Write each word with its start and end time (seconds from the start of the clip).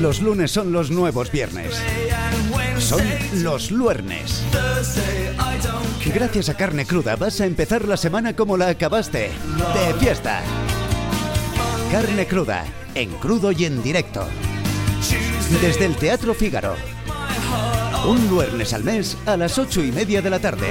Los 0.00 0.20
lunes 0.20 0.50
son 0.50 0.72
los 0.72 0.90
nuevos 0.90 1.30
viernes. 1.32 1.72
Son 2.78 3.02
los 3.42 3.70
luernes. 3.70 4.42
Gracias 6.14 6.48
a 6.48 6.54
Carne 6.54 6.84
Cruda 6.84 7.16
vas 7.16 7.40
a 7.40 7.46
empezar 7.46 7.86
la 7.86 7.96
semana 7.96 8.36
como 8.36 8.56
la 8.56 8.68
acabaste. 8.68 9.30
De 9.74 9.94
fiesta. 9.98 10.42
Carne 11.90 12.26
Cruda, 12.26 12.64
en 12.94 13.10
crudo 13.12 13.52
y 13.52 13.64
en 13.64 13.82
directo. 13.82 14.26
Desde 15.62 15.86
el 15.86 15.96
Teatro 15.96 16.34
Fígaro. 16.34 16.74
Un 18.06 18.28
luernes 18.28 18.74
al 18.74 18.84
mes 18.84 19.16
a 19.24 19.36
las 19.36 19.58
ocho 19.58 19.82
y 19.82 19.92
media 19.92 20.20
de 20.20 20.30
la 20.30 20.38
tarde. 20.38 20.68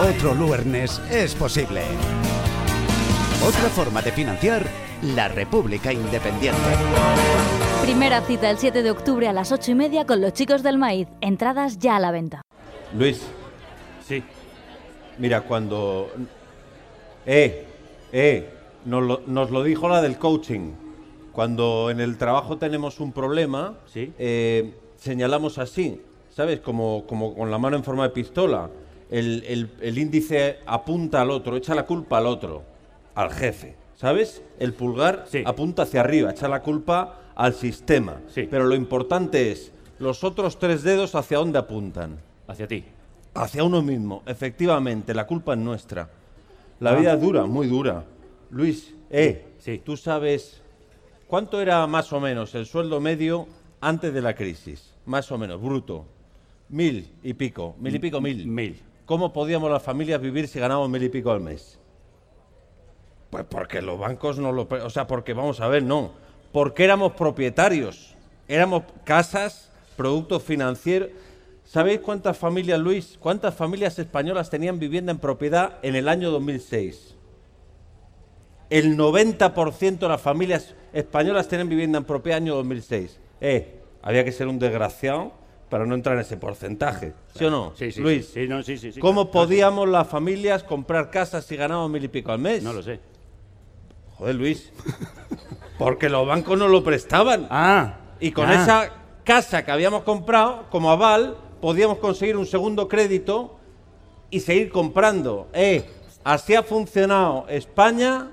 Otro 0.00 0.34
luernes 0.34 1.00
es 1.10 1.34
posible. 1.34 1.82
Otra 3.46 3.68
forma 3.70 4.02
de 4.02 4.12
financiar 4.12 4.66
la 5.02 5.28
República 5.28 5.92
Independiente. 5.92 7.65
Primera 7.86 8.20
cita 8.22 8.50
el 8.50 8.58
7 8.58 8.82
de 8.82 8.90
octubre 8.90 9.28
a 9.28 9.32
las 9.32 9.52
8 9.52 9.70
y 9.70 9.74
media 9.76 10.04
con 10.06 10.20
los 10.20 10.32
chicos 10.32 10.62
del 10.64 10.76
maíz. 10.76 11.06
Entradas 11.20 11.78
ya 11.78 11.94
a 11.96 12.00
la 12.00 12.10
venta. 12.10 12.42
Luis, 12.92 13.22
Sí. 14.04 14.24
mira, 15.18 15.42
cuando... 15.42 16.08
Eh, 17.24 17.64
eh, 18.12 18.50
nos 18.84 19.02
lo, 19.04 19.22
nos 19.28 19.50
lo 19.52 19.62
dijo 19.62 19.88
la 19.88 20.02
del 20.02 20.18
coaching. 20.18 20.72
Cuando 21.32 21.90
en 21.90 22.00
el 22.00 22.18
trabajo 22.18 22.58
tenemos 22.58 22.98
un 22.98 23.12
problema, 23.12 23.74
Sí. 23.86 24.12
eh, 24.18 24.74
señalamos 24.96 25.58
así, 25.58 26.02
¿sabes? 26.30 26.58
Como, 26.60 27.04
como 27.06 27.34
con 27.36 27.50
la 27.52 27.58
mano 27.58 27.76
en 27.76 27.84
forma 27.84 28.02
de 28.04 28.10
pistola. 28.10 28.68
El, 29.12 29.44
el- 29.46 29.70
el 29.80 29.98
índice 29.98 30.58
apunta 30.66 31.22
al 31.22 31.30
otro, 31.30 31.56
echa 31.56 31.74
la 31.76 31.84
culpa 31.86 32.18
al 32.18 32.26
otro, 32.26 32.64
al 33.14 33.30
jefe, 33.30 33.76
¿sabes? 33.94 34.42
El 34.58 34.72
pulgar 34.74 35.26
Sí. 35.28 35.44
apunta 35.46 35.82
hacia 35.82 36.00
arriba, 36.00 36.32
echa 36.32 36.48
la 36.48 36.62
culpa 36.62 37.20
al 37.36 37.54
sistema. 37.54 38.20
Sí. 38.28 38.48
Pero 38.50 38.64
lo 38.64 38.74
importante 38.74 39.52
es, 39.52 39.72
los 40.00 40.24
otros 40.24 40.58
tres 40.58 40.82
dedos 40.82 41.14
hacia 41.14 41.38
dónde 41.38 41.58
apuntan. 41.58 42.18
Hacia 42.48 42.66
ti. 42.66 42.84
Hacia 43.34 43.62
uno 43.62 43.82
mismo, 43.82 44.22
efectivamente, 44.26 45.14
la 45.14 45.26
culpa 45.26 45.52
es 45.52 45.58
nuestra. 45.60 46.08
La 46.80 46.90
Ah. 46.90 46.94
vida 46.96 47.12
es 47.14 47.20
dura, 47.20 47.44
muy 47.46 47.66
dura. 47.68 48.04
Luis, 48.50 48.94
eh, 49.10 49.46
Sí. 49.58 49.80
tú 49.84 49.96
sabes 49.96 50.60
cuánto 51.26 51.60
era 51.60 51.86
más 51.86 52.12
o 52.12 52.20
menos 52.20 52.54
el 52.54 52.66
sueldo 52.66 53.00
medio 53.00 53.46
antes 53.80 54.12
de 54.12 54.22
la 54.22 54.34
crisis, 54.34 54.94
más 55.04 55.30
o 55.30 55.38
menos, 55.38 55.60
bruto. 55.60 56.04
Mil 56.68 57.08
y 57.22 57.34
pico, 57.34 57.76
mil 57.78 57.94
y 57.94 57.98
pico, 57.98 58.20
mil. 58.20 58.46
Mil. 58.46 58.82
¿Cómo 59.04 59.32
podíamos 59.32 59.70
las 59.70 59.82
familias 59.82 60.20
vivir 60.20 60.48
si 60.48 60.58
ganábamos 60.58 60.88
mil 60.90 61.02
y 61.02 61.08
pico 61.08 61.30
al 61.30 61.40
mes? 61.40 61.78
Pues 63.30 63.44
porque 63.44 63.82
los 63.82 63.98
bancos 63.98 64.38
no 64.38 64.50
lo... 64.52 64.66
O 64.84 64.90
sea, 64.90 65.06
porque 65.06 65.32
vamos 65.32 65.60
a 65.60 65.68
ver, 65.68 65.82
no. 65.82 66.12
Porque 66.56 66.84
éramos 66.84 67.12
propietarios. 67.12 68.14
Éramos 68.48 68.84
casas, 69.04 69.70
productos 69.94 70.42
financieros. 70.42 71.10
¿Sabéis 71.66 72.00
cuántas 72.00 72.38
familias, 72.38 72.80
Luis, 72.80 73.18
cuántas 73.20 73.54
familias 73.54 73.98
españolas 73.98 74.48
tenían 74.48 74.78
vivienda 74.78 75.12
en 75.12 75.18
propiedad 75.18 75.74
en 75.82 75.96
el 75.96 76.08
año 76.08 76.30
2006? 76.30 77.14
El 78.70 78.96
90% 78.96 79.98
de 79.98 80.08
las 80.08 80.22
familias 80.22 80.74
españolas 80.94 81.46
tenían 81.46 81.68
vivienda 81.68 81.98
en 81.98 82.06
propiedad 82.06 82.38
en 82.38 82.44
el 82.44 82.48
año 82.52 82.56
2006. 82.56 83.20
Eh, 83.42 83.80
había 84.00 84.24
que 84.24 84.32
ser 84.32 84.48
un 84.48 84.58
desgraciado 84.58 85.32
para 85.68 85.84
no 85.84 85.94
entrar 85.94 86.14
en 86.14 86.22
ese 86.22 86.38
porcentaje. 86.38 87.12
¿Sí 87.34 87.44
o 87.44 87.50
no? 87.50 87.74
Sí, 87.76 87.92
sí. 87.92 88.00
Luis, 88.00 88.30
Sí, 88.32 88.48
no, 88.48 88.62
sí, 88.62 88.78
sí. 88.78 88.92
sí, 88.92 89.00
¿Cómo 89.00 89.30
podíamos 89.30 89.90
las 89.90 90.08
familias 90.08 90.62
comprar 90.62 91.10
casas 91.10 91.44
si 91.44 91.54
ganábamos 91.56 91.90
mil 91.90 92.04
y 92.04 92.08
pico 92.08 92.32
al 92.32 92.38
mes? 92.38 92.62
No 92.62 92.72
lo 92.72 92.82
sé. 92.82 92.98
Joder, 94.18 94.34
Luis. 94.34 94.72
Porque 95.78 96.08
los 96.08 96.26
bancos 96.26 96.58
no 96.58 96.68
lo 96.68 96.82
prestaban. 96.82 97.46
Ah. 97.50 97.96
Y 98.20 98.32
con 98.32 98.48
ah. 98.48 98.54
esa 98.54 98.90
casa 99.24 99.64
que 99.64 99.70
habíamos 99.70 100.04
comprado, 100.04 100.64
como 100.70 100.90
aval, 100.90 101.36
podíamos 101.60 101.98
conseguir 101.98 102.36
un 102.36 102.46
segundo 102.46 102.88
crédito 102.88 103.56
y 104.30 104.40
seguir 104.40 104.70
comprando. 104.70 105.48
Eh, 105.52 105.84
así 106.24 106.54
ha 106.54 106.62
funcionado 106.62 107.46
España 107.48 108.30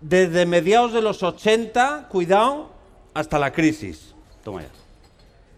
desde 0.00 0.46
mediados 0.46 0.92
de 0.92 1.02
los 1.02 1.22
80, 1.22 2.08
cuidado, 2.08 2.70
hasta 3.14 3.38
la 3.38 3.52
crisis. 3.52 4.14
Toma 4.44 4.62
ya. 4.62 4.68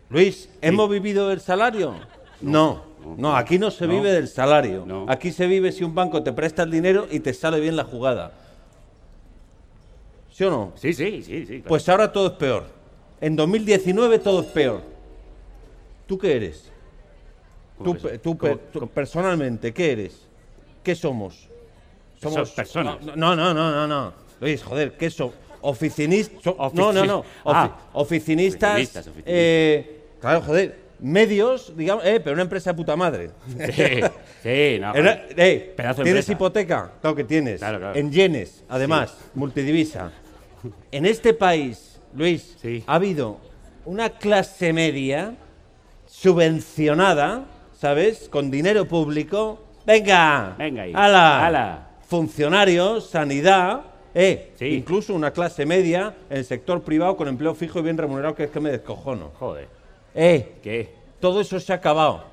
Luis, 0.09 0.49
¿hemos 0.61 0.89
vivido 0.89 1.29
del 1.29 1.41
salario? 1.41 1.95
No, 2.41 2.83
no, 3.17 3.37
aquí 3.37 3.59
no 3.59 3.71
se 3.71 3.87
no, 3.87 3.95
vive 3.95 4.13
del 4.13 4.29
salario. 4.29 4.85
no. 4.87 5.07
Aquí 5.09 5.31
se 5.31 5.47
vive 5.47 5.73
si 5.73 5.85
un 5.85 5.95
banco 5.95 6.23
te 6.23 6.33
presta 6.33 6.63
el 6.63 6.71
dinero 6.71 7.07
y 7.11 7.21
te 7.21 7.33
sale 7.35 7.61
bien 7.61 7.77
la 7.77 7.85
jugada. 7.85 8.33
¿Sí 10.41 10.45
o 10.45 10.51
no? 10.51 10.73
Sí, 10.75 10.95
sí, 10.95 11.23
sí, 11.23 11.41
sí. 11.41 11.47
claro. 11.57 11.65
Pues 11.69 11.87
ahora 11.91 12.11
todo 12.11 12.29
es 12.29 12.33
peor. 12.33 12.65
En 13.21 13.37
2019 13.37 14.21
todo 14.21 14.41
es 14.41 14.47
peor. 14.47 14.81
¿Tú 16.07 16.17
qué 16.17 16.35
eres? 16.35 16.73
¿Cómo 17.77 17.95
Tú, 18.73 18.89
personalmente, 18.89 19.75
¿qué 19.75 19.93
eres? 19.93 20.23
¿Qué 20.83 20.95
somos? 20.95 21.47
Somos 22.23 22.53
personas. 22.53 23.03
No, 23.03 23.37
no, 23.37 23.53
no, 23.53 23.71
no, 23.71 23.87
no. 23.87 24.15
Luis, 24.41 24.63
joder, 24.63 24.93
¿qué 24.97 25.11
somos? 25.11 25.35
Oficinistas. 25.61 26.43
No, 26.73 26.91
no, 26.91 27.05
no. 27.05 27.21
Ofi- 27.45 27.45
Ah. 27.45 27.79
Oficinistas. 27.93 28.71
Oficinistas, 28.71 29.07
oficinistas. 29.09 29.35
eh, 29.37 30.05
claro, 30.23 30.41
joder. 30.41 30.79
Medios, 31.01 31.75
digamos, 31.77 32.03
eh, 32.07 32.19
pero 32.21 32.33
una 32.33 32.43
empresa 32.45 32.71
de 32.71 32.77
puta 32.79 32.97
madre. 32.97 33.31
Sí, 33.75 34.01
sí, 34.43 34.79
no. 34.81 34.95
Era- 34.95 35.27
eh, 35.37 35.75
Pedazo 35.77 36.03
¿Tienes 36.03 36.21
empresa. 36.25 36.33
hipoteca? 36.33 36.93
Claro 37.03 37.15
que 37.15 37.25
tienes. 37.25 37.59
Claro, 37.59 37.79
claro. 37.79 37.99
En 37.99 38.11
yenes, 38.11 38.65
además, 38.71 39.15
multidivisa. 39.35 40.13
En 40.93 41.07
este 41.07 41.33
país, 41.35 42.01
Luis, 42.15 42.57
Sí. 42.61 42.85
ha 42.87 42.95
habido 42.97 43.39
una 43.85 44.11
clase 44.11 44.73
media 44.73 45.35
subvencionada, 46.07 47.45
¿sabes? 47.79 48.29
Con 48.29 48.51
dinero 48.51 48.87
público. 48.87 49.59
Venga, 49.87 50.55
Venga 50.59 50.83
ahí. 50.83 50.93
¡Hala! 50.95 51.47
¡Hala! 51.47 51.87
Funcionarios, 52.07 53.09
sanidad, 53.09 53.81
eh, 54.15 54.53
Sí. 54.57 54.67
incluso 54.67 55.15
una 55.15 55.31
clase 55.33 55.65
media 55.65 56.15
en 56.29 56.39
el 56.39 56.45
sector 56.45 56.83
privado 56.83 57.17
con 57.17 57.29
empleo 57.29 57.55
fijo 57.55 57.79
y 57.79 57.83
bien 57.83 57.97
remunerado, 57.97 58.35
que 58.35 58.45
es 58.45 58.51
que 58.51 58.61
me 58.61 58.71
descojono. 58.71 59.31
Joder. 59.39 59.69
Eh, 60.15 60.57
¿Qué? 60.63 60.95
todo 61.21 61.41
eso 61.41 61.59
se 61.61 61.73
ha 61.73 61.77
acabado. 61.77 62.25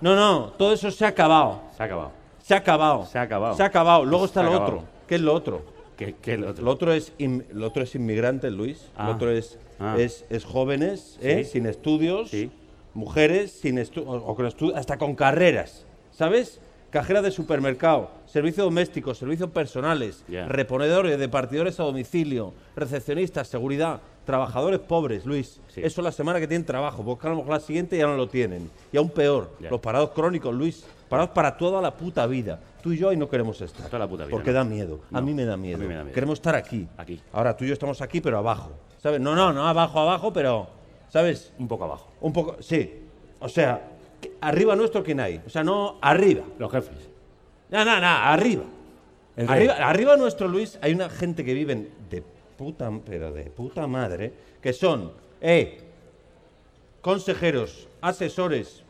No, 0.00 0.14
no, 0.14 0.52
todo 0.58 0.72
eso 0.72 0.90
se 0.90 1.04
ha 1.04 1.08
acabado. 1.08 1.60
Se 1.76 1.82
ha 1.82 1.86
acabado. 1.86 2.10
Se 2.42 2.54
ha 2.54 2.58
acabado. 2.58 3.06
Se 3.06 3.18
ha 3.18 3.22
acabado. 3.22 3.56
Se 3.56 3.62
ha 3.62 3.66
acabado. 3.66 4.04
Luego 4.04 4.24
está 4.24 4.42
lo 4.42 4.52
otro. 4.52 4.84
¿Qué 5.06 5.14
es 5.16 5.20
lo 5.20 5.32
otro? 5.34 5.62
¿Qué, 5.96 6.14
qué 6.20 6.34
es 6.34 6.40
lo 6.40 6.70
otro? 6.70 6.92
Es, 6.92 7.12
in- 7.18 7.44
otro 7.62 7.82
es 7.82 7.94
inmigrante, 7.94 8.50
Luis. 8.50 8.90
Ah. 8.96 9.06
Lo 9.08 9.14
otro 9.14 9.30
es, 9.30 9.58
Ah. 9.78 9.96
es, 9.98 10.24
es 10.30 10.44
jóvenes, 10.44 11.18
¿eh? 11.22 11.44
Sí. 11.44 11.50
sin 11.52 11.66
estudios, 11.66 12.30
Sí. 12.30 12.50
mujeres 12.94 13.50
sin 13.52 13.76
estu- 13.76 14.04
o, 14.06 14.12
o 14.12 14.34
con 14.34 14.46
estu- 14.46 14.74
hasta 14.74 14.98
con 14.98 15.14
carreras, 15.14 15.84
¿sabes? 16.12 16.60
Cajera 16.90 17.20
de 17.20 17.30
supermercado, 17.30 18.10
servicio 18.26 18.64
doméstico, 18.64 19.14
servicios 19.14 19.50
personales, 19.50 20.24
reponedores 20.48 21.18
de 21.18 21.28
partidores 21.28 21.78
a 21.80 21.82
domicilio, 21.82 22.54
recepcionistas, 22.74 23.48
seguridad, 23.48 24.00
trabajadores 24.24 24.80
pobres, 24.80 25.26
Luis. 25.26 25.60
Sí. 25.68 25.80
Eso 25.84 26.00
la 26.00 26.12
semana 26.12 26.40
que 26.40 26.46
tienen 26.48 26.64
trabajo, 26.64 27.04
porque 27.04 27.26
a 27.26 27.30
lo 27.30 27.36
mejor 27.36 27.52
la 27.52 27.60
siguiente 27.60 27.98
ya 27.98 28.06
no 28.06 28.16
lo 28.16 28.28
tienen. 28.28 28.70
Y 28.92 28.96
aún 28.96 29.10
peor, 29.10 29.50
los 29.60 29.80
parados 29.80 30.10
crónicos, 30.10 30.54
Luis. 30.54 30.84
Parados 31.08 31.30
para 31.30 31.56
toda 31.56 31.80
la 31.80 31.96
puta 31.96 32.26
vida. 32.26 32.58
Tú 32.82 32.92
y 32.92 32.98
yo 32.98 33.08
ahí 33.10 33.16
no 33.16 33.28
queremos 33.28 33.60
estar. 33.60 33.86
Toda 33.86 34.00
la 34.00 34.08
puta 34.08 34.24
vida, 34.24 34.30
Porque 34.36 34.50
¿no? 34.50 34.56
da 34.56 34.64
miedo. 34.64 35.00
A 35.12 35.20
No, 35.20 35.26
mí 35.26 35.34
me 35.34 35.44
da 35.44 35.54
a 35.54 35.56
mí 35.56 35.68
miedo. 35.68 35.78
me 35.78 35.94
da 35.94 36.02
miedo. 36.02 36.14
Queremos 36.14 36.38
estar 36.38 36.54
aquí. 36.56 36.86
Aquí. 36.96 37.20
Ahora 37.32 37.56
tú 37.56 37.64
y 37.64 37.68
yo 37.68 37.72
estamos 37.74 38.00
aquí, 38.02 38.20
pero 38.20 38.38
abajo. 38.38 38.72
¿Sabes? 38.98 39.20
No, 39.20 39.34
no, 39.36 39.52
no 39.52 39.66
abajo, 39.68 40.00
abajo, 40.00 40.32
pero. 40.32 40.68
¿Sabes? 41.08 41.52
Un 41.58 41.68
poco 41.68 41.84
abajo. 41.84 42.08
Un 42.20 42.32
poco. 42.32 42.56
Sí. 42.60 43.02
O 43.38 43.48
sea, 43.48 43.80
arriba 44.40 44.74
nuestro, 44.74 45.04
¿quién 45.04 45.20
hay? 45.20 45.40
O 45.46 45.50
sea, 45.50 45.62
no 45.62 45.98
arriba. 46.00 46.42
Los 46.58 46.70
jefes. 46.72 47.08
No, 47.70 47.84
no, 47.84 48.00
no, 48.00 48.06
arriba. 48.06 48.64
Arriba, 49.46 49.74
arriba 49.74 50.16
nuestro, 50.16 50.48
Luis, 50.48 50.78
hay 50.80 50.92
una 50.94 51.10
gente 51.10 51.44
que 51.44 51.52
viven 51.52 51.90
de 52.08 52.22
puta, 52.56 52.90
pero 53.04 53.30
de 53.32 53.44
puta 53.50 53.86
madre, 53.86 54.32
que 54.62 54.72
son, 54.72 55.12
eh, 55.42 55.82
consejeros, 57.00 57.86
asesores, 58.00 58.82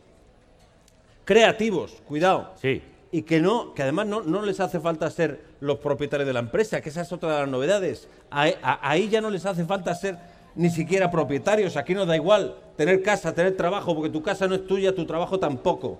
creativos, 1.27 2.01
cuidado, 2.07 2.53
Sí. 2.55 2.81
y 3.11 3.23
que 3.23 3.41
no, 3.41 3.73
que 3.73 3.83
además 3.83 4.07
no, 4.07 4.21
no 4.21 4.41
les 4.43 4.61
hace 4.61 4.79
falta 4.79 5.09
ser 5.11 5.41
los 5.59 5.77
propietarios 5.79 6.25
de 6.25 6.31
la 6.33 6.39
empresa, 6.39 6.79
que 6.79 6.87
esa 6.87 7.01
es 7.01 7.11
otra 7.11 7.33
de 7.33 7.39
las 7.41 7.49
novedades. 7.49 8.07
Ahí, 8.31 8.53
a- 8.63 8.79
ahí 8.89 9.09
ya 9.09 9.19
no 9.19 9.29
les 9.29 9.45
hace 9.45 9.65
falta 9.65 9.93
ser 9.93 10.17
ni 10.55 10.69
siquiera 10.69 11.11
propietarios, 11.11 11.75
aquí 11.75 11.93
nos 11.93 12.07
da 12.07 12.15
igual 12.15 12.55
tener 12.77 13.03
casa, 13.03 13.35
tener 13.35 13.57
trabajo, 13.57 13.93
porque 13.93 14.09
tu 14.09 14.23
casa 14.23 14.47
no 14.47 14.55
es 14.55 14.65
tuya, 14.65 14.95
tu 14.95 15.05
trabajo 15.05 15.37
tampoco. 15.37 15.99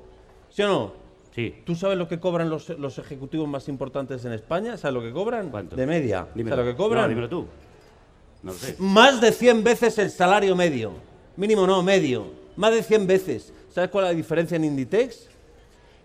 ¿Sí 0.50 0.62
o 0.64 0.68
no? 0.70 0.94
Sí. 1.36 1.56
¿Tú 1.66 1.76
sabes 1.76 1.98
lo 1.98 2.08
que 2.08 2.20
cobran 2.22 2.50
los, 2.50 2.70
los 2.70 2.98
ejecutivos 2.98 3.48
más 3.50 3.68
importantes 3.68 4.24
en 4.24 4.32
España? 4.32 4.78
¿Sabes 4.78 4.94
lo 4.96 5.02
que 5.02 5.12
cobran? 5.12 5.50
¿Cuánto? 5.52 5.76
De 5.76 5.86
media. 5.86 6.26
Dímelo. 6.34 6.56
¿Sabes 6.56 6.66
lo 6.66 6.72
que 6.72 6.78
cobran? 6.82 7.04
No, 7.04 7.10
dímelo 7.10 7.30
tú. 7.30 7.46
No 8.44 8.54
lo 8.54 8.58
sé. 8.58 8.76
Más 8.80 9.20
de 9.20 9.32
100 9.34 9.64
veces 9.64 9.98
el 10.00 10.10
salario 10.10 10.56
medio. 10.56 10.94
Mínimo 11.36 11.68
no, 11.68 11.84
medio. 11.84 12.26
Más 12.56 12.72
de 12.74 12.82
100 12.82 13.06
veces. 13.06 13.54
¿Sabes 13.78 13.92
cuál 13.92 14.06
es 14.06 14.12
la 14.14 14.18
diferencia 14.18 14.56
en 14.56 14.64
Inditex? 14.64 15.28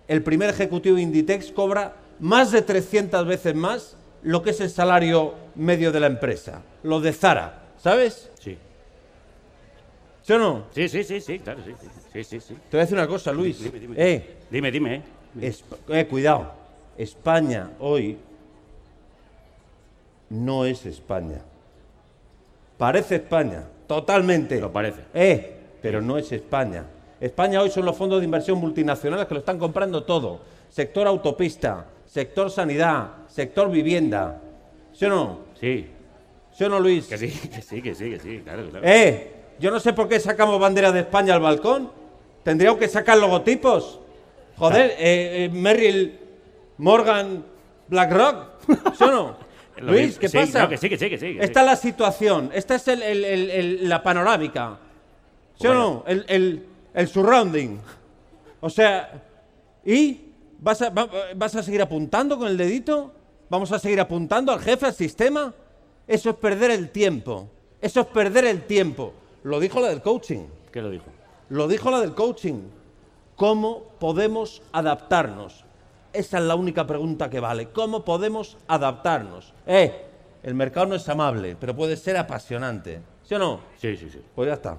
El 0.06 0.22
primer 0.22 0.50
ejecutivo 0.50 0.96
de 0.96 1.00
Inditex 1.00 1.50
cobra 1.52 1.96
más 2.20 2.52
de 2.52 2.60
300 2.60 3.26
veces 3.26 3.54
más 3.54 3.96
lo 4.22 4.42
que 4.42 4.50
es 4.50 4.60
el 4.60 4.68
salario 4.68 5.32
medio 5.54 5.90
de 5.90 5.98
la 5.98 6.06
empresa. 6.06 6.60
Lo 6.82 7.00
de 7.00 7.14
Zara, 7.14 7.62
¿sabes? 7.78 8.30
Sí. 8.38 8.58
¿Sí 10.20 10.32
o 10.34 10.38
no? 10.38 10.66
Sí, 10.74 10.86
sí, 10.86 11.02
sí, 11.02 11.18
sí, 11.22 11.38
claro, 11.38 11.60
sí. 11.64 11.72
Sí, 12.12 12.24
sí, 12.24 12.40
sí. 12.40 12.54
Te 12.68 12.76
voy 12.76 12.80
a 12.80 12.82
decir 12.82 12.98
una 12.98 13.06
cosa, 13.08 13.32
Luis. 13.32 13.58
Dime, 13.58 13.80
dime. 13.80 13.94
Eh, 13.96 14.36
Dime, 14.50 14.70
dime, 14.70 14.94
¿eh? 15.40 15.52
Eh, 15.88 16.06
cuidado. 16.06 16.52
España 16.98 17.70
hoy 17.80 18.18
no 20.28 20.66
es 20.66 20.84
España. 20.84 21.40
Parece 22.76 23.14
España, 23.14 23.64
totalmente. 23.86 24.60
Lo 24.60 24.70
parece. 24.70 25.00
Eh, 25.14 25.56
pero 25.80 26.02
no 26.02 26.18
es 26.18 26.30
España. 26.32 26.84
España 27.22 27.60
hoy 27.62 27.70
son 27.70 27.84
los 27.84 27.96
fondos 27.96 28.18
de 28.20 28.24
inversión 28.24 28.58
multinacionales 28.58 29.26
que 29.26 29.34
lo 29.34 29.40
están 29.40 29.56
comprando 29.58 30.02
todo. 30.02 30.40
Sector 30.68 31.06
autopista, 31.06 31.86
sector 32.04 32.50
sanidad, 32.50 33.10
sector 33.28 33.70
vivienda. 33.70 34.40
¿Sí 34.92 35.04
o 35.04 35.08
no? 35.08 35.38
Sí, 35.60 35.86
¿Sí 36.52 36.64
o 36.64 36.68
no, 36.68 36.80
Luis? 36.80 37.06
que 37.06 37.16
sí, 37.16 37.28
que 37.28 37.62
sí, 37.62 37.80
que 37.80 37.94
sí, 37.94 38.10
que 38.10 38.18
sí, 38.18 38.40
claro, 38.44 38.68
claro. 38.68 38.84
Eh, 38.86 39.32
yo 39.60 39.70
no 39.70 39.78
sé 39.78 39.92
por 39.92 40.08
qué 40.08 40.18
sacamos 40.18 40.58
bandera 40.60 40.90
de 40.90 41.00
España 41.00 41.34
al 41.34 41.40
balcón. 41.40 41.90
Tendríamos 42.42 42.80
que 42.80 42.88
sacar 42.88 43.16
logotipos. 43.18 44.00
Joder, 44.56 44.90
eh, 44.98 45.44
eh, 45.44 45.50
Merrill, 45.52 46.18
Morgan, 46.78 47.44
BlackRock. 47.86 48.46
¿Sí 48.98 49.04
o 49.04 49.10
no? 49.12 49.36
Luis. 49.78 50.18
¿qué 50.18 50.28
Sí, 50.28 50.36
pasa? 50.38 50.62
no, 50.64 50.68
que 50.68 50.76
sí, 50.76 50.88
que 50.88 50.98
sí, 50.98 51.08
que 51.08 51.18
sí, 51.18 51.34
que 51.38 51.44
Esta 51.44 51.60
es 51.60 51.66
la 51.66 51.76
situación. 51.76 52.50
Esta 52.52 52.74
es 52.74 52.88
el- 52.88 53.02
el- 53.02 53.24
el- 53.24 53.50
el- 53.50 53.88
la 53.88 54.02
panorámica. 54.02 54.78
¿Sí 55.54 55.68
o 55.68 55.74
no? 55.74 56.04
El, 56.06 56.66
el- 56.94 57.08
surrounding. 57.08 57.78
O 58.60 58.70
sea, 58.70 59.22
¿y 59.84 60.20
vas 60.58 60.82
a, 60.82 60.90
va- 60.90 61.08
vas 61.36 61.54
a 61.56 61.62
seguir 61.62 61.82
apuntando 61.82 62.38
con 62.38 62.48
el 62.48 62.56
dedito? 62.56 63.12
¿Vamos 63.50 63.70
a 63.72 63.78
seguir 63.78 64.00
apuntando 64.00 64.52
al 64.52 64.60
jefe, 64.60 64.86
al 64.86 64.94
sistema? 64.94 65.52
Eso 66.06 66.30
es 66.30 66.36
perder 66.36 66.70
el 66.70 66.90
tiempo. 66.90 67.48
Eso 67.80 68.00
es 68.00 68.06
perder 68.06 68.44
el 68.46 68.62
tiempo. 68.66 69.12
Lo 69.42 69.60
dijo 69.60 69.80
la 69.80 69.88
del 69.88 70.00
coaching. 70.02 70.44
¿Qué 70.70 70.80
lo 70.80 70.90
dijo? 70.90 71.06
Lo 71.48 71.68
dijo 71.68 71.90
la 71.90 72.00
del 72.00 72.14
coaching. 72.14 72.60
¿Cómo 73.36 73.82
podemos 73.98 74.62
adaptarnos? 74.72 75.64
Esa 76.12 76.38
es 76.38 76.44
la 76.44 76.54
única 76.54 76.86
pregunta 76.86 77.28
que 77.28 77.40
vale. 77.40 77.70
¿Cómo 77.70 78.04
podemos 78.04 78.56
adaptarnos? 78.68 79.52
Eh, 79.66 80.06
el 80.42 80.54
mercado 80.54 80.86
no 80.86 80.94
es 80.94 81.08
amable, 81.08 81.56
pero 81.58 81.74
puede 81.74 81.96
ser 81.96 82.16
apasionante. 82.16 83.00
¿Sí 83.24 83.34
o 83.34 83.38
no? 83.38 83.60
Sí, 83.78 83.96
sí, 83.96 84.08
sí. 84.10 84.20
Pues 84.34 84.46
ya 84.48 84.54
está. 84.54 84.78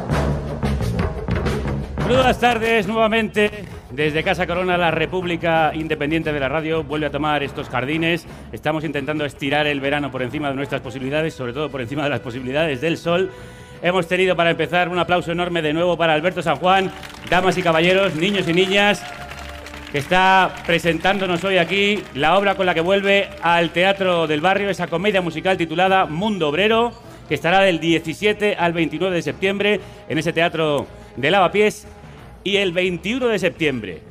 Buenas 2.13 2.41
tardes 2.41 2.87
nuevamente. 2.87 3.49
Desde 3.89 4.21
Casa 4.21 4.45
Corona, 4.45 4.77
la 4.77 4.91
República 4.91 5.71
Independiente 5.73 6.33
de 6.33 6.41
la 6.41 6.49
Radio 6.49 6.83
vuelve 6.83 7.05
a 7.05 7.09
tomar 7.09 7.41
estos 7.41 7.69
jardines. 7.69 8.27
Estamos 8.51 8.83
intentando 8.83 9.23
estirar 9.23 9.65
el 9.65 9.79
verano 9.79 10.11
por 10.11 10.21
encima 10.21 10.49
de 10.49 10.55
nuestras 10.55 10.81
posibilidades, 10.81 11.33
sobre 11.33 11.53
todo 11.53 11.71
por 11.71 11.79
encima 11.79 12.03
de 12.03 12.09
las 12.09 12.19
posibilidades 12.19 12.81
del 12.81 12.97
sol. 12.97 13.31
Hemos 13.81 14.09
tenido 14.09 14.35
para 14.35 14.51
empezar 14.51 14.89
un 14.89 14.99
aplauso 14.99 15.31
enorme 15.31 15.61
de 15.61 15.71
nuevo 15.71 15.97
para 15.97 16.13
Alberto 16.13 16.41
San 16.41 16.57
Juan, 16.57 16.91
damas 17.29 17.57
y 17.57 17.63
caballeros, 17.63 18.13
niños 18.15 18.45
y 18.49 18.53
niñas, 18.53 19.01
que 19.93 19.99
está 19.99 20.53
presentándonos 20.65 21.41
hoy 21.45 21.59
aquí 21.59 22.03
la 22.13 22.37
obra 22.37 22.55
con 22.55 22.65
la 22.65 22.73
que 22.73 22.81
vuelve 22.81 23.29
al 23.41 23.69
Teatro 23.69 24.27
del 24.27 24.41
Barrio, 24.41 24.69
esa 24.69 24.87
comedia 24.87 25.21
musical 25.21 25.55
titulada 25.55 26.07
Mundo 26.07 26.49
Obrero, 26.49 26.91
que 27.29 27.35
estará 27.35 27.61
del 27.61 27.79
17 27.79 28.57
al 28.59 28.73
29 28.73 29.15
de 29.15 29.21
septiembre 29.21 29.79
en 30.09 30.17
ese 30.17 30.33
teatro 30.33 30.87
de 31.15 31.31
Lavapiés 31.31 31.87
y 32.43 32.57
el 32.57 32.71
21 32.71 33.27
de 33.27 33.39
septiembre, 33.39 34.01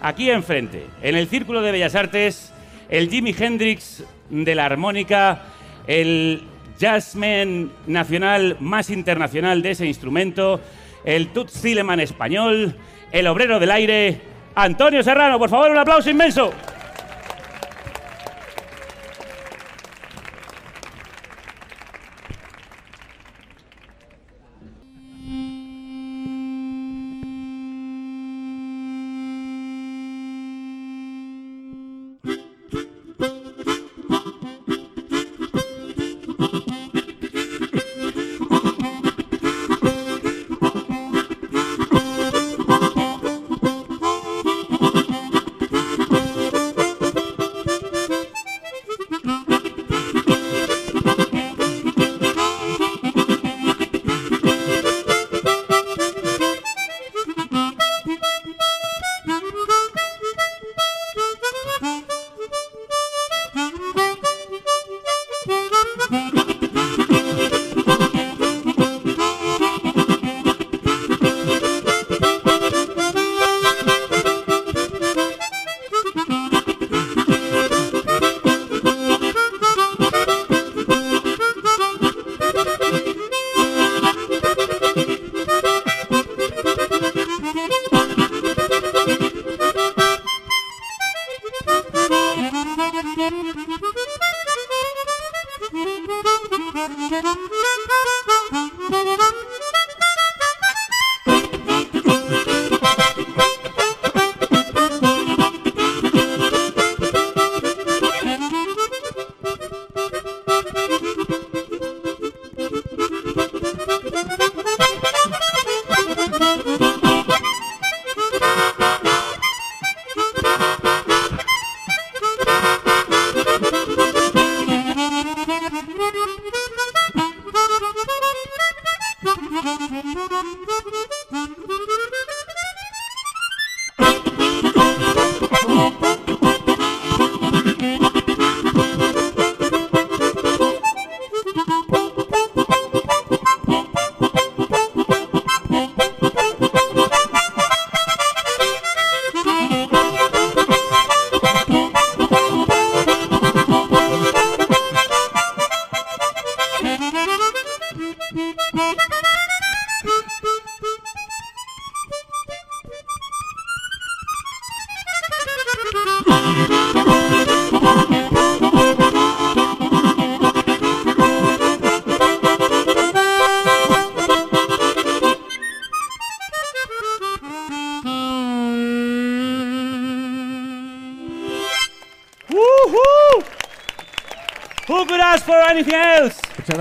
aquí 0.00 0.30
enfrente, 0.30 0.86
en 1.02 1.16
el 1.16 1.28
Círculo 1.28 1.62
de 1.62 1.72
Bellas 1.72 1.94
Artes, 1.94 2.52
el 2.88 3.10
Jimi 3.10 3.34
Hendrix 3.38 4.04
de 4.30 4.54
la 4.54 4.66
armónica, 4.66 5.42
el 5.86 6.42
jazzman 6.78 7.70
nacional 7.86 8.56
más 8.60 8.90
internacional 8.90 9.62
de 9.62 9.70
ese 9.72 9.86
instrumento, 9.86 10.60
el 11.04 11.28
Toots 11.28 11.60
Thielemans 11.60 12.02
español, 12.02 12.76
el 13.12 13.26
obrero 13.26 13.60
del 13.60 13.70
aire, 13.70 14.20
Antonio 14.54 15.02
Serrano. 15.02 15.38
Por 15.38 15.50
favor, 15.50 15.70
un 15.70 15.78
aplauso 15.78 16.10
inmenso. 16.10 16.52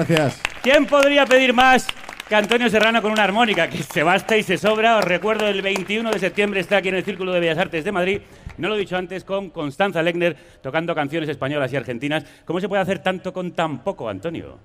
Gracias. 0.08 0.42
¿Quién 0.62 0.86
podría 0.86 1.26
pedir 1.26 1.54
más 1.54 1.88
que 2.28 2.36
Antonio 2.36 2.70
Serrano 2.70 3.02
con 3.02 3.12
una 3.12 3.24
armónica? 3.24 3.70
Que 3.70 3.84
se 3.84 4.04
basta 4.04 4.38
y 4.38 4.44
se 4.44 4.58
sobra. 4.58 4.98
Os 4.98 5.06
recuerdo, 5.06 5.48
el 5.48 5.62
21 5.62 6.12
de 6.12 6.20
septiembre 6.20 6.60
está 6.60 6.78
aquí 6.78 6.90
en 6.90 6.96
el 6.96 7.04
Círculo 7.04 7.32
de 7.34 7.40
Bellas 7.40 7.58
Artes 7.58 7.84
de 7.84 7.92
Madrid. 7.92 8.22
No 8.58 8.70
lo 8.70 8.76
he 8.76 8.80
dicho 8.80 8.96
antes, 8.98 9.24
con 9.24 9.50
Constanza 9.50 10.02
Legner 10.04 10.36
tocando 10.62 10.94
canciones 10.96 11.28
españolas 11.30 11.72
y 11.74 11.76
argentinas. 11.76 12.24
¿Cómo 12.46 12.60
se 12.60 12.70
puede 12.70 12.82
hacer 12.82 13.00
tanto 13.00 13.34
con 13.34 13.52
tan 13.52 13.84
poco, 13.84 14.08
Antonio? 14.10 14.58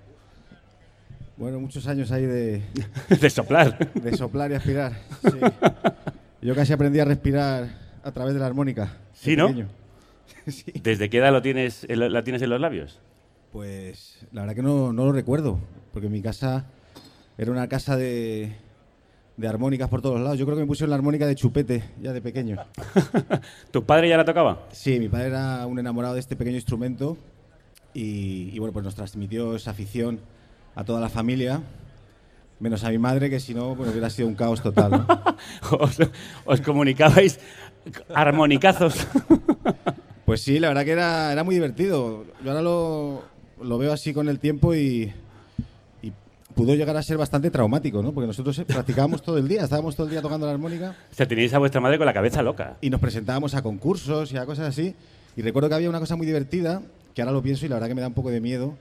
Bueno, 1.37 1.61
muchos 1.61 1.87
años 1.87 2.11
ahí 2.13 2.27
de, 2.27 2.63
de 3.21 3.31
soplar. 3.31 3.79
de 3.95 4.17
soplar 4.17 4.51
y 4.51 4.55
aspirar. 4.55 4.93
sí. 5.23 5.39
Yo 6.41 6.55
casi 6.55 6.73
aprendí 6.73 7.01
a 7.01 7.05
respirar 7.05 7.67
a 8.05 8.13
través 8.13 8.35
de 8.35 8.41
la 8.41 8.47
armónica. 8.47 8.93
¿Sí, 9.15 9.37
no? 9.37 9.49
Sí. 10.47 10.65
¿Desde 10.83 11.11
qué 11.11 11.19
edad 11.19 11.31
lo 11.31 11.43
tienes, 11.43 11.85
el- 11.91 12.11
la 12.11 12.23
tienes 12.25 12.41
en 12.41 12.49
los 12.49 12.59
labios? 12.59 12.99
Pues 13.53 14.27
la 14.33 14.43
verdad 14.43 14.57
que 14.57 14.63
no, 14.63 14.93
no 14.93 15.07
lo 15.07 15.13
recuerdo, 15.13 15.59
porque 15.93 16.09
mi 16.09 16.21
casa 16.21 16.67
era 17.39 17.51
una 17.51 17.69
casa 17.69 17.97
de, 17.97 18.57
de 19.37 19.49
armónicas 19.49 19.89
por 19.89 20.03
todos 20.03 20.21
lados. 20.21 20.39
Yo 20.39 20.45
creo 20.45 20.57
que 20.57 20.63
me 20.63 20.67
pusieron 20.67 20.91
la 20.91 20.97
armónica 20.97 21.27
de 21.27 21.35
chupete 21.35 21.83
ya 22.03 22.13
de 22.13 22.21
pequeño. 22.21 22.59
¿Tu 23.71 23.85
padre 23.85 24.09
ya 24.09 24.17
la 24.17 24.25
tocaba? 24.25 24.67
Sí, 24.73 24.99
mi 24.99 25.09
padre 25.09 25.29
era 25.29 25.67
un 25.67 25.79
enamorado 25.79 26.15
de 26.15 26.21
este 26.21 26.37
pequeño 26.37 26.57
instrumento 26.57 27.17
y, 27.95 28.51
y, 28.53 28.59
bueno, 28.59 28.73
pues 28.73 28.85
nos 28.85 28.95
transmitió 28.95 29.57
esa 29.57 29.71
afición 29.71 30.21
a 30.75 30.85
toda 30.85 31.01
la 31.01 31.09
familia, 31.09 31.63
menos 32.61 32.85
a 32.85 32.91
mi 32.91 32.99
madre, 32.99 33.31
que 33.31 33.41
si 33.41 33.55
no, 33.55 33.75
bueno, 33.75 33.93
hubiera 33.93 34.11
sido 34.11 34.29
un 34.29 34.35
caos 34.35 34.61
total. 34.61 34.91
¿no? 34.91 35.07
Os, 35.79 35.99
os 36.45 36.61
comunicabais 36.61 37.41
armonicazos. 38.15 39.07
Pues 40.25 40.43
sí, 40.43 40.59
la 40.59 40.69
verdad 40.69 40.85
que 40.85 40.91
era, 40.93 41.33
era 41.33 41.43
muy 41.43 41.55
divertido. 41.55 42.25
Yo 42.45 42.51
ahora 42.51 42.63
lo, 42.63 43.23
lo 43.63 43.79
veo 43.79 43.93
así 43.93 44.13
con 44.13 44.29
el 44.29 44.39
tiempo 44.39 44.75
y, 44.75 45.13
y 46.03 46.13
pudo 46.55 46.75
llegar 46.75 46.97
a 46.97 47.03
ser 47.03 47.17
bastante 47.17 47.51
traumático, 47.51 48.03
¿no? 48.03 48.13
Porque 48.13 48.27
nosotros 48.27 48.59
eh, 48.59 48.65
practicábamos 48.65 49.23
todo 49.23 49.39
el 49.39 49.49
día, 49.49 49.65
estábamos 49.65 49.97
todo 49.97 50.07
el 50.07 50.13
día 50.13 50.23
tocando 50.23 50.47
la 50.47 50.53
armónica 50.53 50.95
O 51.11 51.15
sea, 51.15 51.27
teníais 51.27 51.53
a 51.55 51.59
vuestra 51.59 51.81
madre 51.81 51.99
con 51.99 52.07
la 52.07 52.15
cabeza 52.15 52.43
loca. 52.43 52.77
y 52.81 52.91
nos 52.91 53.01
presentábamos 53.01 53.55
a 53.55 53.63
concursos 53.63 54.33
y 54.33 54.37
a 54.37 54.47
cosas 54.47 54.69
así. 54.69 54.95
Y 55.37 55.43
recuerdo 55.43 55.69
que 55.69 55.77
había 55.77 55.89
una 55.89 56.01
cosa 56.01 56.17
muy 56.17 56.27
divertida, 56.27 56.83
que 57.15 57.23
ahora 57.23 57.33
lo 57.33 57.43
pienso 57.43 57.65
y 57.67 57.69
la 57.69 57.77
verdad 57.77 57.89
que 57.89 57.95
me 57.95 58.01
da 58.01 58.09
un 58.09 58.15
poco 58.15 58.31
de 58.31 58.41
miedo, 58.41 58.77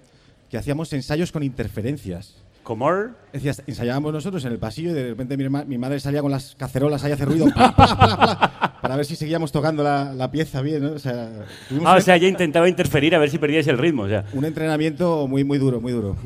que 0.49 0.57
hacíamos 0.57 0.91
ensayos 0.93 1.31
con 1.31 1.43
interferencias. 1.43 2.35
¿Cómo? 2.67 2.91
Decías, 3.31 3.63
ensayábamos 3.65 4.11
nosotros 4.11 4.43
en 4.43 4.51
el 4.51 4.59
pasillo 4.59 4.89
y 4.89 4.93
de 4.93 5.07
repente 5.11 5.37
mi, 5.37 5.45
herma- 5.45 5.63
mi 5.65 5.77
madre 5.77 6.01
salía 6.01 6.21
con 6.21 6.31
las 6.31 6.53
cacerolas 6.55 7.01
ahí 7.05 7.11
a 7.11 7.13
hacer 7.13 7.29
ruido 7.29 7.45
¡pla, 7.45 7.73
pla, 7.73 7.95
pla, 7.97 8.17
pla! 8.17 8.77
para 8.81 8.97
ver 8.97 9.05
si 9.05 9.15
seguíamos 9.15 9.53
tocando 9.53 9.83
la, 9.83 10.13
la 10.13 10.29
pieza 10.29 10.61
bien, 10.61 10.83
¿no? 10.83 10.91
O 10.91 10.99
sea, 10.99 11.45
Ah, 11.85 11.95
o 11.95 12.01
sea, 12.01 12.17
ella 12.17 12.27
intentaba 12.27 12.67
interferir 12.67 13.15
a 13.15 13.19
ver 13.19 13.29
si 13.29 13.37
perdíais 13.37 13.67
el 13.67 13.77
ritmo. 13.77 14.03
O 14.03 14.09
sea. 14.09 14.25
un 14.33 14.43
entrenamiento 14.43 15.27
muy, 15.29 15.45
muy 15.45 15.59
duro, 15.59 15.79
muy 15.79 15.93
duro. 15.93 16.17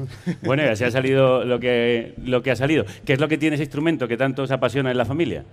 Bueno, 0.41 0.63
y 0.63 0.65
así 0.69 0.83
ha 0.83 0.89
salido 0.89 1.45
lo 1.45 1.59
que, 1.59 2.15
lo 2.25 2.41
que 2.41 2.49
ha 2.49 2.55
salido. 2.55 2.85
¿Qué 3.05 3.13
es 3.13 3.19
lo 3.19 3.27
que 3.27 3.37
tiene 3.37 3.53
ese 3.53 3.63
instrumento 3.65 4.07
que 4.07 4.17
tanto 4.17 4.41
os 4.41 4.49
apasiona 4.49 4.89
en 4.89 4.97
la 4.97 5.05
familia? 5.05 5.45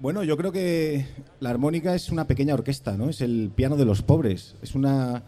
Bueno, 0.00 0.24
yo 0.24 0.36
creo 0.36 0.50
que 0.50 1.06
la 1.38 1.50
armónica 1.50 1.94
es 1.94 2.10
una 2.10 2.26
pequeña 2.26 2.54
orquesta, 2.54 2.96
¿no? 2.96 3.08
Es 3.08 3.20
el 3.20 3.52
piano 3.54 3.76
de 3.76 3.84
los 3.84 4.02
pobres. 4.02 4.56
Es, 4.62 4.74
una, 4.74 5.22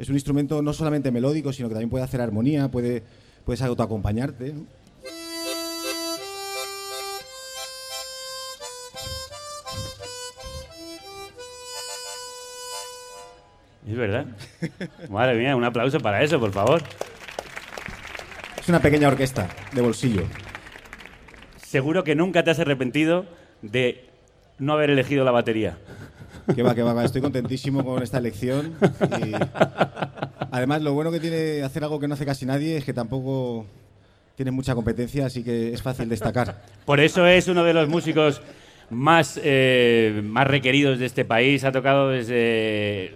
es 0.00 0.08
un 0.08 0.16
instrumento 0.16 0.62
no 0.62 0.72
solamente 0.72 1.12
melódico, 1.12 1.52
sino 1.52 1.68
que 1.68 1.74
también 1.74 1.90
puede 1.90 2.02
hacer 2.04 2.20
armonía, 2.20 2.68
puede, 2.68 3.04
puedes 3.46 3.62
autoacompañarte. 3.62 4.52
¿no? 4.52 4.66
Es 13.86 13.96
verdad. 13.96 14.26
Madre 15.08 15.38
mía, 15.38 15.54
un 15.54 15.64
aplauso 15.64 16.00
para 16.00 16.22
eso, 16.22 16.40
por 16.40 16.50
favor. 16.50 16.82
Es 18.58 18.68
una 18.68 18.80
pequeña 18.80 19.06
orquesta 19.06 19.48
de 19.72 19.80
bolsillo. 19.80 20.24
Seguro 21.62 22.02
que 22.02 22.16
nunca 22.16 22.42
te 22.42 22.50
has 22.50 22.58
arrepentido 22.58 23.26
de 23.62 24.10
no 24.58 24.72
haber 24.72 24.90
elegido 24.90 25.24
la 25.24 25.30
batería. 25.30 25.78
Que 26.54 26.62
va, 26.62 26.74
que 26.74 26.82
va. 26.82 27.04
Estoy 27.04 27.20
contentísimo 27.22 27.84
con 27.84 28.02
esta 28.02 28.18
elección. 28.18 28.74
y 29.24 29.32
además, 30.50 30.82
lo 30.82 30.94
bueno 30.94 31.10
que 31.10 31.20
tiene 31.20 31.62
hacer 31.62 31.82
algo 31.84 31.98
que 31.98 32.08
no 32.08 32.14
hace 32.14 32.24
casi 32.24 32.46
nadie 32.46 32.76
es 32.76 32.84
que 32.84 32.92
tampoco 32.92 33.66
tiene 34.36 34.50
mucha 34.50 34.74
competencia, 34.74 35.26
así 35.26 35.42
que 35.42 35.72
es 35.72 35.82
fácil 35.82 36.08
destacar. 36.08 36.62
Por 36.84 37.00
eso 37.00 37.26
es 37.26 37.48
uno 37.48 37.64
de 37.64 37.72
los 37.72 37.88
músicos 37.88 38.42
más, 38.90 39.40
eh, 39.42 40.20
más 40.24 40.46
requeridos 40.46 40.98
de 40.98 41.06
este 41.06 41.24
país. 41.24 41.64
Ha 41.64 41.72
tocado 41.72 42.10
desde, 42.10 43.14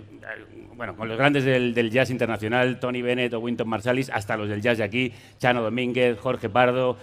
bueno, 0.77 0.97
con 0.97 1.09
los 1.09 1.19
grandes 1.19 1.45
del, 1.45 1.75
del 1.75 1.91
jazz 1.91 2.11
internacional, 2.11 2.81
Tony 2.81 3.03
Bennett 3.03 3.35
o 3.35 3.41
Winton 3.41 3.69
Marsalis, 3.69 4.11
hasta 4.11 4.37
los 4.37 4.49
del 4.49 4.63
jazz 4.63 4.79
de 4.79 4.85
aquí, 4.85 5.13
Chano 5.39 5.63
Domínguez, 5.63 6.19
Jorge 6.19 6.49
Pardo, 6.49 6.97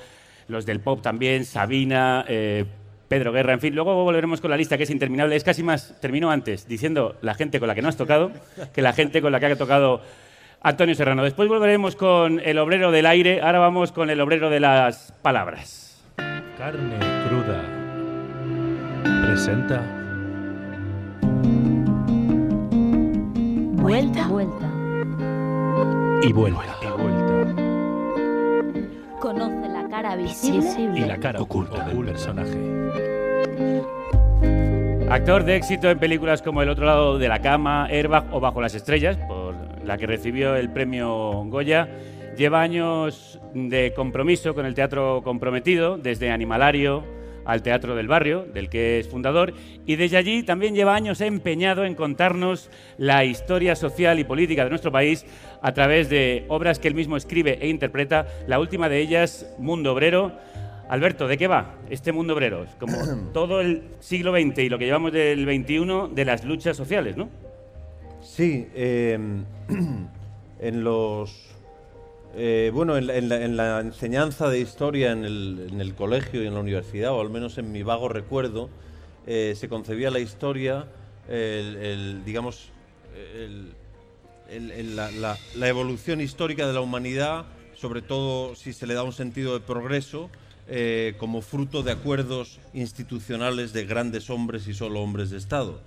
los 0.48 0.66
del 0.66 0.80
pop 0.80 1.02
también, 1.02 1.46
Sabina, 1.46 2.26
eh, 2.28 2.66
Pedro 3.08 3.32
Guerra, 3.32 3.54
en 3.54 3.60
fin. 3.60 3.76
Luego 3.76 4.04
volveremos 4.04 4.42
con 4.42 4.52
la 4.52 4.58
lista 4.58 4.78
que 4.78 4.84
es 4.84 4.90
interminable. 4.90 5.36
Es 5.36 5.44
casi 5.44 5.64
más, 5.64 6.00
termino 6.02 6.30
antes, 6.30 6.68
diciendo 6.68 7.16
la 7.22 7.34
gente 7.34 7.60
con 7.60 7.68
la 7.68 7.76
que 7.76 7.82
no 7.82 7.90
has 7.90 7.98
tocado 7.98 8.32
que 8.74 8.82
la 8.82 8.94
gente 8.94 9.22
con 9.22 9.32
la 9.32 9.40
que 9.40 9.46
ha 9.48 9.56
tocado 9.56 10.02
Antonio 10.62 10.96
Serrano. 10.96 11.24
Después 11.24 11.48
volveremos 11.48 11.96
con 11.96 12.40
el 12.40 12.58
obrero 12.60 12.92
del 12.92 13.06
aire. 13.06 13.42
Ahora 13.42 13.60
vamos 13.60 13.92
con 13.92 14.10
el 14.10 14.20
obrero 14.20 14.50
de 14.50 14.60
las 14.60 15.14
palabras. 15.22 16.04
Carne 16.58 16.98
cruda. 17.28 17.64
Presenta 19.26 19.82
Vuelta. 23.88 24.28
Vuelta. 24.28 24.70
y 26.24 26.34
vuelta. 26.34 26.76
Y 26.82 26.88
vuelta. 27.02 27.56
Conoce 29.22 29.67
cara 30.02 30.16
visible 30.16 30.70
Y 30.96 31.00
la 31.06 31.18
cara 31.18 31.42
oculta 31.42 31.84
del 31.86 32.06
personaje. 32.06 32.56
Actor 35.10 35.44
de 35.44 35.56
éxito 35.56 35.90
en 35.90 35.98
películas 35.98 36.44
como 36.44 36.62
El 36.62 36.70
otro 36.70 36.86
lado 36.86 37.18
de 37.18 37.28
la 37.28 37.42
cama, 37.42 37.88
Airbag 37.88 38.32
o 38.32 38.40
Bajo 38.40 38.62
las 38.62 38.76
estrellas, 38.76 39.18
por 39.28 39.56
la 39.84 39.98
que 39.98 40.06
recibió 40.06 40.56
el 40.56 40.70
premio 40.70 41.46
Goya. 41.46 41.90
Lleva 42.38 42.62
años 42.62 43.40
de 43.56 43.94
compromiso 43.96 44.54
con 44.54 44.68
el 44.68 44.76
teatro 44.76 45.22
comprometido, 45.24 45.98
desde 45.98 46.30
Animalario 46.30 47.04
al 47.48 47.64
Teatro 47.64 47.96
del 47.96 48.08
Barrio, 48.08 48.46
del 48.54 48.70
que 48.70 49.00
es 49.00 49.08
fundador, 49.08 49.54
y 49.88 49.96
desde 49.96 50.18
allí 50.18 50.44
también 50.44 50.76
lleva 50.76 50.94
años 50.94 51.22
empeñado 51.22 51.86
en 51.86 51.96
contarnos 51.96 52.70
la 52.98 53.26
historia 53.26 53.76
social 53.76 54.20
y 54.20 54.24
política 54.24 54.64
de 54.64 54.70
nuestro 54.70 54.92
país 54.92 55.26
a 55.62 55.74
través 55.74 56.10
de 56.10 56.46
obras 56.50 56.78
que 56.78 56.88
él 56.88 56.94
mismo 56.94 57.18
escribe 57.18 57.58
e 57.62 57.70
interpreta, 57.70 58.28
la 58.46 58.60
última 58.60 58.90
de 58.90 59.00
ellas, 59.00 59.52
Mundo 59.58 59.94
Obrero, 59.94 60.34
Alberto, 60.90 61.28
¿de 61.28 61.38
qué 61.38 61.48
va 61.48 61.76
este 61.90 62.12
mundo 62.12 62.34
obrero? 62.34 62.66
Como 62.80 62.98
todo 63.34 63.60
el 63.62 63.84
siglo 64.00 64.32
XX 64.32 64.60
y 64.60 64.70
lo 64.70 64.78
que 64.78 64.86
llevamos 64.86 65.12
del 65.12 65.44
XXI 65.44 66.14
de 66.14 66.26
las 66.26 66.46
luchas 66.46 66.78
sociales, 66.78 67.18
¿no? 67.18 67.30
Sí, 68.22 68.68
eh, 68.74 69.18
en 70.60 70.84
los. 70.84 71.57
Eh, 72.38 72.70
bueno, 72.74 72.98
en 72.98 73.08
la, 73.08 73.16
en 73.18 73.30
la- 73.30 73.44
en 73.44 73.58
la 73.58 73.80
enseñanza 73.80 74.48
de 74.50 74.60
historia 74.60 75.12
en 75.12 75.26
el, 75.26 75.94
colegio 75.98 76.44
y 76.44 76.48
en 76.48 76.54
la 76.54 76.60
universidad, 76.60 77.12
o 77.12 77.20
al 77.22 77.30
menos 77.32 77.58
en 77.58 77.72
mi 77.72 77.82
vago 77.84 78.10
recuerdo, 78.10 78.70
eh, 79.26 79.56
se 79.58 79.68
concebía 79.68 80.12
la 80.12 80.20
historia, 80.20 80.86
digamos, 82.26 82.70
la 85.56 85.68
evolución 85.68 86.22
histórica 86.22 86.68
de 86.68 86.74
la 86.74 86.82
humanidad, 86.82 87.46
sobre 87.76 88.02
todo 88.02 88.56
si 88.56 88.72
se 88.72 88.88
le 88.88 88.94
da 88.94 89.04
un 89.04 89.14
sentido 89.14 89.54
de 89.54 89.60
progreso, 89.60 90.30
eh, 90.70 91.16
como 91.18 91.42
fruto 91.42 91.82
de 91.82 91.92
acuerdos 91.92 92.60
institucionales 92.74 93.74
de 93.74 93.86
grandes 93.86 94.30
hombres 94.30 94.68
y 94.68 94.74
solo 94.74 95.02
hombres 95.02 95.30
de 95.30 95.38
Estado 95.38 95.80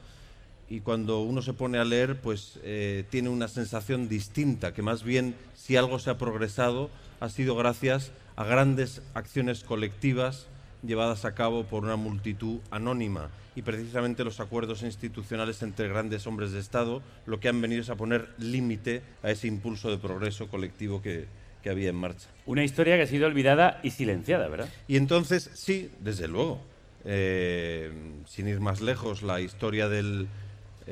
y 0.71 0.81
cuando 0.81 1.21
uno 1.21 1.43
se 1.43 1.53
pone 1.53 1.79
a 1.79 1.85
leer, 1.85 2.21
pues 2.21 2.61
eh, 2.62 3.05
tiene 3.11 3.29
una 3.29 3.49
sensación 3.49 4.09
distinta, 4.09 4.73
que 4.73 4.83
más 4.83 5.03
bien 5.03 5.35
si 5.57 5.77
algo 5.77 5.99
se 5.99 6.11
ha 6.11 6.17
progresado 6.17 6.89
ha 7.19 7.29
sido 7.29 7.57
gracias 7.57 8.12
a 8.37 8.45
grandes 8.45 9.03
acciones 9.12 9.65
colectivas 9.65 10.47
llevadas 10.83 11.25
a 11.25 11.35
cabo 11.35 11.65
por 11.65 11.83
una 11.83 11.97
multitud 11.97 12.61
anónima. 12.71 13.31
Y 13.57 13.62
precisamente 13.62 14.23
los 14.23 14.39
acuerdos 14.39 14.83
institucionales 14.83 15.61
entre 15.62 15.89
grandes 15.89 16.27
hombres 16.29 16.53
de 16.53 16.61
Estado 16.61 17.03
lo 17.27 17.41
que 17.41 17.49
han 17.49 17.61
venido 17.61 17.83
es 17.83 17.91
a 17.91 17.97
poner 17.97 18.29
límite 18.39 19.03
a 19.25 19.31
ese 19.33 19.49
impulso 19.49 19.91
de 19.91 19.99
progreso 19.99 20.47
colectivo 20.49 21.03
que, 21.03 21.27
que 21.62 21.69
había 21.69 21.91
en 21.91 21.97
marcha. 21.97 22.29
Una 22.47 22.62
historia 22.62 22.97
que 22.97 23.03
ha 23.03 23.07
sido 23.09 23.27
olvidada 23.27 23.81
y 23.83 23.91
silenciada, 23.91 24.47
¿verdad? 24.47 24.69
Y 24.87 24.97
entonces, 24.97 25.50
sí, 25.55 25.91
desde 26.00 26.29
luego. 26.29 26.62
Eh, 27.05 27.91
sin 28.27 28.47
ir 28.47 28.61
más 28.61 28.81
lejos, 28.81 29.23
la 29.23 29.41
historia 29.41 29.89
del. 29.89 30.29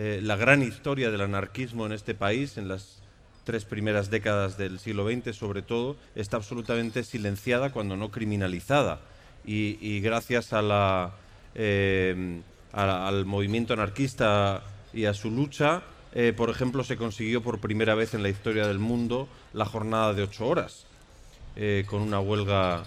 Eh, 0.01 0.21
la 0.23 0.37
gran 0.37 0.63
historia 0.63 1.11
del 1.11 1.23
anarquismo 1.23 1.85
en 1.85 1.91
este 1.91 2.15
país, 2.15 2.57
en 2.57 2.69
las 2.69 3.03
tres 3.43 3.65
primeras 3.65 4.11
décadas 4.11 4.57
del 4.57 4.79
siglo 4.79 5.11
XX, 5.11 5.35
sobre 5.35 5.61
todo, 5.61 5.97
está 6.15 6.37
absolutamente 6.37 7.03
silenciada, 7.03 7.73
cuando 7.73 7.97
no 7.97 8.13
criminalizada. 8.13 9.01
Y, 9.45 9.99
gracias 9.99 10.53
a 10.53 10.63
la, 10.63 11.17
eh, 11.57 12.43
al 12.73 13.25
movimiento 13.25 13.73
anarquista 13.73 14.63
y 14.93 15.07
a 15.07 15.15
su 15.15 15.33
lucha, 15.33 15.83
eh, 16.15 16.33
por 16.37 16.49
ejemplo, 16.49 16.85
se 16.85 16.97
consiguió 16.97 17.43
por 17.43 17.59
primera 17.59 17.97
vez 17.97 18.15
en 18.15 18.23
la 18.23 18.29
historia 18.29 18.69
del 18.69 18.79
mundo 18.79 19.27
la 19.53 19.65
jornada 19.65 20.15
de 20.15 20.23
ocho 20.23 20.47
horas, 20.47 20.87
con 21.89 22.03
una 22.03 22.21
huelga 22.21 22.85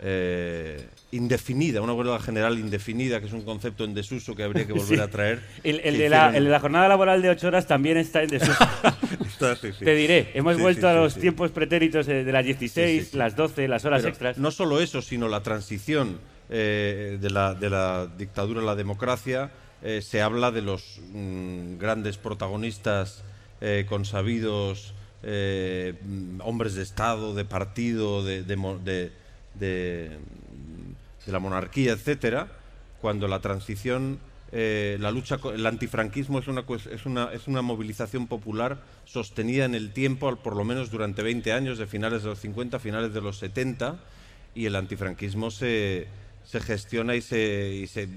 eh, 0.00 0.84
indefinida, 1.12 1.80
una 1.80 1.92
huelga 1.92 2.18
general 2.18 2.58
indefinida, 2.58 3.20
que 3.20 3.26
es 3.26 3.32
un 3.32 3.42
concepto 3.42 3.84
en 3.84 3.94
desuso 3.94 4.34
que 4.34 4.42
habría 4.42 4.66
que 4.66 4.72
volver 4.80 4.98
Sí. 4.98 5.02
a 5.02 5.08
traer. 5.08 5.40
El, 5.62 5.76
de 5.98 6.08
la, 6.08 6.28
hicieron- 6.30 6.34
el 6.36 6.44
de 6.44 6.50
la 6.50 6.60
jornada 6.60 6.88
laboral 6.88 7.22
de 7.22 7.30
ocho 7.30 7.46
horas 7.48 7.66
también 7.66 7.96
está 7.96 8.22
en 8.22 8.30
desuso. 8.30 8.52
Está, 9.26 9.56
sí, 9.56 9.68
sí. 9.78 9.84
Te 9.84 9.94
diré, 9.94 10.30
hemos 10.34 10.58
vuelto 10.58 10.88
a 10.88 10.94
los 10.94 11.14
tiempos 11.16 11.50
pretéritos 11.50 12.06
eh, 12.08 12.24
de 12.24 12.32
las 12.32 12.44
16, 12.44 12.72
Sí, 13.00 13.04
sí, 13.04 13.10
sí. 13.12 13.16
las 13.16 13.34
12, 13.36 13.66
las 13.68 13.84
horas 13.84 14.02
Pero 14.02 14.10
extras. 14.10 14.38
No 14.38 14.50
solo 14.50 14.80
eso, 14.80 15.02
sino 15.02 15.28
la 15.28 15.42
transición 15.42 16.18
eh, 16.50 17.18
de, 17.20 17.30
la, 17.30 17.54
de 17.54 17.70
la 17.70 18.06
dictadura 18.18 18.60
a 18.60 18.64
la 18.64 18.74
democracia. 18.76 19.50
eh, 19.82 20.00
se 20.02 20.20
habla 20.22 20.50
de 20.50 20.62
los 20.62 21.00
mm, 21.12 21.78
grandes 21.78 22.16
protagonistas 22.18 23.22
consabidos, 23.88 24.92
mm, 25.22 26.40
hombres 26.42 26.74
de 26.74 26.82
Estado, 26.82 27.34
de 27.34 27.44
partido, 27.44 28.22
de, 28.24 28.42
de- 29.54 30.18
la 31.26 31.38
monarquía, 31.38 31.92
etcétera, 31.92 32.48
cuando 33.00 33.28
la 33.28 33.40
transición, 33.40 34.18
eh, 34.52 34.98
la 35.00 35.10
lucha, 35.10 35.38
el 35.54 35.66
antifranquismo 35.66 36.38
es 36.38 36.48
una, 36.48 36.64
es, 36.90 37.06
una, 37.06 37.32
es 37.32 37.48
una 37.48 37.62
movilización 37.62 38.26
popular 38.26 38.78
sostenida 39.04 39.64
en 39.64 39.74
el 39.74 39.92
tiempo, 39.92 40.36
por 40.36 40.54
lo 40.54 40.64
menos 40.64 40.90
durante 40.90 41.22
20 41.22 41.52
años, 41.52 41.78
de 41.78 41.86
finales 41.86 42.22
de 42.22 42.28
los 42.28 42.40
50, 42.40 42.78
finales 42.78 43.14
de 43.14 43.20
los 43.22 43.38
70, 43.38 43.96
y 44.54 44.66
el 44.66 44.76
antifranquismo 44.76 45.50
se, 45.50 46.06
se 46.44 46.60
gestiona 46.60 47.14
y 47.16 47.22
se, 47.22 47.70
y 47.74 47.86
se 47.86 48.08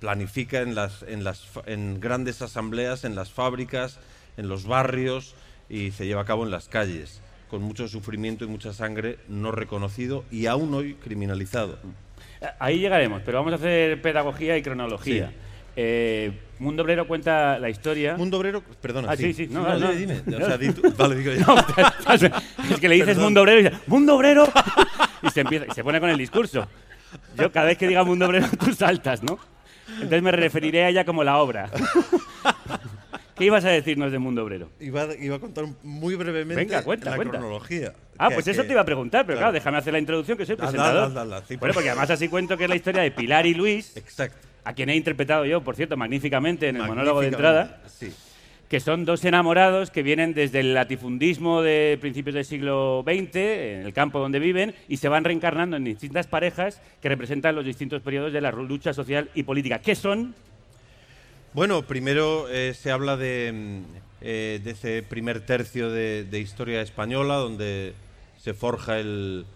planifica 0.00 0.60
en, 0.62 0.74
las, 0.74 1.02
en, 1.02 1.22
las, 1.24 1.44
en 1.66 2.00
grandes 2.00 2.40
asambleas, 2.42 3.04
en 3.04 3.14
las 3.14 3.30
fábricas, 3.30 3.98
en 4.38 4.48
los 4.48 4.66
barrios, 4.66 5.34
y 5.68 5.90
se 5.90 6.06
lleva 6.06 6.22
a 6.22 6.26
cabo 6.26 6.44
en 6.44 6.50
las 6.50 6.68
calles, 6.68 7.20
con 7.48 7.62
mucho 7.62 7.88
sufrimiento 7.88 8.44
y 8.44 8.48
mucha 8.48 8.72
sangre 8.72 9.18
no 9.28 9.52
reconocido 9.52 10.24
y 10.30 10.46
aún 10.46 10.72
hoy 10.74 10.94
criminalizado. 10.94 11.78
Ahí 12.58 12.78
llegaremos, 12.80 13.22
pero 13.24 13.38
vamos 13.38 13.52
a 13.54 13.56
hacer 13.56 14.00
pedagogía 14.02 14.56
y 14.56 14.62
cronología. 14.62 15.28
Sí. 15.28 15.34
Eh, 15.78 16.32
Mundo 16.58 16.82
Obrero 16.82 17.06
cuenta 17.06 17.58
la 17.58 17.68
historia. 17.68 18.16
Mundo 18.16 18.38
obrero, 18.38 18.62
perdona. 18.80 19.08
Ah, 19.10 19.16
sí, 19.16 19.34
sí, 19.34 19.46
no, 19.50 19.62
no, 19.78 19.92
dime, 19.92 20.22
no. 20.24 20.32
dime. 20.32 20.44
O 20.44 20.46
sea, 20.46 20.56
di 20.56 20.72
tú- 20.72 20.94
vale, 20.96 21.16
digo 21.16 21.32
yo. 21.32 21.44
No, 22.06 22.74
es 22.74 22.80
que 22.80 22.88
le 22.88 22.94
dices 22.94 23.08
Perdón. 23.08 23.24
Mundo 23.24 23.42
Obrero 23.42 23.60
y 23.60 23.62
dice, 23.64 23.76
¡Mundo 23.86 24.16
Obrero! 24.16 24.48
Y 25.22 25.28
se, 25.30 25.40
empieza, 25.42 25.66
y 25.68 25.74
se 25.74 25.84
pone 25.84 26.00
con 26.00 26.08
el 26.08 26.16
discurso. 26.16 26.66
Yo 27.36 27.52
cada 27.52 27.66
vez 27.66 27.76
que 27.78 27.86
diga 27.88 28.04
Mundo 28.04 28.26
Obrero 28.26 28.46
tú 28.58 28.72
saltas, 28.72 29.22
¿no? 29.22 29.38
Entonces 29.94 30.22
me 30.22 30.32
referiré 30.32 30.84
a 30.84 30.88
ella 30.88 31.04
como 31.04 31.22
la 31.24 31.36
obra. 31.38 31.70
¿Qué 33.36 33.44
ibas 33.44 33.64
a 33.64 33.68
decirnos 33.68 34.10
de 34.12 34.18
Mundo 34.18 34.42
Obrero? 34.44 34.70
Iba, 34.80 35.08
iba 35.20 35.36
a 35.36 35.38
contar 35.38 35.66
muy 35.82 36.14
brevemente 36.14 36.54
Venga, 36.64 36.82
cuenta, 36.82 37.10
la 37.10 37.16
cuenta. 37.16 37.38
cronología. 37.38 37.92
Ah, 38.16 38.30
pues 38.30 38.48
eso 38.48 38.62
que- 38.62 38.68
te 38.68 38.72
iba 38.72 38.80
a 38.80 38.84
preguntar, 38.84 39.26
pero 39.26 39.38
claro, 39.38 39.52
déjame 39.52 39.76
hacer 39.76 39.92
la 39.92 39.98
introducción 39.98 40.38
que 40.38 40.46
soy 40.46 40.54
Hazla, 40.54 40.66
presentador. 40.68 41.04
hazla, 41.04 41.20
hazla, 41.22 41.38
sí, 41.40 41.56
bueno, 41.56 41.60
por- 41.60 41.74
porque 41.74 41.90
además 41.90 42.10
así 42.10 42.28
cuento 42.28 42.56
que 42.56 42.64
es 42.64 42.70
la 42.70 42.76
historia 42.76 43.02
de 43.02 43.10
Pilar 43.10 43.44
y 43.44 43.52
Luis, 43.52 43.94
Exacto. 43.96 44.38
a 44.64 44.72
quien 44.72 44.88
he 44.88 44.96
interpretado 44.96 45.44
yo, 45.44 45.60
por 45.62 45.76
cierto, 45.76 45.98
magníficamente 45.98 46.68
en 46.68 46.76
el 46.76 46.82
monólogo 46.86 47.20
de 47.20 47.28
entrada. 47.28 47.82
Sí. 47.88 48.12
que 48.68 48.80
son 48.80 49.04
dos 49.04 49.24
enamorados 49.24 49.92
que 49.92 50.02
vienen 50.02 50.34
desde 50.34 50.58
el 50.58 50.74
latifundismo 50.74 51.62
de 51.62 51.98
principios 52.00 52.34
del 52.34 52.44
siglo 52.44 53.04
XX, 53.06 53.36
en 53.36 53.86
el 53.86 53.92
campo 53.92 54.18
donde 54.18 54.40
viven, 54.40 54.74
y 54.88 54.96
se 54.96 55.08
van 55.08 55.22
reencarnando 55.22 55.76
en 55.76 55.84
distintas 55.84 56.26
parejas 56.26 56.82
que 57.00 57.08
representan 57.08 57.54
los 57.54 57.64
distintos 57.64 58.02
periodos 58.02 58.32
de 58.32 58.40
la 58.40 58.50
lucha 58.50 58.92
social 58.92 59.30
y 59.36 59.44
política. 59.44 59.78
¿Qué 59.78 59.94
son? 59.94 60.34
Bueno, 61.56 61.86
primero 61.86 62.50
eh, 62.50 62.74
se 62.74 62.90
habla 62.90 63.16
de, 63.16 63.50
mm, 63.50 63.82
eh, 64.20 64.60
de 64.62 64.70
ese 64.72 65.02
primer 65.02 65.40
tercio 65.40 65.88
de, 65.88 66.38
historia 66.38 66.82
española, 66.82 67.36
donde 67.36 67.94
se 68.36 68.52
forja 68.52 68.98
el, 68.98 69.46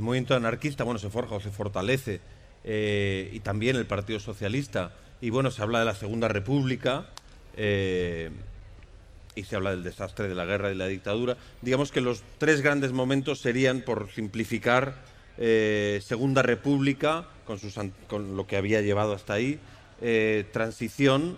movimiento 0.00 0.34
anarquista, 0.34 0.84
bueno, 0.84 0.98
se 0.98 1.10
forja 1.10 1.34
o 1.34 1.40
se 1.40 1.50
fortalece, 1.50 2.22
eh, 2.64 3.28
y 3.30 3.40
también 3.40 3.76
el 3.76 3.84
Partido 3.84 4.20
Socialista. 4.20 4.94
Y 5.20 5.28
bueno, 5.28 5.50
se 5.50 5.60
habla 5.60 5.80
de 5.80 5.84
la 5.84 5.94
Segunda 5.94 6.28
República, 6.28 7.10
y 7.54 9.44
se 9.44 9.54
habla 9.54 9.72
del 9.72 9.82
desastre 9.82 10.28
de 10.28 10.34
la 10.34 10.46
guerra 10.46 10.72
y 10.72 10.76
la 10.76 10.86
dictadura. 10.86 11.36
Digamos 11.60 11.92
que 11.92 12.00
los 12.00 12.22
tres 12.38 12.62
grandes 12.62 12.92
momentos 12.92 13.38
serían, 13.40 13.82
por 13.82 14.10
simplificar, 14.10 14.94
Segunda 15.36 16.40
República, 16.40 17.26
con, 17.44 17.58
sus 17.58 17.74
con 18.08 18.34
lo 18.34 18.46
que 18.46 18.56
había 18.56 18.80
llevado 18.80 19.12
hasta 19.12 19.34
ahí, 19.34 19.60
eh, 20.02 20.44
transición 20.52 21.36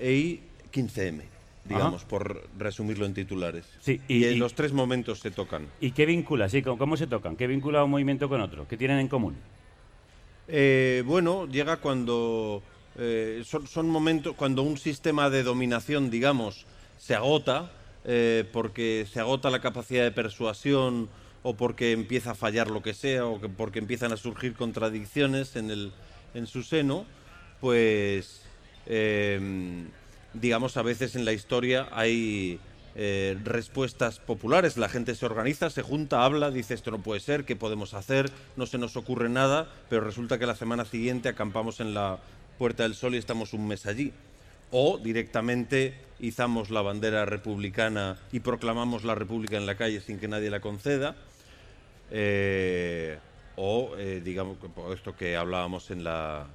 y 0.00 0.40
15M, 0.72 1.22
digamos, 1.64 2.02
Ajá. 2.02 2.08
por 2.08 2.42
resumirlo 2.58 3.06
en 3.06 3.14
titulares. 3.14 3.64
Sí, 3.80 4.00
y, 4.08 4.18
y- 4.18 4.24
en 4.26 4.34
y- 4.34 4.36
los 4.36 4.54
tres 4.54 4.72
momentos 4.72 5.20
se 5.20 5.30
tocan. 5.30 5.66
¿Y 5.80 5.90
qué 5.92 6.04
vincula? 6.06 6.48
Sí, 6.48 6.62
¿cómo, 6.62 6.78
cómo 6.78 6.96
se 6.96 7.06
tocan? 7.06 7.34
¿Qué 7.36 7.46
vincula 7.46 7.82
un 7.82 7.90
movimiento 7.90 8.28
con 8.28 8.40
otro? 8.40 8.68
¿Qué 8.68 8.76
tienen 8.76 8.98
en 8.98 9.08
común? 9.08 9.36
Eh, 10.48 11.02
bueno, 11.06 11.46
llega 11.46 11.78
cuando 11.78 12.62
eh, 12.98 13.42
son, 13.46 13.66
son 13.66 13.88
momentos 13.88 14.34
cuando 14.36 14.62
un 14.62 14.76
sistema 14.76 15.30
de 15.30 15.42
dominación, 15.42 16.10
digamos, 16.10 16.66
se 16.98 17.14
agota, 17.14 17.72
eh, 18.04 18.44
porque 18.52 19.06
se 19.10 19.20
agota 19.20 19.48
la 19.50 19.60
capacidad 19.60 20.02
de 20.04 20.10
persuasión 20.12 21.08
o 21.42 21.54
porque 21.54 21.92
empieza 21.92 22.32
a 22.32 22.34
fallar 22.34 22.68
lo 22.70 22.82
que 22.82 22.92
sea 22.94 23.26
o 23.26 23.40
que 23.40 23.48
porque 23.48 23.78
empiezan 23.78 24.12
a 24.12 24.16
surgir 24.16 24.54
contradicciones 24.54 25.56
en, 25.56 25.70
el, 25.70 25.92
en 26.34 26.46
su 26.46 26.62
seno, 26.62 27.06
pues 27.60 28.42
eh, 28.86 29.86
digamos 30.34 30.76
a 30.76 30.82
veces 30.82 31.16
en 31.16 31.24
la 31.24 31.32
historia 31.32 31.88
hay 31.92 32.58
eh, 32.96 33.36
respuestas 33.42 34.18
populares, 34.18 34.76
la 34.76 34.88
gente 34.88 35.14
se 35.14 35.26
organiza, 35.26 35.70
se 35.70 35.82
junta, 35.82 36.24
habla, 36.24 36.50
dice 36.50 36.74
esto 36.74 36.90
no 36.90 37.00
puede 37.00 37.20
ser, 37.20 37.44
¿qué 37.44 37.56
podemos 37.56 37.94
hacer? 37.94 38.30
No 38.56 38.66
se 38.66 38.78
nos 38.78 38.96
ocurre 38.96 39.28
nada, 39.28 39.68
pero 39.88 40.02
resulta 40.02 40.38
que 40.38 40.46
la 40.46 40.54
semana 40.54 40.84
siguiente 40.84 41.28
acampamos 41.28 41.80
en 41.80 41.94
la 41.94 42.18
Puerta 42.58 42.84
del 42.84 42.94
Sol 42.94 43.14
y 43.14 43.18
estamos 43.18 43.52
un 43.52 43.66
mes 43.66 43.86
allí. 43.86 44.12
O 44.70 44.98
directamente 44.98 45.94
izamos 46.20 46.70
la 46.70 46.82
bandera 46.82 47.24
republicana 47.24 48.16
y 48.32 48.40
proclamamos 48.40 49.04
la 49.04 49.14
república 49.14 49.56
en 49.56 49.66
la 49.66 49.76
calle 49.76 50.00
sin 50.00 50.18
que 50.18 50.28
nadie 50.28 50.50
la 50.50 50.60
conceda. 50.60 51.16
Eh, 52.10 53.18
o, 53.56 53.92
eh, 53.98 54.20
digamos, 54.24 54.58
esto 54.92 55.16
que 55.16 55.36
hablábamos 55.36 55.90
en 55.90 56.04
la, 56.04 56.46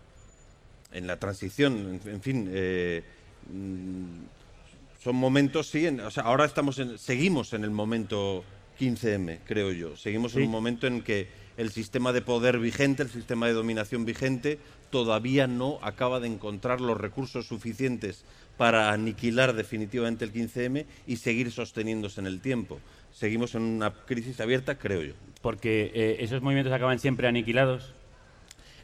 en 0.92 1.08
la 1.08 1.18
transición, 1.18 2.00
en, 2.06 2.10
en 2.14 2.22
fin, 2.22 2.50
eh, 2.52 3.04
mm, 3.52 5.04
son 5.04 5.16
momentos, 5.16 5.68
sí, 5.68 5.86
en- 5.88 6.00
o 6.02 6.12
sea, 6.12 6.24
ahora 6.24 6.46
estamos 6.46 6.80
en, 6.80 6.98
seguimos 6.98 7.54
en 7.54 7.64
el 7.64 7.72
momento 7.72 8.44
15M, 8.80 9.40
creo 9.46 9.72
yo. 9.72 9.96
Seguimos 9.98 10.36
en 10.36 10.44
un 10.44 10.52
momento 10.52 10.88
en 10.88 11.02
que 11.02 11.28
el 11.58 11.72
sistema 11.72 12.14
de 12.14 12.22
poder 12.22 12.60
vigente, 12.60 13.04
el 13.04 13.10
sistema 13.10 13.48
de 13.48 13.54
dominación 13.54 14.06
vigente, 14.06 14.60
todavía 14.90 15.46
no 15.48 15.78
acaba 15.82 16.20
de 16.20 16.28
encontrar 16.28 16.80
los 16.82 16.98
recursos 16.98 17.46
suficientes 17.48 18.24
para 18.58 18.92
aniquilar 18.92 19.54
definitivamente 19.54 20.26
el 20.26 20.34
15M 20.34 20.86
y 21.08 21.18
seguir 21.18 21.52
sosteniéndose 21.52 22.20
en 22.22 22.28
el 22.28 22.42
tiempo. 22.42 22.80
Seguimos 23.14 23.56
en 23.56 23.62
una 23.64 23.92
crisis 23.92 24.40
abierta, 24.40 24.78
creo 24.78 25.02
yo. 25.04 25.14
Porque 25.42 25.92
eh, 25.94 26.18
esos 26.20 26.42
movimientos 26.42 26.74
acaban 26.74 27.00
siempre 27.00 27.28
aniquilados. 27.28 27.94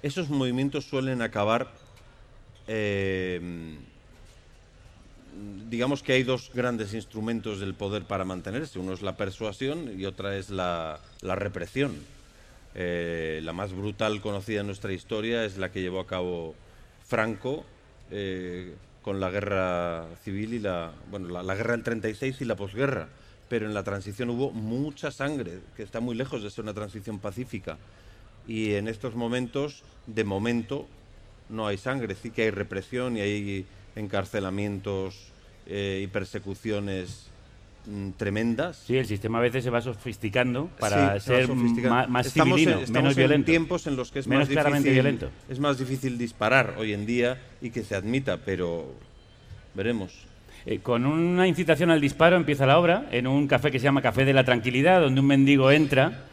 Esos 0.01 0.29
movimientos 0.29 0.85
suelen 0.85 1.21
acabar, 1.21 1.73
eh, 2.67 3.39
digamos 5.69 6.03
que 6.03 6.13
hay 6.13 6.23
dos 6.23 6.51
grandes 6.53 6.93
instrumentos 6.93 7.59
del 7.59 7.73
poder 7.73 8.03
para 8.03 8.25
mantenerse. 8.25 8.79
Uno 8.79 8.93
es 8.93 9.01
la 9.01 9.17
persuasión 9.17 9.99
y 9.99 10.05
otra 10.05 10.37
es 10.37 10.49
la, 10.49 10.99
la 11.21 11.35
represión. 11.35 11.95
Eh, 12.73 13.39
la 13.43 13.53
más 13.53 13.73
brutal 13.73 14.21
conocida 14.21 14.61
en 14.61 14.67
nuestra 14.67 14.93
historia 14.93 15.45
es 15.45 15.57
la 15.57 15.71
que 15.71 15.81
llevó 15.81 15.99
a 16.01 16.07
cabo 16.07 16.55
Franco 17.05 17.65
eh, 18.11 18.75
con 19.01 19.19
la 19.19 19.29
guerra 19.29 20.05
civil 20.23 20.53
y 20.53 20.59
la, 20.59 20.91
bueno, 21.09 21.29
la, 21.29 21.43
la 21.43 21.55
guerra 21.55 21.73
del 21.73 21.83
36 21.83 22.41
y 22.41 22.45
la 22.45 22.55
posguerra. 22.55 23.07
Pero 23.47 23.67
en 23.67 23.73
la 23.73 23.83
transición 23.83 24.31
hubo 24.31 24.51
mucha 24.51 25.11
sangre, 25.11 25.59
que 25.77 25.83
está 25.83 25.99
muy 25.99 26.15
lejos 26.15 26.41
de 26.41 26.49
ser 26.49 26.63
una 26.63 26.73
transición 26.73 27.19
pacífica. 27.19 27.77
Y 28.47 28.73
en 28.73 28.87
estos 28.87 29.15
momentos, 29.15 29.83
de 30.07 30.23
momento, 30.23 30.87
no 31.49 31.67
hay 31.67 31.77
sangre, 31.77 32.15
sí 32.15 32.29
que 32.31 32.43
hay 32.43 32.49
represión 32.51 33.17
y 33.17 33.21
hay 33.21 33.65
encarcelamientos 33.95 35.31
eh, 35.67 36.01
y 36.03 36.07
persecuciones 36.07 37.27
mm, 37.87 38.11
tremendas. 38.11 38.83
Sí, 38.85 38.97
el 38.97 39.05
sistema 39.05 39.37
a 39.37 39.41
veces 39.41 39.63
se 39.63 39.69
va 39.69 39.81
sofisticando 39.81 40.69
para 40.79 41.19
Sí, 41.19 41.27
ser 41.27 41.47
sofisticando. 41.47 42.07
más 42.09 42.25
estamos 42.27 42.55
civilino, 42.59 42.77
en, 42.79 42.83
estamos 42.83 43.03
menos 43.03 43.11
en 43.13 43.17
violento. 43.17 43.45
tiempos 43.45 43.87
en 43.87 43.95
los 43.95 44.11
que 44.11 44.19
es 44.19 44.27
Menos 44.27 44.47
más 44.47 44.53
claramente 44.53 44.89
difícil, 44.89 45.03
violento. 45.03 45.29
es 45.49 45.59
más 45.59 45.77
difícil 45.77 46.17
disparar 46.17 46.75
hoy 46.77 46.93
en 46.93 47.05
día 47.05 47.37
y 47.61 47.69
que 47.69 47.83
se 47.83 47.95
admita, 47.95 48.37
pero 48.37 48.93
veremos. 49.73 50.13
Eh, 50.65 50.79
con 50.79 51.05
una 51.05 51.47
incitación 51.47 51.91
al 51.91 52.01
disparo 52.01 52.35
empieza 52.37 52.65
la 52.65 52.79
obra 52.79 53.07
en 53.11 53.27
un 53.27 53.47
café 53.47 53.69
que 53.71 53.77
se 53.79 53.83
llama 53.83 54.01
Café 54.01 54.25
de 54.25 54.33
la 54.33 54.43
Tranquilidad, 54.43 54.99
donde 55.01 55.21
un 55.21 55.27
mendigo 55.27 55.69
entra 55.71 56.23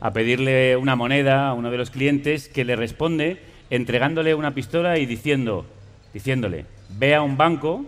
a 0.00 0.12
pedirle 0.12 0.76
una 0.76 0.96
moneda 0.96 1.46
a 1.48 1.54
uno 1.54 1.70
de 1.70 1.76
los 1.78 1.90
clientes 1.90 2.48
que 2.48 2.64
le 2.64 2.74
responde 2.74 3.40
entregándole 3.70 4.34
una 4.34 4.52
pistola 4.52 4.98
y 4.98 5.06
diciendo, 5.06 5.64
diciéndole, 6.12 6.66
ve 6.98 7.14
a 7.14 7.22
un 7.22 7.36
banco 7.36 7.86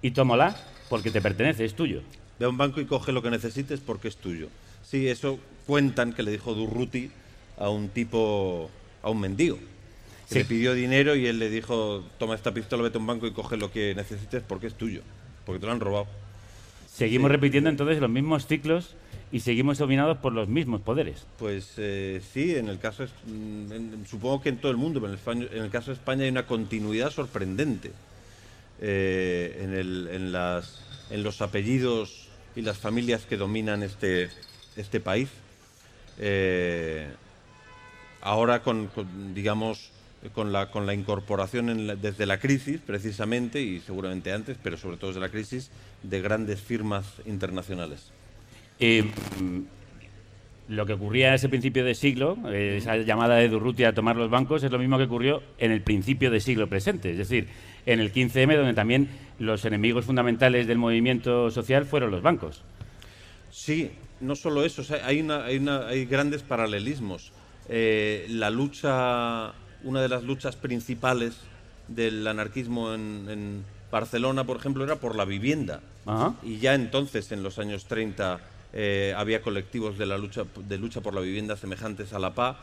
y 0.00 0.12
tómala 0.12 0.56
porque 0.88 1.10
te 1.10 1.20
pertenece, 1.20 1.64
es 1.64 1.74
tuyo. 1.74 2.02
Ve 2.38 2.46
a 2.46 2.48
un 2.48 2.56
banco 2.56 2.80
y 2.80 2.86
coge 2.86 3.12
lo 3.12 3.20
que 3.20 3.30
necesites 3.30 3.80
porque 3.80 4.08
es 4.08 4.16
tuyo. 4.16 4.48
Sí, 4.82 5.08
eso 5.08 5.38
cuentan 5.66 6.12
que 6.12 6.22
le 6.22 6.30
dijo 6.30 6.54
Durruti 6.54 7.10
a 7.58 7.68
un 7.68 7.88
tipo, 7.88 8.70
a 9.02 9.10
un 9.10 9.20
mendigo. 9.20 9.56
Que 9.56 10.34
Sí. 10.34 10.38
Le 10.40 10.44
pidió 10.44 10.74
dinero 10.74 11.16
y 11.16 11.26
él 11.26 11.38
le 11.38 11.48
dijo, 11.48 12.04
toma 12.18 12.34
esta 12.34 12.52
pistola, 12.52 12.82
vete 12.82 12.98
a 12.98 13.00
un 13.00 13.06
banco 13.06 13.26
y 13.26 13.32
coge 13.32 13.56
lo 13.56 13.72
que 13.72 13.94
necesites 13.94 14.42
porque 14.46 14.66
es 14.66 14.74
tuyo. 14.74 15.00
Porque 15.46 15.58
te 15.58 15.66
lo 15.66 15.72
han 15.72 15.80
robado. 15.80 16.06
Seguimos 16.98 17.28
Sí. 17.28 17.32
repitiendo 17.32 17.70
entonces 17.70 18.00
los 18.00 18.10
mismos 18.10 18.46
ciclos 18.46 18.96
y 19.30 19.40
seguimos 19.40 19.78
dominados 19.78 20.18
por 20.18 20.32
los 20.32 20.48
mismos 20.48 20.80
poderes. 20.80 21.24
Pues 21.38 21.74
eh, 21.76 22.20
sí, 22.32 22.56
en 22.56 22.68
el 22.68 22.78
caso 22.80 23.04
mm, 23.26 23.72
en- 23.72 24.04
supongo 24.08 24.42
que 24.42 24.48
en 24.48 24.56
todo 24.58 24.72
el 24.72 24.78
mundo, 24.78 25.00
pero 25.00 25.12
en 25.12 25.12
el, 25.12 25.18
España- 25.20 25.46
en 25.52 25.62
el 25.64 25.70
caso 25.70 25.92
de 25.92 25.96
España 25.96 26.24
hay 26.24 26.30
una 26.30 26.46
continuidad 26.46 27.10
sorprendente 27.10 27.92
eh, 28.80 29.60
en, 29.62 29.74
el- 29.74 30.08
en 30.12 30.32
las, 30.32 30.80
en 31.10 31.22
los 31.22 31.40
apellidos 31.40 32.28
y 32.56 32.62
las 32.62 32.78
familias 32.78 33.26
que 33.26 33.36
dominan 33.36 33.82
este, 33.84 34.28
este 34.76 34.98
país. 34.98 35.28
Eh, 36.18 37.06
ahora 38.22 38.62
con, 38.62 38.88
con, 38.88 39.34
digamos 39.34 39.90
con 40.34 40.52
la, 40.52 40.70
con 40.70 40.86
la 40.86 40.94
incorporación 40.94 41.68
en 41.70 41.86
la- 41.86 41.96
desde 41.96 42.26
la 42.26 42.38
crisis 42.38 42.80
precisamente 42.84 43.60
y 43.62 43.80
seguramente 43.80 44.32
antes, 44.32 44.56
pero 44.62 44.76
sobre 44.76 44.96
todo 44.96 45.10
desde 45.10 45.20
la 45.20 45.28
crisis 45.28 45.70
de 46.02 46.20
grandes 46.20 46.60
firmas 46.60 47.06
internacionales. 47.26 48.10
Eh, 48.80 49.04
lo 50.68 50.84
que 50.84 50.92
ocurría 50.92 51.28
en 51.28 51.34
ese 51.34 51.48
principio 51.48 51.84
de 51.84 51.94
siglo, 51.94 52.36
eh, 52.48 52.76
esa 52.78 52.96
llamada 52.98 53.36
de 53.36 53.48
Durruti 53.48 53.84
a 53.84 53.94
tomar 53.94 54.16
los 54.16 54.28
bancos, 54.30 54.62
es 54.62 54.70
lo 54.70 54.78
mismo 54.78 54.98
que 54.98 55.04
ocurrió 55.04 55.42
en 55.58 55.70
el 55.72 55.80
principio 55.80 56.30
de 56.30 56.40
siglo 56.40 56.68
presente. 56.68 57.10
Es 57.12 57.18
decir, 57.18 57.48
en 57.86 58.00
el 58.00 58.12
15M, 58.12 58.54
donde 58.54 58.74
también 58.74 59.08
los 59.38 59.64
enemigos 59.64 60.04
fundamentales 60.04 60.66
del 60.66 60.76
movimiento 60.76 61.50
social 61.50 61.86
fueron 61.86 62.10
los 62.10 62.20
bancos. 62.20 62.62
Sí, 63.50 63.92
no 64.20 64.36
solo 64.36 64.62
eso, 64.64 64.82
o 64.82 64.84
sea, 64.84 65.06
hay, 65.06 65.20
una, 65.20 65.44
hay, 65.46 65.56
una- 65.56 65.86
hay 65.88 66.04
grandes 66.04 66.42
paralelismos. 66.42 67.32
Eh, 67.70 68.26
la 68.28 68.50
lucha, 68.50 69.52
una 69.84 70.00
de 70.02 70.08
las 70.08 70.24
luchas 70.24 70.56
principales 70.56 71.34
del 71.88 72.26
anarquismo 72.26 72.94
en, 72.94 73.26
en 73.28 73.64
Barcelona, 73.90 74.44
por 74.44 74.56
ejemplo, 74.58 74.84
era 74.84 74.96
por 74.96 75.14
la 75.16 75.24
vivienda. 75.24 75.80
Ajá. 76.06 76.34
Y 76.42 76.58
ya 76.58 76.74
entonces, 76.74 77.32
en 77.32 77.42
los 77.42 77.58
años 77.58 77.86
30, 77.86 78.40
eh, 78.72 79.14
había 79.16 79.40
colectivos 79.40 79.96
de, 79.98 80.06
la 80.06 80.18
lucha, 80.18 80.44
de 80.68 80.78
lucha 80.78 81.00
por 81.00 81.14
la 81.14 81.20
vivienda 81.20 81.56
semejantes 81.56 82.12
a 82.12 82.18
la 82.18 82.34
PA 82.34 82.58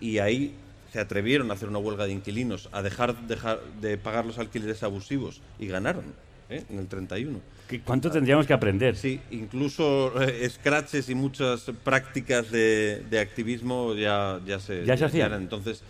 y 0.00 0.18
ahí 0.18 0.54
se 0.92 1.00
atrevieron 1.00 1.50
a 1.50 1.54
hacer 1.54 1.68
una 1.68 1.78
huelga 1.78 2.06
de 2.06 2.12
inquilinos, 2.12 2.68
a 2.72 2.82
dejar, 2.82 3.14
dejar 3.26 3.60
de 3.80 3.98
pagar 3.98 4.24
los 4.24 4.38
alquileres 4.38 4.82
abusivos 4.82 5.40
y 5.58 5.66
ganaron 5.66 6.04
¿eh? 6.48 6.64
en 6.70 6.78
el 6.78 6.86
31. 6.86 7.40
¿Qué- 7.68 7.80
¿Cuánto 7.80 8.10
tendríamos 8.10 8.46
que 8.46 8.52
aprender? 8.54 8.96
Sí, 8.96 9.20
incluso 9.30 10.22
eh, 10.22 10.48
scratches 10.48 11.08
y 11.10 11.14
muchas 11.14 11.64
prácticas 11.84 12.50
de, 12.50 13.04
de 13.10 13.18
activismo 13.20 13.94
ya, 13.94 14.40
ya 14.46 14.58
se, 14.60 14.84
Ya 14.86 14.96
se 14.96 15.04
hacían. 15.04 15.34
Entonces, 15.34 15.82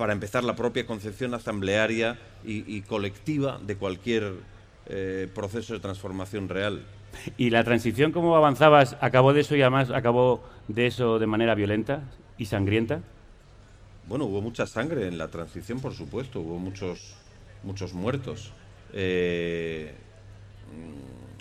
para 0.00 0.14
empezar, 0.14 0.44
la 0.44 0.56
propia 0.56 0.86
concepción 0.86 1.34
asamblearia 1.34 2.18
y, 2.42 2.64
y 2.74 2.80
colectiva 2.80 3.60
de 3.62 3.76
cualquier 3.76 4.32
eh, 4.86 5.28
proceso 5.34 5.74
de 5.74 5.80
transformación 5.80 6.48
real. 6.48 6.86
¿Y 7.36 7.50
la 7.50 7.64
transición, 7.64 8.10
cómo 8.10 8.34
avanzabas, 8.34 8.96
acabó 9.02 9.34
de 9.34 9.42
eso 9.42 9.56
y 9.56 9.60
además 9.60 9.90
acabó 9.90 10.42
de 10.68 10.86
eso 10.86 11.18
de 11.18 11.26
manera 11.26 11.54
violenta 11.54 12.04
y 12.38 12.46
sangrienta? 12.46 13.02
Bueno, 14.08 14.24
hubo 14.24 14.40
mucha 14.40 14.66
sangre 14.66 15.06
en 15.06 15.18
la 15.18 15.28
transición, 15.28 15.80
por 15.80 15.92
supuesto, 15.92 16.40
hubo 16.40 16.58
muchos, 16.58 17.14
muchos 17.62 17.92
muertos. 17.92 18.54
Eh, 18.94 19.92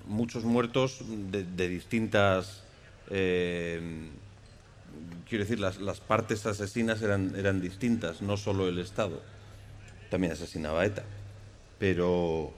mm, 0.06 0.12
muchos 0.12 0.44
muertos 0.44 1.00
de, 1.32 1.46
de 1.46 1.68
distintas... 1.70 2.66
eh, 3.10 4.10
quiero 5.28 5.44
decir, 5.44 5.60
las, 5.60 5.80
las 5.80 6.00
partes 6.00 6.46
asesinas 6.46 7.02
eran, 7.02 7.34
eran 7.36 7.62
distintas, 7.62 8.22
no 8.22 8.38
solo 8.38 8.68
el 8.68 8.80
Estado. 8.80 9.22
También 10.10 10.34
asesinaba 10.34 10.82
a 10.82 10.86
ETA. 10.86 11.04
Pero... 11.78 12.52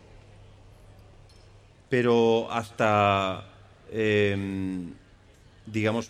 Pero 1.90 2.52
hasta... 2.52 3.46
eh, 3.92 4.86
digamos, 5.66 6.10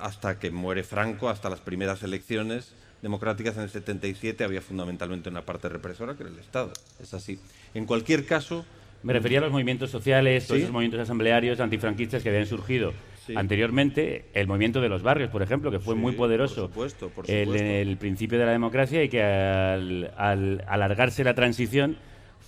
hasta 0.00 0.38
que 0.38 0.50
muere 0.50 0.82
Franco, 0.84 1.28
hasta 1.28 1.50
las 1.50 1.60
primeras 1.60 2.02
elecciones 2.02 2.72
democráticas 3.02 3.56
en 3.56 3.64
el 3.64 3.70
77, 3.70 4.44
había 4.44 4.62
fundamentalmente 4.62 5.28
una 5.28 5.42
parte 5.42 5.68
represora 5.68 6.14
que 6.14 6.22
era 6.22 6.32
el 6.32 6.38
Estado. 6.38 6.72
Es 7.02 7.12
así. 7.12 7.38
En 7.74 7.84
cualquier 7.86 8.24
caso, 8.24 8.64
Me 9.02 9.12
refería 9.12 9.38
a 9.38 9.42
los 9.42 9.52
movimientos 9.52 9.90
sociales, 9.90 10.46
todos 10.46 10.58
Sí. 10.58 10.62
esos 10.62 10.72
movimientos 10.72 11.00
asamblearios 11.02 11.60
antifranquistas 11.60 12.22
que 12.22 12.30
habían 12.30 12.46
surgido 12.46 12.94
Sí. 13.26 13.34
anteriormente. 13.36 14.26
El 14.34 14.46
movimiento 14.46 14.80
de 14.80 14.88
los 14.88 15.02
barrios, 15.02 15.30
por 15.30 15.42
ejemplo, 15.42 15.70
que 15.70 15.78
fue 15.78 15.94
Sí, 15.94 16.00
muy 16.00 16.12
por 16.12 16.26
poderoso 16.26 16.66
supuesto, 16.68 17.08
por 17.08 17.30
en 17.30 17.44
supuesto. 17.46 17.66
el 17.66 17.96
principio 17.96 18.38
de 18.38 18.44
la 18.46 18.52
democracia 18.52 19.02
y 19.02 19.08
que 19.08 19.22
al, 19.22 20.12
al 20.16 20.64
alargarse 20.68 21.24
la 21.24 21.34
transición 21.34 21.96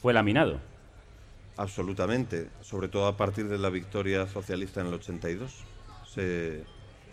fue 0.03 0.13
laminado. 0.13 0.61
absolutamente, 1.57 2.49
sobre 2.61 2.89
todo 2.89 3.07
a 3.07 3.17
partir 3.17 3.49
de 3.49 3.59
la 3.59 3.71
victoria 3.71 4.27
socialista 4.27 4.81
en 4.83 4.89
el 4.89 4.95
82, 4.95 5.65
se, 6.07 6.63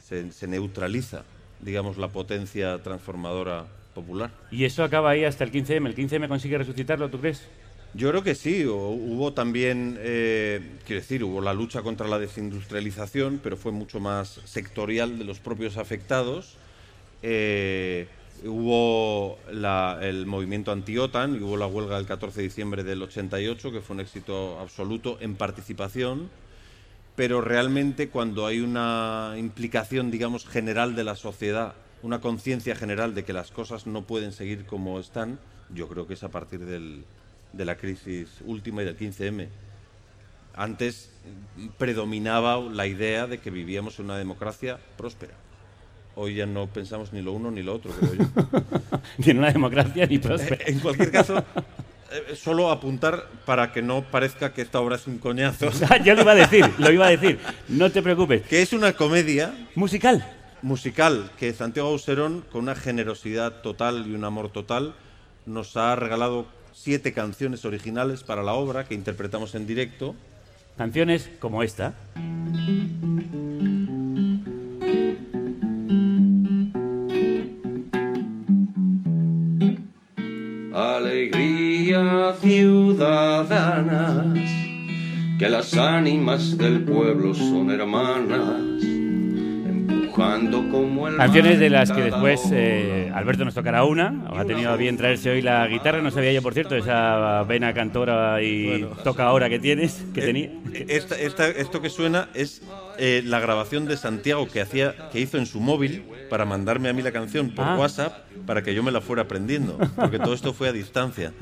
se- 0.02 0.32
se 0.32 0.48
neutraliza, 0.48 1.24
digamos, 1.62 1.98
la 1.98 2.10
potencia 2.10 2.82
transformadora 2.84 3.66
popular. 3.96 4.32
Y 4.52 4.66
eso 4.66 4.84
acaba 4.84 5.12
ahí 5.12 5.24
hasta 5.24 5.44
el 5.46 5.52
15M. 5.52 5.88
¿El 5.88 5.96
15M 5.96 6.28
consigue 6.28 6.58
resucitarlo, 6.58 7.10
tú 7.10 7.20
crees? 7.20 7.48
Yo 7.96 8.10
creo 8.10 8.24
que 8.24 8.34
sí, 8.34 8.66
hubo 8.66 9.34
también, 9.34 9.98
eh, 10.00 10.62
quiero 10.86 11.02
decir, 11.02 11.24
hubo 11.24 11.42
la 11.42 11.54
lucha 11.54 11.84
contra 11.84 12.08
la 12.08 12.18
desindustrialización, 12.18 13.40
pero 13.44 13.56
fue 13.56 13.72
mucho 13.72 14.00
más 14.00 14.42
sectorial 14.46 15.20
de 15.20 15.26
los 15.26 15.40
propios 15.40 15.78
afectados. 15.78 16.56
Eh, 17.22 18.08
hubo 18.46 19.38
la- 19.52 20.00
el 20.02 20.26
movimiento 20.26 20.72
anti-OTAN 20.72 21.36
y 21.36 21.40
hubo 21.44 21.56
la 21.56 21.68
huelga 21.68 21.98
del 21.98 22.08
14 22.08 22.42
de 22.42 22.48
diciembre 22.48 22.84
del 22.84 23.04
88, 23.04 23.72
que 23.72 23.82
fue 23.82 23.94
un 23.94 24.00
éxito 24.00 24.60
absoluto 24.60 25.18
en 25.22 25.36
participación, 25.36 26.30
pero 27.16 27.42
realmente 27.42 28.10
cuando 28.10 28.48
hay 28.48 28.60
una 28.62 29.36
implicación, 29.38 30.10
digamos, 30.10 30.48
general 30.48 30.96
de 30.96 31.04
la 31.04 31.16
sociedad, 31.16 31.76
una 32.02 32.22
conciencia 32.22 32.76
general 32.76 33.14
de 33.14 33.24
que 33.24 33.34
las 33.34 33.52
cosas 33.52 33.86
no 33.86 34.02
pueden 34.08 34.32
seguir 34.32 34.66
como 34.66 35.00
están, 35.00 35.38
yo 35.70 35.88
creo 35.88 36.08
que 36.08 36.16
es 36.16 36.24
a 36.24 36.30
partir 36.30 36.62
del- 36.66 37.06
de 37.54 37.66
la 37.66 37.76
crisis 37.78 38.28
última 38.46 38.82
y 38.82 38.86
del 38.86 38.98
15M. 38.98 39.48
Antes 40.56 41.12
mm, 41.56 41.68
predominaba 41.78 42.60
la 42.60 42.86
idea 42.88 43.28
de 43.28 43.40
que 43.40 43.50
vivíamos 43.52 43.98
en 44.00 44.06
una 44.06 44.18
democracia 44.18 44.78
próspera. 44.98 45.34
Hoy 46.16 46.36
ya 46.36 46.46
no 46.46 46.68
pensamos 46.68 47.12
ni 47.14 47.22
lo 47.22 47.32
uno 47.32 47.50
ni 47.50 47.64
lo 47.64 47.74
otro, 47.74 47.92
creo 47.92 48.14
yo. 48.14 48.26
Ni 49.18 49.32
en 49.32 49.40
una 49.40 49.52
democracia 49.52 50.06
ni 50.06 50.20
próspera. 50.20 50.64
en 50.68 50.80
cualquier 50.80 51.12
caso, 51.12 51.38
eh, 52.12 52.36
solo 52.36 52.70
apuntar 52.70 53.28
para 53.46 53.72
que 53.72 53.82
no 53.82 54.04
parezca 54.04 54.54
que 54.54 54.62
esta 54.62 54.80
obra 54.80 54.98
es 54.98 55.08
un 55.08 55.18
coñazo, 55.18 55.72
Yo 56.06 56.14
lo 56.14 56.22
iba 56.22 56.32
a 56.34 56.36
decir, 56.36 56.70
lo 56.78 56.92
iba 56.92 57.08
a 57.08 57.10
decir. 57.10 57.40
No 57.68 57.92
te 57.92 58.04
preocupes. 58.04 58.44
que 58.44 58.62
es 58.62 58.74
una 58.74 58.94
comedia 58.94 59.56
Musical. 59.74 60.24
musical 60.62 61.32
que 61.40 61.52
Santiago 61.54 61.90
Auserón, 61.90 62.46
con 62.52 62.62
una 62.62 62.76
generosidad 62.76 63.62
total 63.62 64.06
y 64.08 64.14
un 64.14 64.24
amor 64.24 64.52
total, 64.52 64.94
nos 65.48 65.76
ha 65.78 65.96
regalado 65.96 66.46
siete 66.74 67.14
canciones 67.14 67.66
originales 67.66 68.24
para 68.24 68.44
la 68.44 68.54
obra 68.54 68.86
que 68.86 68.96
interpretamos 68.96 69.56
en 69.56 69.68
directo. 69.68 70.16
Canciones 70.78 71.30
como 71.40 71.64
esta. 71.64 71.94
Alegría 80.74 82.34
ciudadanas, 82.42 84.38
que 85.38 85.48
las 85.48 85.76
ánimas 85.76 86.58
del 86.58 86.84
pueblo 86.84 87.36
son 87.36 87.70
hermanas, 87.70 88.73
empujando 90.18 90.70
como 90.70 91.08
el 91.08 91.18
Canciones 91.18 91.60
de 91.60 91.70
las 91.70 91.92
que 91.92 92.02
después 92.04 92.42
eh, 92.52 93.12
Alberto 93.14 93.46
nos 93.46 93.54
tocará 93.56 93.84
una. 93.84 94.26
Ha 94.36 94.46
tenido 94.46 94.72
a 94.72 94.76
bien 94.76 94.96
traerse 94.96 95.32
hoy 95.32 95.42
la 95.42 95.68
guitarra. 95.68 96.02
No 96.02 96.12
sabía 96.12 96.32
yo, 96.32 96.42
por 96.42 96.54
cierto, 96.54 96.76
esa 96.76 97.44
vena 97.44 97.74
cantora 97.74 98.42
y 98.42 98.86
toca 99.04 99.24
ahora 99.24 99.50
que 99.50 99.60
tienes, 99.60 100.04
que 100.14 100.22
tenía. 100.22 100.46
Eh, 100.74 100.86
esta- 100.90 101.20
esta- 101.20 101.48
esto 101.48 101.82
que 101.82 101.90
suena 101.90 102.30
es 102.36 102.62
eh, 103.00 103.24
la 103.26 103.40
grabación 103.40 103.86
de 103.86 103.98
Santiago 103.98 104.48
que, 104.48 104.62
hacía, 104.62 104.94
que 105.12 105.20
hizo 105.20 105.38
en 105.38 105.46
su 105.48 105.60
móvil 105.60 106.04
para 106.30 106.46
mandarme 106.46 106.90
a 106.90 106.94
mí 106.94 107.02
la 107.02 107.12
canción 107.12 107.50
por 107.50 107.66
Ah. 107.66 107.76
WhatsApp 107.78 108.14
para 108.46 108.62
que 108.62 108.74
yo 108.76 108.84
me 108.84 108.92
la 108.92 109.02
fuera 109.02 109.24
aprendiendo. 109.24 109.78
Porque 109.96 110.20
todo 110.20 110.34
esto 110.34 110.54
fue 110.54 110.70
a 110.70 110.72
distancia. 110.72 111.34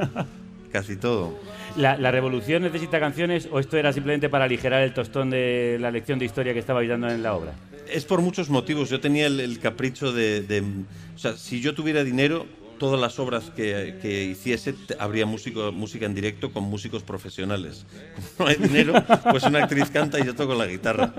Casi 0.71 0.95
todo. 0.95 1.37
¿La, 1.75 1.97
la 1.97 2.11
revolución 2.11 2.63
necesita 2.63 2.99
canciones 3.01 3.49
o 3.51 3.59
esto 3.59 3.75
era 3.77 3.91
simplemente 3.91 4.29
para 4.29 4.45
aligerar 4.45 4.81
el 4.83 4.93
tostón 4.93 5.29
de 5.29 5.77
la 5.81 5.91
lección 5.91 6.17
de 6.19 6.23
historia 6.25 6.53
que 6.53 6.59
estabais 6.59 6.87
dando 6.87 7.09
en 7.09 7.21
la 7.21 7.33
obra? 7.33 7.51
Es 7.91 8.05
por 8.05 8.21
muchos 8.21 8.49
motivos. 8.49 8.89
Yo 8.89 8.99
tenía 8.99 9.27
el, 9.27 9.59
capricho 9.59 10.11
de, 10.13 10.63
O 11.15 11.19
sea, 11.19 11.35
si 11.37 11.61
yo 11.61 11.75
tuviera 11.75 12.03
dinero, 12.03 12.45
todas 12.79 12.99
las 12.99 13.19
obras 13.19 13.51
que, 13.55 13.99
que 14.01 14.23
hiciese 14.23 14.73
habría 14.97 15.25
músico, 15.25 15.71
música 15.71 16.05
en 16.05 16.15
directo 16.15 16.51
con 16.51 16.63
músicos 16.63 17.03
profesionales. 17.03 17.85
Como 18.37 18.49
no 18.49 18.55
hay 18.55 18.55
dinero, 18.55 18.93
pues 19.29 19.43
una 19.43 19.63
actriz 19.63 19.89
canta 19.91 20.19
y 20.19 20.25
yo 20.25 20.33
toco 20.33 20.55
la 20.55 20.65
guitarra, 20.65 21.13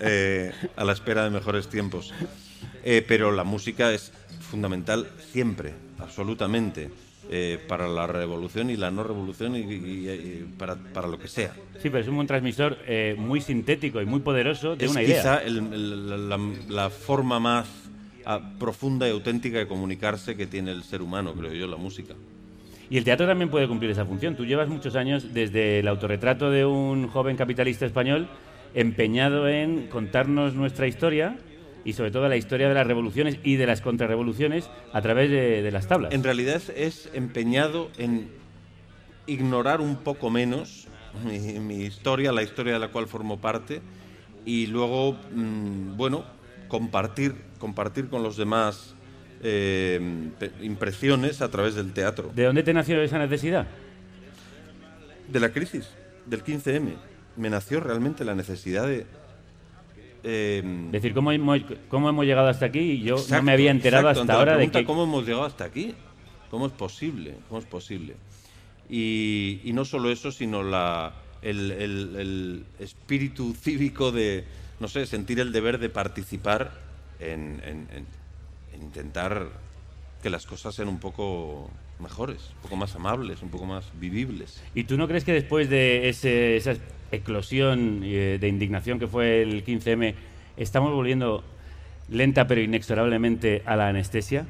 eh, 0.00 0.52
a 0.74 0.84
la 0.84 0.92
espera 0.92 1.24
de 1.24 1.30
mejores 1.30 1.68
tiempos. 1.68 2.12
Eh, 2.82 3.04
pero 3.06 3.30
la 3.30 3.44
música 3.44 3.92
es 3.92 4.12
fundamental 4.50 5.08
siempre, 5.32 5.74
absolutamente, 5.98 6.90
eh, 7.30 7.58
para 7.66 7.88
la 7.88 8.06
revolución 8.06 8.70
y 8.70 8.76
la 8.76 8.90
no 8.90 9.02
revolución 9.02 9.56
y, 9.56 9.60
y- 9.60 10.10
y 10.10 10.46
para, 10.58 10.76
para 10.76 11.08
lo 11.08 11.18
que 11.18 11.28
sea. 11.28 11.52
Sí, 11.82 11.90
pero 11.90 11.98
es 11.98 12.08
un 12.08 12.14
buen 12.16 12.26
transmisor 12.26 12.78
eh, 12.86 13.14
muy 13.18 13.40
sintético 13.40 14.00
y 14.00 14.06
muy 14.06 14.20
poderoso 14.20 14.76
de 14.76 14.84
es 14.84 14.90
una 14.90 15.02
idea. 15.02 15.16
quizá 15.16 15.42
el- 15.42 15.58
el- 15.72 16.28
la, 16.28 16.38
la 16.68 16.90
forma 16.90 17.40
más 17.40 17.68
ah, 18.24 18.40
profunda 18.58 19.06
y 19.08 19.10
auténtica 19.12 19.58
de 19.58 19.66
comunicarse 19.66 20.36
que 20.36 20.46
tiene 20.46 20.70
el 20.72 20.82
ser 20.82 21.02
humano, 21.02 21.32
creo 21.34 21.52
yo, 21.52 21.66
la 21.66 21.76
música. 21.76 22.14
Y 22.88 22.98
el 22.98 23.04
teatro 23.04 23.26
también 23.26 23.50
puede 23.50 23.66
cumplir 23.66 23.90
esa 23.90 24.04
función. 24.06 24.36
Tú 24.36 24.44
llevas 24.46 24.68
muchos 24.68 24.94
años 24.94 25.34
desde 25.34 25.80
el 25.80 25.88
autorretrato 25.88 26.50
de 26.52 26.64
un 26.64 27.08
joven 27.08 27.36
capitalista 27.36 27.84
español 27.86 28.28
empeñado 28.74 29.48
en 29.48 29.88
contarnos 29.88 30.54
nuestra 30.54 30.86
historia 30.86 31.36
y 31.86 31.92
sobre 31.92 32.10
todo 32.10 32.28
la 32.28 32.36
historia 32.36 32.68
de 32.68 32.74
las 32.74 32.86
revoluciones 32.86 33.38
y 33.44 33.56
de 33.56 33.66
las 33.66 33.80
contrarrevoluciones 33.80 34.68
a 34.92 35.00
través 35.00 35.30
de, 35.30 35.62
de 35.62 35.70
las 35.70 35.86
tablas. 35.86 36.12
En 36.12 36.24
realidad 36.24 36.60
es, 36.74 37.08
empeñado 37.14 37.90
en 37.96 38.28
ignorar 39.26 39.80
un 39.80 39.96
poco 39.96 40.28
menos 40.28 40.88
mi, 41.24 41.38
mi 41.60 41.84
historia, 41.84 42.32
la 42.32 42.42
historia 42.42 42.74
de 42.74 42.80
la 42.80 42.88
cual 42.88 43.06
formo 43.06 43.40
parte, 43.40 43.80
y 44.44 44.66
luego, 44.66 45.16
mm, 45.32 45.96
bueno, 45.96 46.24
compartir, 46.68 47.36
compartir 47.58 48.08
con 48.08 48.22
los 48.22 48.36
demás 48.36 48.96
eh, 49.42 50.00
impresiones 50.62 51.40
a 51.40 51.50
través 51.50 51.76
del 51.76 51.92
teatro. 51.92 52.32
¿De 52.34 52.44
dónde 52.44 52.64
te 52.64 52.74
nació 52.74 53.00
esa 53.00 53.18
necesidad? 53.18 53.66
De 55.28 55.40
la 55.40 55.50
crisis, 55.50 55.88
del 56.26 56.42
15M. 56.42 56.94
Me 57.36 57.48
nació 57.48 57.80
realmente 57.80 58.24
la 58.24 58.34
necesidad 58.34 58.86
de... 58.86 59.06
eh, 60.26 60.62
Es 60.86 60.92
decir, 60.92 61.14
¿cómo 61.14 61.32
hemos, 61.32 61.60
cómo 61.88 62.08
hemos 62.08 62.24
llegado 62.26 62.48
hasta 62.48 62.66
aquí? 62.66 62.80
Y 62.80 63.00
yo 63.02 63.14
no 63.14 63.20
Exacto, 63.22 63.42
me 63.44 63.52
había 63.52 63.70
enterado 63.70 64.08
exacto. 64.10 64.20
hasta 64.22 64.34
ahora 64.34 64.56
de 64.58 64.70
que... 64.70 64.84
¿Cómo 64.84 65.04
hemos 65.04 65.24
llegado 65.24 65.44
hasta 65.44 65.64
aquí? 65.64 65.94
¿Cómo 66.50 66.66
es 66.66 66.72
posible? 66.72 67.34
¿Cómo 67.48 67.60
es 67.60 67.66
posible? 67.66 68.14
Y, 68.88 69.60
y 69.64 69.72
no 69.72 69.84
solo 69.84 70.10
eso, 70.10 70.30
sino 70.30 70.62
la, 70.62 71.12
el, 71.42 71.70
el- 71.72 72.16
el 72.16 72.64
espíritu 72.78 73.54
cívico 73.54 74.12
de, 74.12 74.44
no 74.80 74.88
sé, 74.88 75.06
sentir 75.06 75.40
el 75.40 75.52
deber 75.52 75.78
de 75.78 75.88
participar 75.88 76.72
en, 77.18 77.60
en- 77.64 77.88
en- 77.92 78.06
en 78.74 78.82
intentar 78.82 79.48
que 80.22 80.30
las 80.30 80.46
cosas 80.46 80.74
sean 80.74 80.88
un 80.88 80.98
poco 80.98 81.70
mejores, 81.98 82.50
un 82.56 82.62
poco 82.62 82.76
más 82.76 82.94
amables, 82.94 83.42
un 83.42 83.48
poco 83.50 83.66
más 83.66 83.84
vivibles. 83.98 84.62
¿Y 84.74 84.84
tú 84.84 84.96
no 84.96 85.08
crees 85.08 85.24
que 85.24 85.32
después 85.32 85.68
de 85.70 86.08
ese- 86.08 86.56
esa 86.56 86.74
eclosión 87.12 88.00
eh, 88.04 88.38
de 88.40 88.48
indignación 88.48 88.98
que 88.98 89.06
fue 89.06 89.42
el 89.42 89.64
15M, 89.64 90.14
estamos 90.56 90.92
volviendo 90.92 91.42
lenta 92.08 92.46
pero 92.46 92.60
inexorablemente 92.60 93.62
a 93.66 93.76
la 93.76 93.88
anestesia? 93.88 94.46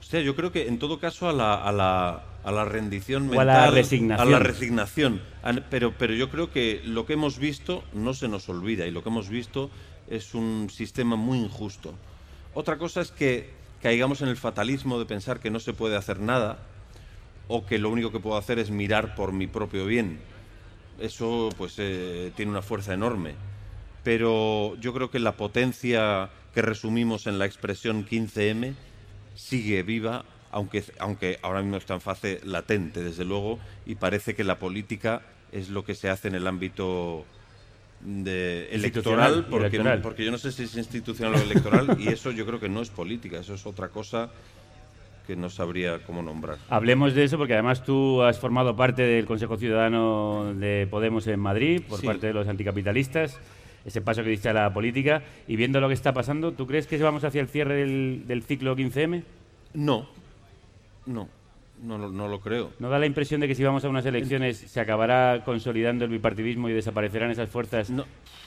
O 0.00 0.02
sea, 0.02 0.20
yo 0.20 0.34
creo 0.34 0.50
que 0.52 0.66
en 0.68 0.78
todo 0.78 0.98
caso 0.98 1.28
a 1.28 1.32
la, 1.32 1.54
a 1.54 1.70
la, 1.72 2.24
a 2.44 2.50
la 2.52 2.64
rendición 2.64 3.22
O 3.22 3.26
a 3.40 3.44
mental. 3.44 3.46
la 3.46 3.70
resignación. 3.70 4.28
A 4.28 4.30
la 4.30 4.38
resignación. 4.40 5.22
An- 5.42 5.64
Pero, 5.70 5.94
pero 5.96 6.14
yo 6.14 6.28
creo 6.30 6.50
que 6.50 6.82
lo 6.84 7.06
que 7.06 7.12
hemos 7.14 7.38
visto 7.38 7.84
no 7.94 8.12
se 8.14 8.28
nos 8.28 8.48
olvida 8.48 8.86
y 8.86 8.90
lo 8.90 9.02
que 9.02 9.08
hemos 9.08 9.28
visto 9.28 9.70
es 10.08 10.34
un 10.34 10.68
sistema 10.70 11.14
muy 11.16 11.38
injusto. 11.38 11.94
Otra 12.54 12.76
cosa 12.78 13.00
es 13.00 13.12
que 13.12 13.50
caigamos 13.82 14.22
en 14.22 14.28
el 14.28 14.36
fatalismo 14.36 14.98
de 14.98 15.06
pensar 15.06 15.40
que 15.40 15.50
no 15.50 15.60
se 15.60 15.72
puede 15.72 15.96
hacer 15.96 16.20
nada 16.20 16.58
o 17.48 17.66
que 17.66 17.78
lo 17.78 17.90
único 17.90 18.12
que 18.12 18.20
puedo 18.20 18.36
hacer 18.36 18.58
es 18.58 18.70
mirar 18.70 19.14
por 19.14 19.32
mi 19.32 19.46
propio 19.46 19.86
bien. 19.86 20.20
Eso 20.98 21.48
pues 21.56 21.74
eh, 21.78 22.32
tiene 22.36 22.52
una 22.52 22.62
fuerza 22.62 22.94
enorme. 22.94 23.34
Pero 24.04 24.76
yo 24.76 24.94
creo 24.94 25.10
que 25.10 25.18
la 25.18 25.36
potencia 25.36 26.30
que 26.54 26.62
resumimos 26.62 27.26
en 27.26 27.38
la 27.38 27.46
expresión 27.46 28.06
15M 28.06 28.74
sigue 29.34 29.82
viva, 29.82 30.24
aunque, 30.50 30.84
aunque 30.98 31.38
ahora 31.42 31.62
mismo 31.62 31.76
está 31.76 31.94
en 31.94 32.00
fase 32.00 32.40
latente, 32.44 33.02
desde 33.02 33.24
luego, 33.24 33.58
y 33.86 33.96
parece 33.96 34.34
que 34.34 34.44
la 34.44 34.58
política 34.58 35.22
es 35.52 35.68
lo 35.68 35.84
que 35.84 35.94
se 35.94 36.08
hace 36.08 36.28
en 36.28 36.34
el 36.34 36.46
ámbito 36.46 37.24
de 38.00 38.68
electoral, 38.72 39.46
porque, 39.50 39.66
electoral. 39.66 40.00
porque 40.02 40.24
yo 40.24 40.30
no 40.30 40.38
sé 40.38 40.52
si 40.52 40.62
es 40.64 40.76
institucional 40.76 41.34
o 41.34 41.42
electoral, 41.42 41.96
y 42.00 42.08
eso 42.08 42.30
yo 42.30 42.46
creo 42.46 42.58
que 42.60 42.68
no 42.68 42.80
es 42.80 42.90
política, 42.90 43.38
eso 43.38 43.54
es 43.54 43.66
otra 43.66 43.88
cosa 43.88 44.30
que 45.26 45.36
no 45.36 45.50
sabría 45.50 45.98
cómo 46.04 46.22
nombrar. 46.22 46.56
Hablemos 46.70 47.14
de 47.14 47.24
eso 47.24 47.36
porque 47.38 47.52
además 47.52 47.84
tú 47.84 48.22
has 48.22 48.38
formado 48.38 48.74
parte 48.74 49.02
del 49.02 49.26
Consejo 49.26 49.56
Ciudadano 49.56 50.54
de 50.54 50.88
Podemos 50.90 51.26
en 51.26 51.38
Madrid 51.38 51.82
por 51.88 52.00
Sí. 52.00 52.06
parte 52.06 52.26
de 52.28 52.32
los 52.32 52.48
anticapitalistas, 52.48 53.38
ese 53.84 54.00
paso 54.00 54.24
que 54.24 54.30
diste 54.30 54.48
a 54.48 54.52
la 54.54 54.72
política 54.72 55.22
y 55.46 55.56
viendo 55.56 55.80
lo 55.80 55.88
que 55.88 55.94
está 55.94 56.12
pasando, 56.12 56.52
¿tú 56.52 56.66
crees 56.66 56.86
que 56.86 56.96
vamos 56.98 57.22
hacia 57.24 57.40
el 57.40 57.48
cierre 57.48 57.74
del, 57.76 58.24
del 58.26 58.42
ciclo 58.42 58.74
15M? 58.76 59.22
No, 59.74 60.08
no, 61.06 61.28
no, 61.82 61.98
lo- 61.98 62.10
no 62.10 62.28
lo 62.28 62.40
creo. 62.40 62.70
¿No 62.78 62.88
da 62.90 62.98
la 62.98 63.06
impresión 63.06 63.40
de 63.40 63.48
que 63.48 63.54
si 63.54 63.62
vamos 63.64 63.84
a 63.84 63.88
unas 63.88 64.06
elecciones 64.06 64.58
se 64.58 64.80
acabará 64.80 65.42
consolidando 65.44 66.04
el 66.04 66.10
bipartidismo 66.10 66.68
y 66.68 66.72
desaparecerán 66.72 67.30
esas 67.30 67.48
fuerzas? 67.48 67.90
No, 67.90 68.04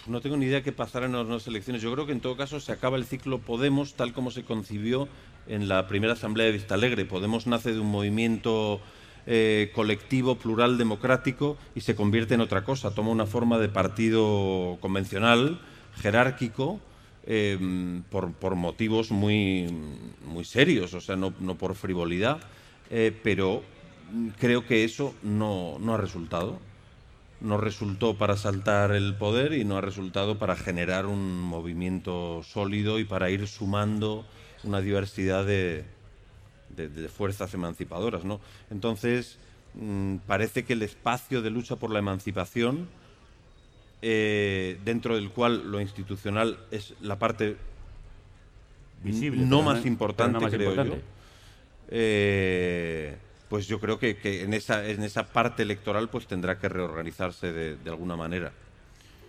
no 0.07 0.21
tengo 0.21 0.37
ni 0.37 0.45
idea 0.45 0.61
qué 0.63 0.71
pasará 0.71 1.05
en 1.05 1.13
las 1.13 1.25
nuevas 1.25 1.47
elecciones. 1.47 1.81
Yo 1.81 1.91
creo 1.93 2.05
que 2.05 2.11
en 2.11 2.19
todo 2.21 2.35
caso 2.37 2.59
se 2.59 2.71
acaba 2.71 2.97
el 2.97 3.05
ciclo 3.05 3.39
Podemos 3.39 3.93
tal 3.95 4.13
como 4.13 4.31
se 4.31 4.43
concibió 4.43 5.07
en 5.47 5.67
la 5.67 5.87
primera 5.87 6.13
asamblea 6.13 6.45
de 6.47 6.53
Vistalegre. 6.53 7.05
Podemos 7.05 7.47
nace 7.47 7.73
de 7.73 7.79
un 7.79 7.89
movimiento 7.91 8.79
eh, 9.25 9.71
colectivo, 9.73 10.35
plural, 10.35 10.77
democrático 10.77 11.57
y 11.75 11.81
se 11.81 11.95
convierte 11.95 12.33
en 12.33 12.41
otra 12.41 12.63
cosa. 12.63 12.93
Toma 12.93 13.09
una 13.09 13.25
forma 13.25 13.57
de 13.59 13.69
partido 13.69 14.77
convencional, 14.81 15.59
jerárquico, 16.01 16.79
eh, 17.25 17.57
por, 18.09 18.33
por 18.33 18.55
motivos 18.55 19.11
muy, 19.11 19.67
muy 20.25 20.43
serios, 20.43 20.93
o 20.93 20.99
sea, 21.01 21.15
no, 21.15 21.33
no 21.39 21.55
por 21.55 21.73
frivolidad, 21.75 22.39
eh, 22.93 23.11
pero 23.23 23.63
creo 24.39 24.65
que 24.67 24.83
eso 24.83 25.13
no, 25.23 25.77
no 25.79 25.95
ha 25.95 25.97
resultado 25.97 26.59
no 27.41 27.57
resultó 27.57 28.15
para 28.17 28.37
saltar 28.37 28.91
el 28.93 29.15
poder 29.15 29.51
y 29.51 29.65
no 29.65 29.75
ha 29.77 29.81
resultado 29.81 30.37
para 30.39 30.55
generar 30.55 31.05
un 31.07 31.41
movimiento 31.41 32.41
sólido 32.43 32.99
y 32.99 33.03
para 33.03 33.29
ir 33.31 33.47
sumando 33.49 34.23
una 34.63 34.79
diversidad 34.79 35.43
de, 35.45 35.83
de- 36.69 36.87
de 36.87 37.09
fuerzas 37.09 37.53
emancipadoras. 37.53 38.23
¿no? 38.23 38.39
Entonces, 38.71 39.39
mm, 39.73 40.17
parece 40.25 40.63
que 40.63 40.71
el 40.71 40.83
espacio 40.83 41.41
de 41.41 41.49
lucha 41.49 41.75
por 41.75 41.89
la 41.91 41.99
emancipación, 41.99 42.87
eh, 44.01 44.79
dentro 44.85 45.15
del 45.15 45.29
cual 45.29 45.69
lo 45.69 45.81
institucional 45.81 46.57
es 46.71 46.93
la 47.01 47.19
parte 47.19 47.57
Visible, 49.03 49.45
no 49.45 49.61
más 49.63 49.85
importante, 49.85 50.33
no 50.33 50.39
más 50.41 50.53
creo 50.53 50.69
importante. 50.69 50.95
yo. 50.95 51.01
Eh, 51.95 53.15
pues 53.49 53.67
yo 53.67 53.79
creo 53.79 53.99
que, 53.99 54.17
que 54.17 54.41
en, 54.41 54.55
esa, 54.55 54.83
en 54.89 55.03
esa 55.03 55.27
parte 55.27 55.61
electoral 55.61 56.09
pues 56.09 56.25
tendrá 56.25 56.57
que 56.57 56.67
reorganizarse 56.67 57.53
de, 57.53 57.75
de 57.77 57.89
alguna 57.91 58.15
manera. 58.15 58.51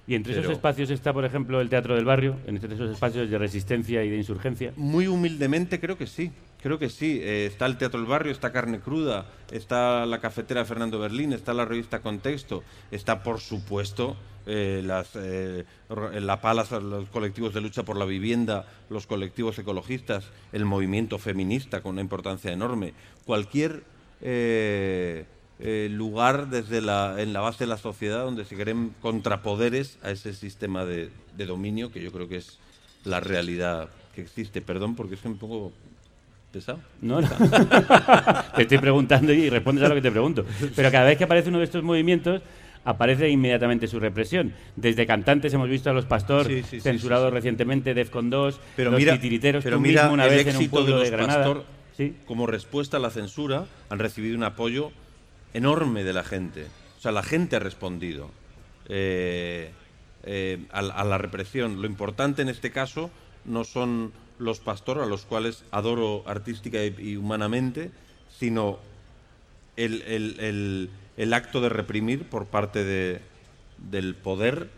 Y 0.06 0.14
entre 0.14 0.32
esos 0.32 0.50
espacios 0.50 0.90
está, 0.90 1.12
por 1.12 1.24
ejemplo, 1.24 1.60
el 1.60 1.68
Teatro 1.68 1.94
del 1.94 2.04
Barrio, 2.04 2.36
entre 2.46 2.74
esos 2.74 2.90
espacios 2.90 3.28
de 3.30 3.38
resistencia 3.38 4.02
y 4.02 4.10
de 4.10 4.16
insurgencia. 4.16 4.72
Muy 4.76 5.06
humildemente 5.06 5.78
creo 5.78 5.98
que 5.98 6.06
sí, 6.06 6.30
creo 6.64 6.78
que 6.78 6.88
sí. 6.88 7.20
Eh, 7.22 7.46
está 7.46 7.66
el 7.66 7.76
Teatro 7.78 8.00
del 8.00 8.08
Barrio, 8.08 8.32
está 8.32 8.50
Carne 8.50 8.80
Cruda, 8.80 9.26
está 9.52 10.04
la 10.06 10.18
cafetera 10.18 10.64
Fernando 10.64 10.98
Berlín, 10.98 11.32
está 11.32 11.54
la 11.54 11.64
revista 11.66 12.00
Contexto, 12.00 12.64
está 12.90 13.22
por 13.22 13.38
supuesto 13.40 14.16
eh, 14.46 14.82
las, 14.84 15.10
eh, 15.14 15.64
or- 15.88 16.20
la 16.20 16.40
Palas, 16.40 16.70
los 16.72 17.08
colectivos 17.10 17.52
de 17.54 17.60
lucha 17.60 17.82
por 17.84 17.96
la 17.96 18.06
vivienda, 18.06 18.66
los 18.90 19.06
colectivos 19.06 19.58
ecologistas, 19.58 20.24
el 20.52 20.64
movimiento 20.64 21.18
feminista 21.18 21.82
con 21.82 21.92
una 21.92 22.00
importancia 22.00 22.50
enorme. 22.50 22.94
Cualquier 23.26 23.84
eh, 24.22 25.26
eh, 25.60 25.88
lugar 25.90 26.48
desde 26.48 26.80
la, 26.80 27.16
en 27.22 27.32
la 27.32 27.40
base 27.40 27.64
de 27.64 27.68
la 27.68 27.76
sociedad 27.76 28.24
donde 28.24 28.44
se 28.46 28.56
creen 28.56 28.94
contrapoderes 29.02 29.98
a 30.02 30.10
ese 30.10 30.32
sistema 30.32 30.84
de, 30.84 31.10
de 31.36 31.46
dominio 31.46 31.92
que 31.92 32.02
yo 32.02 32.10
creo 32.10 32.26
que 32.26 32.36
es 32.38 32.58
la 33.04 33.20
realidad 33.20 33.90
que 34.14 34.22
existe. 34.22 34.62
Perdón, 34.62 34.96
porque 34.96 35.14
es 35.14 35.20
que 35.20 35.28
me 35.28 35.34
pongo 35.36 35.72
pesado. 36.54 36.78
No, 37.02 37.20
no. 37.20 37.28
te 38.56 38.62
estoy 38.62 38.78
preguntando 38.78 39.32
y 39.32 39.50
respondes 39.50 39.84
a 39.84 39.88
lo 39.88 39.94
que 39.94 40.00
te 40.02 40.10
pregunto. 40.10 40.46
Pero 40.74 40.90
cada 40.90 41.04
vez 41.06 41.18
que 41.18 41.24
aparece 41.24 41.48
uno 41.50 41.58
de 41.58 41.64
estos 41.64 41.82
movimientos, 41.82 42.40
aparece 42.84 43.28
inmediatamente 43.28 43.86
su 43.86 43.98
represión. 44.00 44.54
Desde 44.76 45.06
cantantes 45.06 45.52
hemos 45.52 45.68
visto 45.68 45.90
a 45.90 45.92
los 45.92 46.06
Pastor 46.06 46.46
Sí, 46.46 46.62
sí, 46.62 46.68
sí, 46.70 46.80
censurados 46.80 47.30
sí, 47.30 47.34
recientemente, 47.34 47.92
Defcon 47.94 48.30
2, 48.30 48.60
Pero 48.76 48.90
los 48.90 48.98
mira, 49.00 49.14
titiriteros, 49.14 49.64
pero 49.64 49.76
tú 49.76 49.82
mira 49.82 50.02
mismo 50.02 50.14
una 50.14 50.24
el 50.26 50.30
vez 50.30 50.46
en 50.46 50.56
un 50.56 50.68
pueblo 50.68 50.98
de 50.98 51.04
de, 51.04 51.10
los 51.10 51.10
Granada. 51.10 51.44
Pastor, 51.44 51.64
Sí. 51.96 52.16
como 52.26 52.46
respuesta 52.46 52.96
a 52.96 53.00
la 53.00 53.10
censura, 53.10 53.66
han 53.88 53.98
recibido 54.00 54.36
un 54.36 54.42
apoyo 54.42 54.90
enorme 55.52 56.02
de 56.02 56.12
la 56.12 56.24
gente. 56.24 56.66
O 56.98 57.00
sea, 57.00 57.12
la 57.12 57.22
gente 57.22 57.54
ha 57.56 57.60
respondido 57.60 58.30
eh, 58.88 59.70
eh, 60.24 60.58
a, 60.72 60.80
a 60.80 61.04
la 61.04 61.18
represión. 61.18 61.80
Lo 61.80 61.86
importante 61.86 62.42
en 62.42 62.48
este 62.48 62.70
caso 62.70 63.10
no 63.44 63.62
son 63.64 64.12
los 64.38 64.58
Pastor, 64.60 64.98
a 65.00 65.06
los 65.06 65.24
cuales 65.24 65.64
adoro 65.70 66.22
artística 66.26 66.78
y, 66.84 67.16
humanamente, 67.16 67.90
sino 68.38 68.78
el, 69.76 70.02
el- 70.02 70.40
el- 70.40 70.90
el 71.16 71.32
acto 71.34 71.60
de 71.60 71.68
reprimir 71.68 72.24
por 72.24 72.46
parte 72.46 72.84
de- 72.84 73.20
del 73.90 74.14
poder 74.14 74.68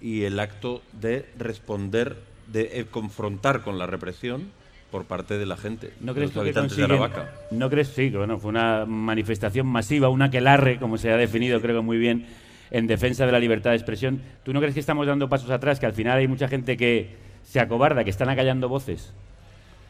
y 0.00 0.22
el 0.24 0.38
acto 0.40 0.82
de 1.00 1.26
responder, 1.38 2.16
de 2.52 2.80
eh, 2.80 2.84
confrontar 2.90 3.62
con 3.62 3.78
la 3.78 3.86
represión 3.86 4.50
por 4.90 5.04
parte 5.04 5.36
de 5.36 5.46
la 5.46 5.56
gente, 5.56 5.92
¿No 6.00 6.14
crees 6.14 6.34
los 6.34 6.44
que 6.44 6.52
de 6.52 6.84
Aravaca. 6.84 7.30
No 7.50 7.68
crees, 7.68 7.88
sí, 7.88 8.10
que 8.10 8.16
bueno, 8.18 8.38
fue 8.38 8.50
una 8.50 8.84
manifestación 8.86 9.66
masiva, 9.66 10.08
una 10.08 10.26
aquelarre, 10.26 10.78
como 10.78 10.96
se 10.96 11.10
ha 11.10 11.16
definido 11.16 11.60
creo 11.60 11.76
que 11.76 11.82
muy 11.82 11.98
bien, 11.98 12.26
en 12.70 12.86
defensa 12.86 13.26
de 13.26 13.32
la 13.32 13.40
libertad 13.40 13.70
de 13.70 13.76
expresión. 13.76 14.20
¿Tú 14.44 14.52
no 14.52 14.60
crees 14.60 14.74
que 14.74 14.80
estamos 14.80 15.06
dando 15.06 15.28
pasos 15.28 15.50
atrás, 15.50 15.80
que 15.80 15.86
al 15.86 15.92
final 15.92 16.18
hay 16.18 16.28
mucha 16.28 16.46
gente 16.48 16.76
que 16.76 17.25
se 17.46 17.60
acobarda, 17.60 18.04
que 18.04 18.10
están 18.10 18.28
acallando 18.28 18.68
voces? 18.68 19.12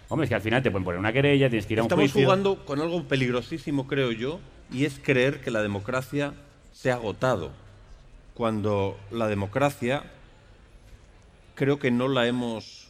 Hombre, 0.09 0.27
es 0.27 0.29
que 0.29 0.35
al 0.37 0.43
final 0.43 0.63
te 0.63 0.71
pueden 0.71 0.85
poner 0.85 1.01
una 1.01 1.13
querella, 1.13 1.49
tienes 1.49 1.67
que 1.67 1.73
ir 1.73 1.81
a 1.81 1.83
un 1.83 1.87
Estamos 1.87 2.13
juicio. 2.13 2.23
jugando 2.23 2.65
con 2.65 2.81
algo 2.81 3.03
peligrosísimo, 3.05 3.89
creo 3.89 4.13
yo, 4.13 4.41
y 4.71 4.85
es 4.85 5.01
creer 5.03 5.41
que 5.41 5.51
la 5.51 5.63
democracia 5.63 6.35
se 6.73 6.93
ha 6.93 6.95
agotado. 6.95 7.51
Cuando 8.35 8.99
la 9.11 9.27
democracia 9.27 10.05
creo 11.55 11.79
que 11.79 11.91
no 11.91 12.07
la 12.07 12.27
hemos 12.27 12.89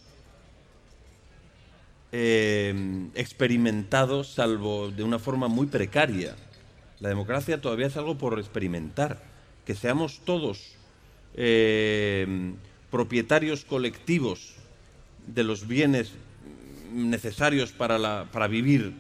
eh, 2.10 2.74
experimentado 3.14 4.24
salvo 4.24 4.90
de 4.90 5.04
una 5.04 5.20
forma 5.20 5.46
muy 5.48 5.68
precaria. 5.68 6.34
La 6.98 7.08
democracia 7.08 7.60
todavía 7.60 7.86
es 7.86 7.96
algo 7.96 8.18
por 8.18 8.38
experimentar. 8.38 9.22
Que 9.64 9.74
seamos 9.74 10.20
todos 10.24 10.74
eh, 11.34 12.54
propietarios 12.90 13.64
colectivos 13.64 14.55
de 15.26 15.44
los 15.44 15.66
bienes 15.66 16.12
necesarios 16.92 17.72
para, 17.72 17.98
la- 17.98 18.26
para 18.32 18.46
vivir 18.48 18.92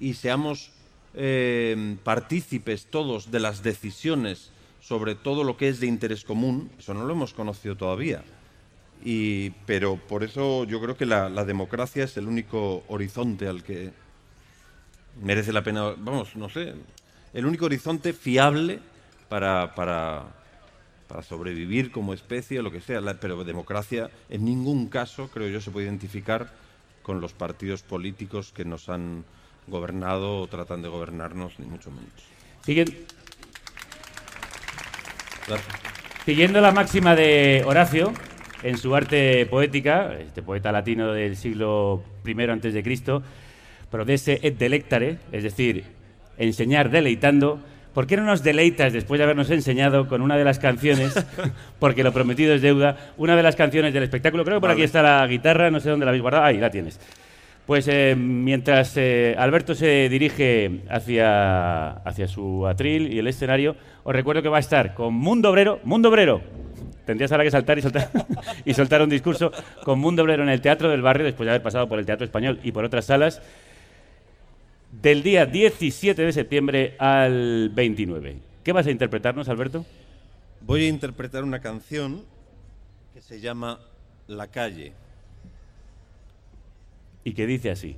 y 0.00 0.14
seamos 0.14 0.70
eh, 1.14 1.96
partícipes 2.04 2.86
todos 2.86 3.30
de 3.30 3.40
las 3.40 3.62
decisiones 3.62 4.50
sobre 4.80 5.14
todo 5.14 5.44
lo 5.44 5.56
que 5.56 5.68
es 5.68 5.78
de 5.78 5.86
interés 5.86 6.24
común, 6.24 6.70
eso 6.78 6.92
no 6.92 7.04
lo 7.04 7.12
hemos 7.12 7.32
conocido 7.32 7.76
todavía. 7.76 8.22
Y, 9.04 9.50
pero 9.66 9.96
por 9.96 10.24
eso 10.24 10.64
yo 10.64 10.80
creo 10.80 10.96
que 10.96 11.06
la, 11.06 11.28
la 11.28 11.44
democracia 11.44 12.04
es 12.04 12.16
el 12.16 12.26
único 12.26 12.82
horizonte 12.88 13.46
al 13.46 13.62
que 13.62 13.92
merece 15.22 15.52
la 15.52 15.62
pena, 15.62 15.94
vamos, 15.96 16.34
no 16.36 16.48
sé, 16.48 16.74
el 17.32 17.46
único 17.46 17.66
horizonte 17.66 18.12
fiable 18.12 18.80
para, 19.28 19.74
para, 19.74 20.24
para 21.12 21.22
sobrevivir 21.22 21.92
como 21.92 22.14
especie 22.14 22.58
o 22.58 22.62
lo 22.62 22.72
que 22.72 22.80
sea. 22.80 23.02
La- 23.02 23.20
pero 23.20 23.44
democracia 23.44 24.08
en 24.30 24.46
ningún 24.46 24.88
caso, 24.88 25.28
creo 25.28 25.46
yo, 25.48 25.60
se 25.60 25.70
puede 25.70 25.84
identificar 25.84 26.48
con 27.02 27.20
los 27.20 27.34
partidos 27.34 27.82
políticos 27.82 28.50
que 28.56 28.64
nos 28.64 28.88
han 28.88 29.22
gobernado 29.66 30.38
o 30.38 30.46
tratan 30.46 30.80
de 30.80 30.88
gobernarnos, 30.88 31.58
ni 31.58 31.66
mucho 31.66 31.90
menos. 31.90 32.08
Siguiendo 36.24 36.62
la 36.62 36.72
máxima 36.72 37.14
de 37.14 37.62
Horacio, 37.66 38.14
en 38.62 38.78
su 38.78 38.94
arte 38.94 39.44
poética, 39.44 40.14
este 40.14 40.40
poeta 40.40 40.72
latino 40.72 41.12
del 41.12 41.36
siglo 41.36 42.02
I 42.24 42.40
antes 42.48 42.72
de 42.72 42.82
Cristo, 42.82 43.22
prodesse 43.90 44.40
et 44.42 44.56
delectare, 44.56 45.18
es 45.30 45.42
decir, 45.42 45.84
enseñar 46.38 46.88
deleitando. 46.88 47.60
¿Por 47.94 48.06
qué 48.06 48.16
no 48.16 48.24
nos 48.24 48.42
deleitas 48.42 48.92
después 48.92 49.18
de 49.18 49.24
habernos 49.24 49.50
enseñado 49.50 50.08
con 50.08 50.22
una 50.22 50.36
de 50.36 50.44
las 50.44 50.58
canciones, 50.58 51.14
porque 51.78 52.02
lo 52.02 52.12
prometido 52.12 52.54
es 52.54 52.62
deuda, 52.62 52.96
una 53.18 53.36
de 53.36 53.42
las 53.42 53.54
canciones 53.54 53.92
del 53.92 54.02
espectáculo? 54.02 54.44
Creo 54.44 54.56
que 54.56 54.60
por 54.62 54.70
aquí 54.70 54.80
Vale. 54.80 54.86
está 54.86 55.02
la 55.02 55.26
guitarra, 55.26 55.70
no 55.70 55.78
sé 55.78 55.90
dónde 55.90 56.06
la 56.06 56.10
habéis 56.10 56.22
guardado. 56.22 56.44
Ahí 56.44 56.58
la 56.58 56.70
tienes. 56.70 56.98
Pues 57.66 57.86
eh, 57.88 58.16
mientras 58.16 58.96
eh, 58.96 59.36
Alberto 59.38 59.74
se 59.74 60.08
dirige 60.08 60.80
hacia, 60.90 61.90
hacia 61.90 62.26
su 62.26 62.66
atril 62.66 63.12
y 63.12 63.18
el 63.18 63.26
escenario, 63.28 63.76
os 64.02 64.12
recuerdo 64.12 64.42
que 64.42 64.48
va 64.48 64.56
a 64.56 64.60
estar 64.60 64.94
con 64.94 65.14
Mundo 65.14 65.50
Obrero. 65.50 65.78
Mundo 65.84 66.08
Obrero. 66.08 66.40
Tendrías 67.04 67.30
ahora 67.30 67.44
que 67.44 67.50
saltar 67.50 67.78
y 67.78 67.82
soltar, 67.82 68.10
y 68.64 68.74
soltar 68.74 69.02
un 69.02 69.10
discurso 69.10 69.52
con 69.84 69.98
Mundo 69.98 70.22
Obrero 70.22 70.42
en 70.42 70.48
el 70.48 70.60
Teatro 70.60 70.88
del 70.88 71.02
Barrio, 71.02 71.24
después 71.24 71.46
de 71.46 71.50
haber 71.50 71.62
pasado 71.62 71.88
por 71.88 71.98
el 71.98 72.06
Teatro 72.06 72.24
Español 72.24 72.58
y 72.62 72.72
por 72.72 72.84
otras 72.84 73.04
salas, 73.04 73.42
del 74.92 75.22
día 75.22 75.46
17 75.46 76.22
de 76.22 76.32
septiembre 76.32 76.96
al 76.98 77.70
29. 77.70 78.36
¿Qué 78.62 78.72
vas 78.72 78.86
a 78.86 78.90
interpretarnos, 78.90 79.48
Alberto? 79.48 79.84
Voy 80.60 80.84
a 80.84 80.88
interpretar 80.88 81.42
una 81.42 81.60
canción 81.60 82.24
que 83.14 83.20
se 83.20 83.40
llama 83.40 83.80
La 84.28 84.48
calle. 84.48 84.92
Y 87.24 87.32
que 87.32 87.46
dice 87.46 87.70
así. 87.70 87.96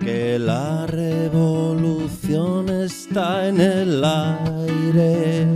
Que 0.00 0.38
la 0.38 0.86
revolución 0.86 2.68
está 2.68 3.48
en 3.48 3.60
el 3.60 4.04
aire. 4.04 5.46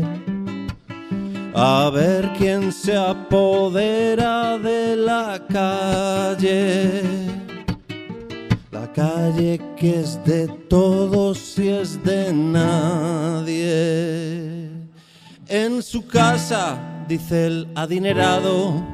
A 1.54 1.90
ver 1.92 2.30
quién 2.38 2.72
se 2.72 2.96
apodera 2.96 4.56
de 4.58 4.96
la 4.96 5.40
calle. 5.48 7.02
La 8.70 8.90
calle 8.92 9.60
que 9.76 10.00
es 10.00 10.24
de 10.24 10.48
todos 10.68 11.58
y 11.58 11.68
es 11.68 12.02
de 12.04 12.32
nadie. 12.32 13.58
En 15.46 15.82
su 15.82 16.06
casa, 16.06 17.04
dice 17.08 17.46
el 17.46 17.68
adinerado, 17.74 18.87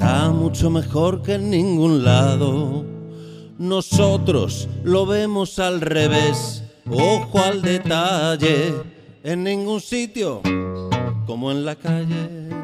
está 0.00 0.30
mucho 0.30 0.70
mejor 0.70 1.20
que 1.20 1.34
en 1.34 1.50
ningún 1.50 2.02
lado. 2.02 2.86
Nosotros 3.58 4.66
lo 4.82 5.04
vemos 5.04 5.58
al 5.58 5.82
revés, 5.82 6.64
ojo 6.90 7.38
al 7.38 7.60
detalle, 7.60 8.72
en 9.22 9.44
ningún 9.44 9.78
sitio 9.82 10.40
como 11.26 11.50
en 11.50 11.66
la 11.66 11.76
calle. 11.76 12.59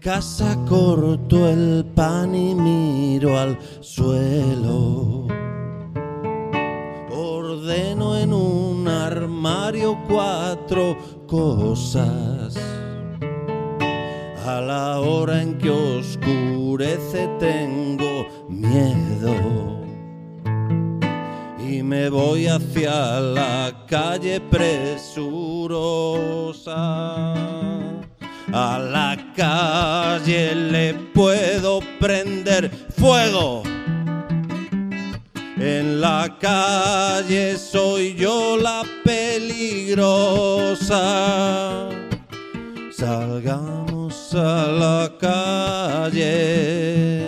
Casa 0.00 0.56
corto 0.66 1.46
el 1.46 1.84
pan 1.94 2.34
y 2.34 2.54
miro 2.54 3.38
al 3.38 3.58
suelo. 3.80 5.28
Ordeno 7.10 8.16
en 8.16 8.32
un 8.32 8.88
armario 8.88 9.98
cuatro 10.08 10.96
cosas. 11.26 12.56
A 14.46 14.60
la 14.62 15.00
hora 15.00 15.42
en 15.42 15.58
que 15.58 15.68
oscurece 15.70 17.28
tengo 17.38 18.26
miedo. 18.48 19.34
Y 21.58 21.82
me 21.82 22.08
voy 22.08 22.46
hacia 22.46 23.20
la 23.20 23.84
calle 23.86 24.40
presurosa. 24.40 25.20
A 28.52 28.80
la 28.80 29.09
calle 29.40 30.54
le 30.54 30.94
puedo 31.14 31.80
prender 31.98 32.70
fuego. 32.98 33.62
En 35.56 36.02
la 36.02 36.36
calle 36.38 37.56
soy 37.56 38.14
yo 38.16 38.58
la 38.58 38.82
peligrosa. 39.02 40.98
Salgamos 42.92 44.34
a 44.34 44.66
la 44.84 45.10
calle. 45.18 47.24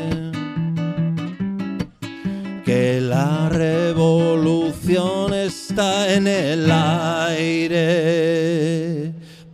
Que 2.62 3.00
la 3.00 3.48
revolución 3.48 5.32
está 5.32 6.12
en 6.12 6.26
el 6.26 6.70
aire. 6.70 8.31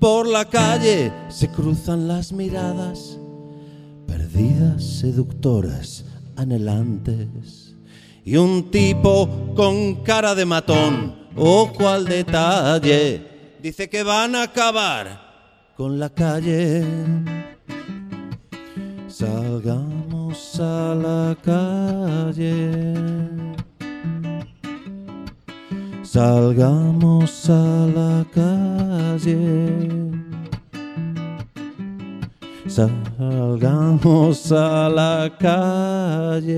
Por 0.01 0.29
la 0.29 0.45
calle 0.45 1.13
se 1.29 1.49
cruzan 1.49 2.07
las 2.07 2.33
miradas, 2.33 3.19
perdidas, 4.07 4.85
seductoras, 4.85 6.05
anhelantes. 6.37 7.75
y 8.25 8.37
un 8.37 8.71
tipo 8.71 9.55
con 9.57 10.05
cara 10.05 10.35
de 10.35 10.45
matón, 10.45 11.17
ojo 11.35 11.89
al 11.89 12.05
detalle, 12.05 13.23
dice 13.61 13.89
que 13.89 14.03
van 14.03 14.35
a 14.37 14.43
acabar 14.43 15.73
con 15.77 15.99
la 15.99 16.11
calle. 16.11 16.85
Salgamos 19.09 20.61
a 20.61 20.95
la 20.95 21.37
calle. 21.43 22.95
Salgamos 26.11 27.51
a 27.51 27.87
la 27.95 28.25
calle. 28.35 29.69
Salgamos 32.67 34.51
a 34.51 34.89
la 34.89 35.31
calle. 35.39 36.57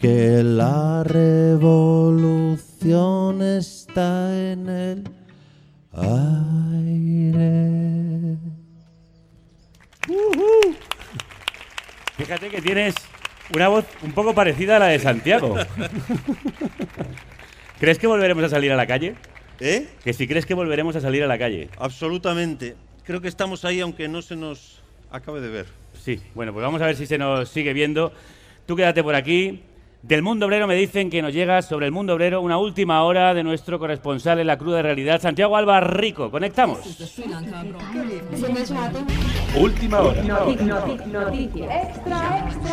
Que 0.00 0.42
la 0.42 1.04
revolución 1.04 2.60
está 3.40 4.36
en 4.36 4.68
el 4.68 5.04
aire. 5.92 7.04
Fíjate 12.16 12.50
que 12.50 12.60
tienes 12.60 12.96
una 13.52 13.68
voz 13.68 13.84
un 14.02 14.12
poco 14.12 14.34
parecida 14.34 14.76
a 14.76 14.78
la 14.78 14.86
de 14.86 14.98
Santiago. 14.98 15.54
¿Crees 17.78 17.98
que 17.98 18.06
volveremos 18.06 18.44
a 18.44 18.48
salir 18.48 18.72
a 18.72 18.76
la 18.76 18.86
calle? 18.86 19.14
¿Eh? 19.60 19.88
Que 20.02 20.12
si 20.12 20.26
crees 20.26 20.46
que 20.46 20.54
volveremos 20.54 20.96
a 20.96 21.00
salir 21.00 21.22
a 21.22 21.26
la 21.26 21.38
calle. 21.38 21.68
Absolutamente. 21.78 22.76
Creo 23.04 23.20
que 23.20 23.28
estamos 23.28 23.64
ahí 23.64 23.80
aunque 23.80 24.08
no 24.08 24.22
se 24.22 24.36
nos 24.36 24.82
acabe 25.10 25.40
de 25.40 25.48
ver. 25.48 25.66
Sí, 26.00 26.20
bueno, 26.34 26.52
pues 26.52 26.64
vamos 26.64 26.80
a 26.82 26.86
ver 26.86 26.96
si 26.96 27.06
se 27.06 27.18
nos 27.18 27.48
sigue 27.48 27.72
viendo. 27.72 28.12
Tú 28.66 28.76
quédate 28.76 29.02
por 29.02 29.14
aquí. 29.14 29.62
Del 30.06 30.20
mundo 30.20 30.44
obrero 30.44 30.66
me 30.66 30.74
dicen 30.74 31.08
que 31.08 31.22
nos 31.22 31.32
llega 31.32 31.62
sobre 31.62 31.86
el 31.86 31.92
mundo 31.92 32.12
obrero 32.12 32.42
una 32.42 32.58
última 32.58 33.02
hora 33.04 33.32
de 33.32 33.42
nuestro 33.42 33.78
corresponsal 33.78 34.38
en 34.38 34.46
la 34.46 34.58
cruda 34.58 34.82
realidad, 34.82 35.18
Santiago 35.18 35.56
Alba 35.56 35.80
Rico. 35.80 36.30
Conectamos. 36.30 36.78
Última 39.58 40.00
hora. 40.00 40.22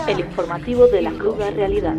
El 0.07 0.19
informativo 0.19 0.88
de 0.88 1.01
la 1.01 1.11
cruda 1.11 1.51
realidad. 1.51 1.95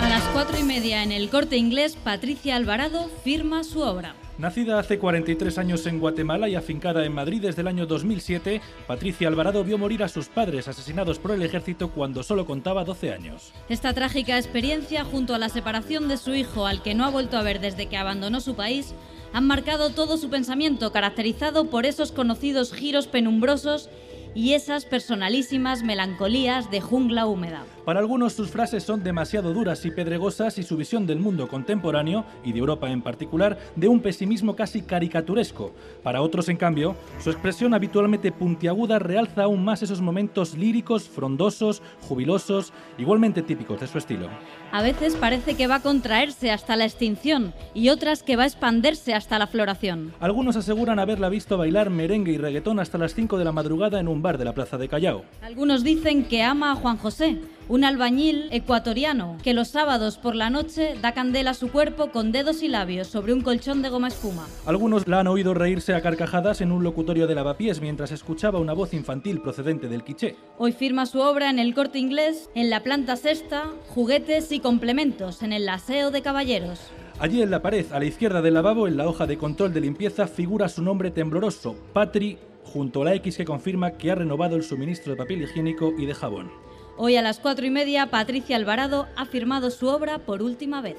A 0.00 0.08
las 0.08 0.22
cuatro 0.32 0.58
y 0.58 0.62
media 0.62 1.02
en 1.02 1.12
el 1.12 1.28
corte 1.28 1.58
inglés, 1.58 1.94
Patricia 2.02 2.56
Alvarado 2.56 3.10
firma 3.22 3.64
su 3.64 3.80
obra. 3.80 4.14
Nacida 4.38 4.78
hace 4.78 4.98
43 4.98 5.56
años 5.56 5.86
en 5.86 5.98
Guatemala 5.98 6.46
y 6.46 6.56
afincada 6.56 7.06
en 7.06 7.14
Madrid 7.14 7.40
desde 7.40 7.62
el 7.62 7.68
año 7.68 7.86
2007, 7.86 8.60
Patricia 8.86 9.28
Alvarado 9.28 9.64
vio 9.64 9.78
morir 9.78 10.02
a 10.02 10.08
sus 10.08 10.28
padres 10.28 10.68
asesinados 10.68 11.18
por 11.18 11.30
el 11.30 11.42
ejército 11.42 11.90
cuando 11.90 12.22
solo 12.22 12.44
contaba 12.44 12.84
12 12.84 13.14
años. 13.14 13.54
Esta 13.70 13.94
trágica 13.94 14.36
experiencia, 14.36 15.04
junto 15.04 15.34
a 15.34 15.38
la 15.38 15.48
separación 15.48 16.06
de 16.08 16.18
su 16.18 16.34
hijo, 16.34 16.66
al 16.66 16.82
que 16.82 16.94
no 16.94 17.06
ha 17.06 17.10
vuelto 17.10 17.38
a 17.38 17.42
ver 17.42 17.60
desde 17.60 17.86
que 17.86 17.96
abandonó 17.96 18.42
su 18.42 18.54
país, 18.54 18.94
han 19.32 19.46
marcado 19.46 19.88
todo 19.90 20.18
su 20.18 20.28
pensamiento, 20.28 20.92
caracterizado 20.92 21.70
por 21.70 21.86
esos 21.86 22.12
conocidos 22.12 22.74
giros 22.74 23.06
penumbrosos 23.06 23.88
y 24.36 24.52
esas 24.52 24.84
personalísimas 24.84 25.82
melancolías 25.82 26.70
de 26.70 26.82
jungla 26.82 27.26
húmeda. 27.26 27.64
Para 27.86 28.00
algunos 28.00 28.34
sus 28.34 28.50
frases 28.50 28.84
son 28.84 29.02
demasiado 29.02 29.54
duras 29.54 29.84
y 29.86 29.90
pedregosas 29.90 30.58
y 30.58 30.62
su 30.62 30.76
visión 30.76 31.06
del 31.06 31.20
mundo 31.20 31.48
contemporáneo, 31.48 32.26
y 32.44 32.52
de 32.52 32.58
Europa 32.58 32.90
en 32.90 33.00
particular, 33.00 33.58
de 33.76 33.88
un 33.88 34.00
pesimismo 34.00 34.54
casi 34.54 34.82
caricaturesco. 34.82 35.72
Para 36.02 36.20
otros, 36.20 36.50
en 36.50 36.58
cambio, 36.58 36.96
su 37.18 37.30
expresión 37.30 37.72
habitualmente 37.72 38.30
puntiaguda 38.30 38.98
realza 38.98 39.44
aún 39.44 39.64
más 39.64 39.82
esos 39.82 40.02
momentos 40.02 40.54
líricos, 40.54 41.08
frondosos, 41.08 41.80
jubilosos, 42.02 42.74
igualmente 42.98 43.40
típicos 43.40 43.80
de 43.80 43.86
su 43.86 43.96
estilo. 43.96 44.28
A 44.72 44.82
veces 44.82 45.16
parece 45.16 45.54
que 45.54 45.66
va 45.66 45.76
a 45.76 45.82
contraerse 45.82 46.50
hasta 46.50 46.76
la 46.76 46.84
extinción 46.84 47.54
y 47.72 47.88
otras 47.88 48.22
que 48.22 48.36
va 48.36 48.42
a 48.42 48.46
expandirse 48.46 49.14
hasta 49.14 49.38
la 49.38 49.46
floración. 49.46 50.12
Algunos 50.20 50.56
aseguran 50.56 50.98
haberla 50.98 51.28
visto 51.28 51.56
bailar 51.56 51.88
merengue 51.90 52.32
y 52.32 52.38
reggaetón 52.38 52.80
hasta 52.80 52.98
las 52.98 53.14
5 53.14 53.38
de 53.38 53.44
la 53.44 53.52
madrugada 53.52 54.00
en 54.00 54.08
un 54.08 54.22
bar 54.22 54.38
de 54.38 54.44
la 54.44 54.52
plaza 54.54 54.76
de 54.76 54.88
Callao. 54.88 55.24
Algunos 55.42 55.82
dicen 55.84 56.24
que 56.24 56.42
ama 56.42 56.72
a 56.72 56.74
Juan 56.74 56.98
José, 56.98 57.38
un 57.68 57.84
albañil 57.84 58.48
ecuatoriano 58.52 59.36
que 59.42 59.54
los 59.54 59.68
sábados 59.68 60.18
por 60.18 60.34
la 60.36 60.50
noche 60.50 60.94
da 61.02 61.12
candela 61.12 61.50
a 61.50 61.54
su 61.54 61.70
cuerpo 61.70 62.10
con 62.10 62.32
dedos 62.32 62.62
y 62.62 62.68
labios 62.68 63.08
sobre 63.08 63.32
un 63.32 63.40
colchón 63.40 63.82
de 63.82 63.88
goma 63.88 64.08
espuma. 64.08 64.46
Algunos 64.66 65.08
la 65.08 65.20
han 65.20 65.26
oído 65.26 65.54
reírse 65.54 65.94
a 65.94 66.00
carcajadas 66.00 66.60
en 66.60 66.72
un 66.72 66.84
locutorio 66.84 67.26
de 67.26 67.34
lavapiés 67.34 67.80
mientras 67.80 68.12
escuchaba 68.12 68.60
una 68.60 68.72
voz 68.72 68.94
infantil 68.94 69.40
procedente 69.40 69.88
del 69.88 70.04
quiché. 70.04 70.36
Hoy 70.58 70.72
firma 70.72 71.06
su 71.06 71.20
obra 71.20 71.50
en 71.50 71.58
el 71.58 71.74
corte 71.74 71.98
inglés, 71.98 72.50
en 72.54 72.70
la 72.70 72.82
planta 72.82 73.16
sexta, 73.16 73.70
juguetes 73.88 74.52
y 74.52 74.60
complementos, 74.60 75.42
en 75.42 75.52
el 75.52 75.68
aseo 75.68 76.10
de 76.10 76.22
caballeros. 76.22 76.80
Allí 77.18 77.42
en 77.42 77.50
la 77.50 77.62
pared, 77.62 77.86
a 77.92 77.98
la 77.98 78.04
izquierda 78.04 78.42
del 78.42 78.54
lavabo, 78.54 78.86
en 78.86 78.96
la 78.96 79.08
hoja 79.08 79.26
de 79.26 79.38
control 79.38 79.72
de 79.72 79.80
limpieza, 79.80 80.26
figura 80.26 80.68
su 80.68 80.82
nombre 80.82 81.10
tembloroso, 81.10 81.74
Patri, 81.94 82.38
junto 82.62 83.02
a 83.02 83.06
la 83.06 83.14
X 83.14 83.38
que 83.38 83.44
confirma 83.44 83.92
que 83.92 84.10
ha 84.10 84.14
renovado 84.14 84.56
el 84.56 84.64
suministro 84.64 85.12
de 85.12 85.16
papel 85.16 85.42
higiénico 85.42 85.94
y 85.96 86.04
de 86.04 86.14
jabón. 86.14 86.65
Hoy 86.98 87.16
a 87.16 87.22
las 87.22 87.40
cuatro 87.40 87.66
y 87.66 87.70
media, 87.70 88.06
Patricia 88.06 88.56
Alvarado 88.56 89.06
ha 89.16 89.26
firmado 89.26 89.70
su 89.70 89.86
obra 89.86 90.18
por 90.18 90.42
última 90.42 90.80
vez. 90.80 90.96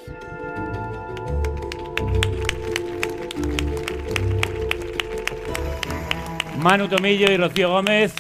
Manu 6.60 6.88
Tomillo 6.88 7.32
y 7.32 7.38
Rocío 7.38 7.72
Gómez 7.72 8.14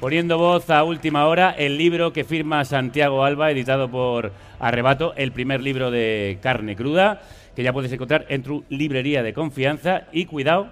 poniendo 0.00 0.38
voz 0.38 0.70
a 0.70 0.82
última 0.82 1.26
hora 1.26 1.50
el 1.50 1.78
libro 1.78 2.12
que 2.12 2.24
firma 2.24 2.64
Santiago 2.64 3.22
Alba, 3.22 3.52
editado 3.52 3.88
por 3.88 4.32
Arrebato, 4.58 5.14
el 5.14 5.30
primer 5.30 5.60
libro 5.60 5.92
de 5.92 6.38
carne 6.42 6.74
cruda, 6.74 7.20
que 7.54 7.62
ya 7.62 7.72
puedes 7.72 7.92
encontrar 7.92 8.26
en 8.28 8.42
tu 8.42 8.64
librería 8.70 9.22
de 9.22 9.34
confianza. 9.34 10.04
Y 10.10 10.24
cuidado, 10.24 10.70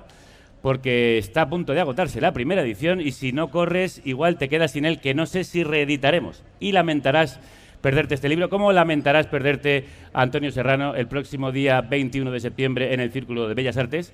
porque 0.63 1.19
está 1.19 1.43
a 1.43 1.49
punto 1.49 1.73
de 1.73 1.81
agotarse 1.81 2.21
la 2.21 2.33
primera 2.33 2.63
edición 2.63 3.01
y 3.01 3.13
si 3.13 3.33
no 3.33 3.51
corres, 3.51 4.03
igual 4.05 4.37
te 4.39 4.49
quedas 4.49 4.73
sin 4.73 4.85
él, 4.85 5.01
que 5.01 5.15
no 5.15 5.27
sé 5.27 5.45
si 5.45 5.63
reeditaremos. 5.65 6.43
Y 6.61 6.73
lamentarás 6.73 7.39
perderte 7.81 8.15
este 8.17 8.29
libro, 8.29 8.49
como 8.49 8.73
lamentarás 8.73 9.29
perderte 9.29 9.85
Antonio 10.13 10.51
Serrano 10.51 10.97
el 10.97 11.07
próximo 11.07 11.53
día 11.53 11.81
21 11.81 12.31
de 12.33 12.41
septiembre 12.41 12.93
en 12.93 12.99
el 13.01 13.13
Círculo 13.13 13.47
de 13.47 13.55
Bellas 13.55 13.77
Artes 13.77 14.13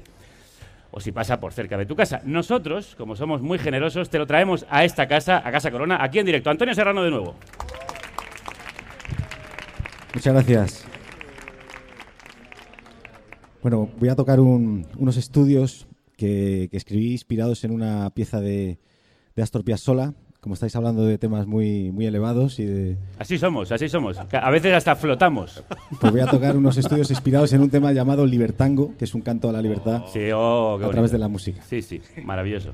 o 0.91 1.01
si 1.01 1.11
pasa 1.13 1.41
por 1.41 1.53
cerca 1.53 1.77
de 1.79 1.87
tu 1.87 1.97
casa. 1.97 2.21
Nosotros, 2.25 2.95
como 2.97 3.17
somos 3.17 3.41
muy 3.43 3.59
generosos, 3.59 4.11
te 4.11 4.19
lo 4.19 4.27
traemos 4.27 4.67
a 4.71 4.85
esta 4.85 5.09
casa, 5.09 5.43
a 5.45 5.51
Casa 5.51 5.71
Corona, 5.71 5.99
aquí 6.01 6.19
en 6.19 6.27
directo. 6.27 6.51
Antonio 6.51 6.75
Serrano 6.75 7.03
de 7.03 7.11
nuevo. 7.11 7.35
Muchas 10.15 10.33
gracias. 10.35 10.85
Bueno, 13.63 13.89
voy 13.99 14.09
a 14.09 14.15
tocar 14.15 14.39
un- 14.41 14.87
unos 14.97 15.17
estudios 15.17 15.87
que, 16.17 16.69
que 16.71 16.77
escribí 16.77 17.13
inspirados 17.13 17.65
en 17.65 17.71
una 17.71 18.11
pieza 18.11 18.41
de, 18.41 18.79
de 19.35 19.43
Astor 19.43 19.65
Piazzolla. 19.65 20.15
Como 20.41 20.53
estáis 20.53 20.77
hablando 20.77 21.07
de 21.07 21.17
temas 21.17 21.47
muy, 21.47 21.91
muy 21.91 22.05
elevados 22.05 22.59
y 22.59 22.67
de, 22.67 22.99
Así 23.19 23.39
somos, 23.39 23.73
así 23.73 23.89
somos. 23.89 24.19
A 24.19 24.51
veces 24.51 24.75
hasta 24.75 24.95
flotamos. 24.95 25.65
Pues 25.99 26.13
voy 26.13 26.21
a 26.21 26.27
tocar 26.27 26.55
unos 26.55 26.77
estudios 26.77 27.11
inspirados 27.11 27.51
en 27.55 27.63
un 27.63 27.71
tema 27.71 27.93
llamado 27.93 28.27
Libertango, 28.27 28.95
que 28.99 29.07
es 29.07 29.15
un 29.15 29.23
canto 29.23 29.49
a 29.49 29.53
la 29.53 29.63
libertad 29.63 30.03
Sí, 30.13 30.31
oh, 30.35 30.79
a 30.85 30.91
través 30.91 31.13
de 31.13 31.19
la 31.19 31.29
música. 31.29 31.63
Sí, 31.63 31.81
sí, 31.81 32.03
maravilloso. 32.23 32.73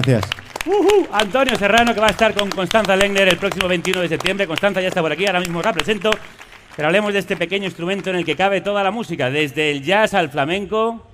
Gracias. 0.00 0.30
Antonio 1.12 1.56
Serrano, 1.56 1.92
que 1.92 2.00
va 2.00 2.06
a 2.06 2.10
estar 2.10 2.32
con 2.32 2.48
Constanza 2.48 2.96
Lengner 2.96 3.28
el 3.28 3.36
próximo 3.36 3.68
21 3.68 4.00
de 4.00 4.08
septiembre. 4.08 4.46
Constanza 4.46 4.80
ya 4.80 4.88
está 4.88 5.02
por 5.02 5.12
aquí, 5.12 5.26
ahora 5.26 5.40
mismo 5.40 5.60
la 5.60 5.74
presento. 5.74 6.10
Pero 6.74 6.88
hablemos 6.88 7.12
de 7.12 7.18
este 7.18 7.36
pequeño 7.36 7.66
instrumento 7.66 8.08
en 8.08 8.16
el 8.16 8.24
que 8.24 8.34
cabe 8.34 8.62
toda 8.62 8.82
la 8.82 8.90
música, 8.90 9.30
desde 9.30 9.70
el 9.70 9.82
jazz 9.82 10.14
al 10.14 10.30
flamenco. 10.30 11.06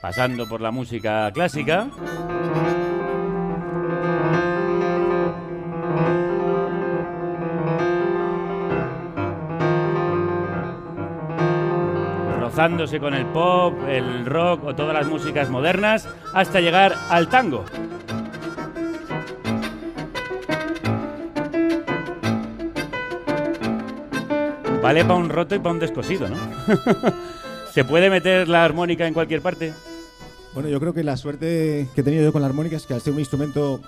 Pasando 0.00 0.48
por 0.48 0.60
la 0.60 0.72
música 0.72 1.30
clásica. 1.32 1.86
Con 12.58 13.14
el 13.14 13.24
pop, 13.26 13.72
el 13.88 14.26
rock 14.26 14.64
o 14.64 14.74
todas 14.74 14.92
las 14.92 15.06
músicas 15.06 15.48
modernas, 15.48 16.08
hasta 16.34 16.60
llegar 16.60 16.92
al 17.08 17.28
tango. 17.28 17.64
Vale 24.82 25.04
para 25.04 25.14
un 25.14 25.28
roto 25.28 25.54
y 25.54 25.60
para 25.60 25.70
un 25.70 25.78
descosido, 25.78 26.28
¿no? 26.28 26.36
¿Se 27.72 27.84
puede 27.84 28.10
meter 28.10 28.48
la 28.48 28.64
armónica 28.64 29.06
en 29.06 29.14
cualquier 29.14 29.40
parte? 29.40 29.72
Bueno, 30.52 30.68
yo 30.68 30.80
creo 30.80 30.92
que 30.92 31.04
la 31.04 31.16
suerte 31.16 31.86
que 31.94 32.00
he 32.00 32.04
tenido 32.04 32.24
yo 32.24 32.32
con 32.32 32.42
la 32.42 32.48
armónica 32.48 32.74
es 32.74 32.86
que 32.86 32.94
al 32.94 33.00
ser 33.00 33.12
un 33.12 33.20
instrumento, 33.20 33.80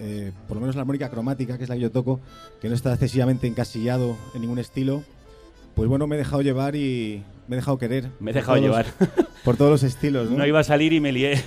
eh, 0.00 0.32
por 0.48 0.56
lo 0.56 0.60
menos 0.62 0.74
la 0.74 0.80
armónica 0.80 1.08
cromática, 1.08 1.56
que 1.56 1.62
es 1.62 1.68
la 1.68 1.76
que 1.76 1.82
yo 1.82 1.92
toco, 1.92 2.18
que 2.60 2.68
no 2.68 2.74
está 2.74 2.90
excesivamente 2.94 3.46
encasillado 3.46 4.16
en 4.34 4.40
ningún 4.40 4.58
estilo, 4.58 5.04
pues 5.76 5.88
bueno, 5.88 6.08
me 6.08 6.16
he 6.16 6.18
dejado 6.18 6.42
llevar 6.42 6.74
y 6.74 7.22
me 7.48 7.56
he 7.56 7.58
dejado 7.58 7.78
querer. 7.78 8.10
Me 8.20 8.30
he 8.30 8.34
dejado 8.34 8.56
los- 8.56 8.64
llevar. 8.64 8.86
por 9.44 9.56
todos 9.56 9.70
los 9.70 9.82
estilos, 9.82 10.30
¿no? 10.30 10.36
No 10.38 10.46
iba 10.46 10.60
a 10.60 10.64
salir 10.64 10.92
y 10.92 11.00
me 11.00 11.10
lié. 11.10 11.42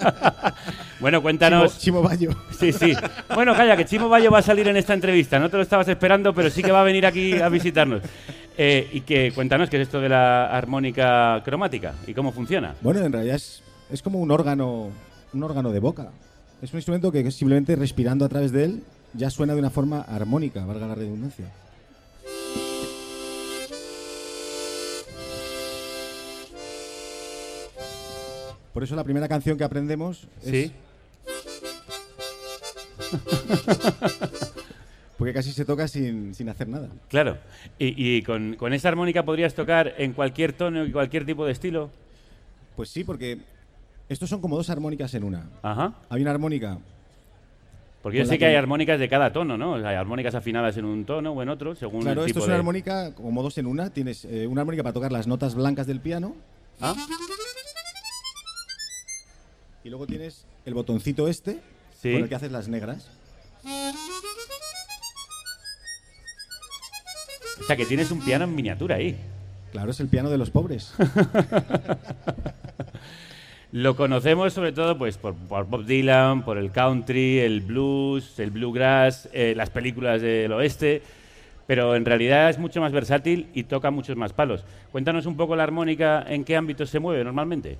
bueno, 1.00 1.22
cuéntanos. 1.22 1.78
Chimo, 1.78 2.00
Chimo 2.00 2.02
Bayo. 2.02 2.30
Sí, 2.58 2.72
sí. 2.72 2.92
Bueno, 3.34 3.54
calla, 3.54 3.76
que 3.76 3.84
Chimo 3.84 4.08
Bayo 4.08 4.30
va 4.30 4.38
a 4.38 4.42
salir 4.42 4.66
en 4.68 4.76
esta 4.76 4.94
entrevista. 4.94 5.38
No 5.38 5.48
te 5.48 5.56
lo 5.56 5.62
estabas 5.62 5.86
esperando, 5.88 6.34
pero 6.34 6.50
sí 6.50 6.62
que 6.62 6.72
va 6.72 6.80
a 6.80 6.84
venir 6.84 7.06
aquí 7.06 7.34
a 7.40 7.48
visitarnos. 7.48 8.02
Eh, 8.58 8.88
y 8.92 9.02
que 9.02 9.32
cuéntanos 9.32 9.70
qué 9.70 9.76
es 9.76 9.82
esto 9.82 10.00
de 10.00 10.08
la 10.08 10.46
armónica 10.46 11.40
cromática 11.44 11.94
y 12.06 12.14
cómo 12.14 12.32
funciona. 12.32 12.74
Bueno, 12.80 13.00
en 13.04 13.12
realidad 13.12 13.36
es, 13.36 13.62
es 13.90 14.02
como 14.02 14.18
un 14.18 14.30
órgano, 14.30 14.88
un 15.32 15.42
órgano 15.44 15.70
de 15.70 15.78
boca. 15.78 16.08
Es 16.62 16.72
un 16.72 16.78
instrumento 16.78 17.12
que 17.12 17.30
simplemente 17.30 17.76
respirando 17.76 18.24
a 18.24 18.28
través 18.28 18.50
de 18.50 18.64
él 18.64 18.82
ya 19.12 19.30
suena 19.30 19.52
de 19.54 19.60
una 19.60 19.70
forma 19.70 20.00
armónica, 20.00 20.64
valga 20.64 20.86
la 20.88 20.94
redundancia. 20.94 21.46
Por 28.76 28.84
eso 28.84 28.94
la 28.94 29.04
primera 29.04 29.26
canción 29.26 29.56
que 29.56 29.64
aprendemos 29.64 30.28
es... 30.44 30.50
Sí. 30.50 30.70
Porque 35.16 35.32
casi 35.32 35.50
se 35.52 35.64
toca 35.64 35.88
sin, 35.88 36.34
sin 36.34 36.46
hacer 36.50 36.68
nada. 36.68 36.90
Claro. 37.08 37.38
Y, 37.78 37.94
y 37.96 38.20
con, 38.20 38.54
con 38.56 38.74
esa 38.74 38.88
armónica 38.88 39.24
podrías 39.24 39.54
tocar 39.54 39.94
en 39.96 40.12
cualquier 40.12 40.52
tono 40.52 40.84
y 40.84 40.92
cualquier 40.92 41.24
tipo 41.24 41.46
de 41.46 41.52
estilo. 41.52 41.88
Pues 42.76 42.90
sí, 42.90 43.02
porque 43.02 43.38
estos 44.10 44.28
son 44.28 44.42
como 44.42 44.58
dos 44.58 44.68
armónicas 44.68 45.14
en 45.14 45.24
una. 45.24 45.48
Ajá. 45.62 45.94
Hay 46.10 46.20
una 46.20 46.32
armónica 46.32 46.76
Porque 48.02 48.18
yo 48.18 48.26
sé 48.26 48.36
que 48.36 48.44
hay 48.44 48.56
armónicas 48.56 49.00
de 49.00 49.08
cada 49.08 49.32
tono, 49.32 49.56
¿no? 49.56 49.76
Hay 49.76 49.96
armónicas 49.96 50.34
afinadas 50.34 50.76
en 50.76 50.84
un 50.84 51.06
tono 51.06 51.32
o 51.32 51.42
en 51.42 51.48
otro, 51.48 51.74
según 51.74 52.02
Claro, 52.02 52.24
el 52.24 52.26
esto 52.26 52.40
tipo 52.40 52.44
es 52.44 52.48
una 52.48 52.56
de... 52.56 52.58
armónica 52.58 53.14
como 53.14 53.42
dos 53.42 53.56
en 53.56 53.68
una. 53.68 53.88
Tienes 53.88 54.26
eh, 54.26 54.46
una 54.46 54.60
armónica 54.60 54.82
para 54.82 54.92
tocar 54.92 55.12
las 55.12 55.26
notas 55.26 55.54
blancas 55.54 55.86
del 55.86 56.00
piano. 56.00 56.36
Ah. 56.78 56.94
Y 59.86 59.88
luego 59.88 60.08
tienes 60.08 60.44
el 60.64 60.74
botoncito 60.74 61.28
este 61.28 61.60
Sí. 61.94 62.12
con 62.12 62.24
el 62.24 62.28
que 62.28 62.34
haces 62.34 62.50
las 62.50 62.66
negras. 62.66 63.08
O 67.60 67.64
sea, 67.64 67.76
que 67.76 67.86
tienes 67.86 68.10
un 68.10 68.20
piano 68.20 68.46
en 68.46 68.54
miniatura 68.56 68.96
ahí. 68.96 69.16
Claro, 69.70 69.92
es 69.92 70.00
el 70.00 70.08
piano 70.08 70.28
de 70.28 70.38
los 70.38 70.50
pobres. 70.50 70.92
Lo 73.70 73.94
conocemos 73.94 74.54
sobre 74.54 74.72
todo 74.72 74.98
pues 74.98 75.18
por, 75.18 75.36
por 75.36 75.66
Bob 75.66 75.84
Dylan, 75.84 76.44
por 76.44 76.58
el 76.58 76.72
country, 76.72 77.38
el 77.38 77.60
blues, 77.60 78.40
el 78.40 78.50
bluegrass, 78.50 79.28
eh, 79.32 79.54
las 79.56 79.70
películas 79.70 80.20
del 80.20 80.50
oeste, 80.50 81.00
pero 81.68 81.94
en 81.94 82.04
realidad 82.04 82.50
es 82.50 82.58
mucho 82.58 82.80
más 82.80 82.90
versátil 82.90 83.50
y 83.54 83.62
toca 83.62 83.92
muchos 83.92 84.16
más 84.16 84.32
palos. 84.32 84.64
Cuéntanos 84.90 85.26
un 85.26 85.36
poco 85.36 85.54
la 85.54 85.62
armónica, 85.62 86.24
en 86.26 86.42
qué 86.42 86.56
ámbitos 86.56 86.90
se 86.90 86.98
mueve 86.98 87.22
normalmente. 87.22 87.78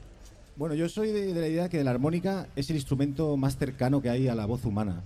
Bueno, 0.56 0.74
yo 0.74 0.88
soy 0.88 1.12
de, 1.12 1.34
de 1.34 1.40
la 1.42 1.48
idea 1.48 1.68
que 1.68 1.84
la 1.84 1.90
armónica 1.90 2.48
es 2.56 2.70
el 2.70 2.76
instrumento 2.76 3.36
más 3.36 3.58
cercano 3.58 4.00
que 4.00 4.08
hay 4.08 4.26
a 4.28 4.34
la 4.34 4.46
voz 4.46 4.64
humana. 4.64 5.02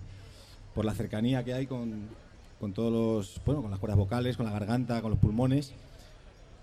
Por 0.76 0.84
la 0.84 0.94
cercanía 0.94 1.42
que 1.42 1.52
hay 1.52 1.66
con, 1.66 2.02
con 2.60 2.72
todos 2.72 2.92
los. 2.92 3.44
Bueno, 3.44 3.60
con 3.60 3.72
las 3.72 3.80
cuerdas 3.80 3.98
vocales, 3.98 4.36
con 4.36 4.46
la 4.46 4.52
garganta, 4.52 5.02
con 5.02 5.10
los 5.10 5.18
pulmones. 5.18 5.72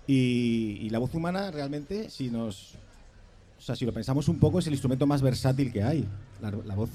Y, 0.06 0.78
y 0.80 0.88
la 0.88 1.00
voz 1.00 1.14
humana 1.14 1.50
realmente, 1.50 2.08
si 2.08 2.30
nos. 2.30 2.76
O 3.58 3.60
sea, 3.60 3.76
si 3.76 3.84
lo 3.84 3.92
pensamos 3.92 4.26
un 4.26 4.38
poco, 4.38 4.58
es 4.58 4.66
el 4.68 4.72
instrumento 4.72 5.06
más 5.06 5.20
versátil 5.20 5.70
que 5.70 5.82
hay. 5.82 6.06
La, 6.40 6.50
la 6.50 6.74
voz 6.74 6.88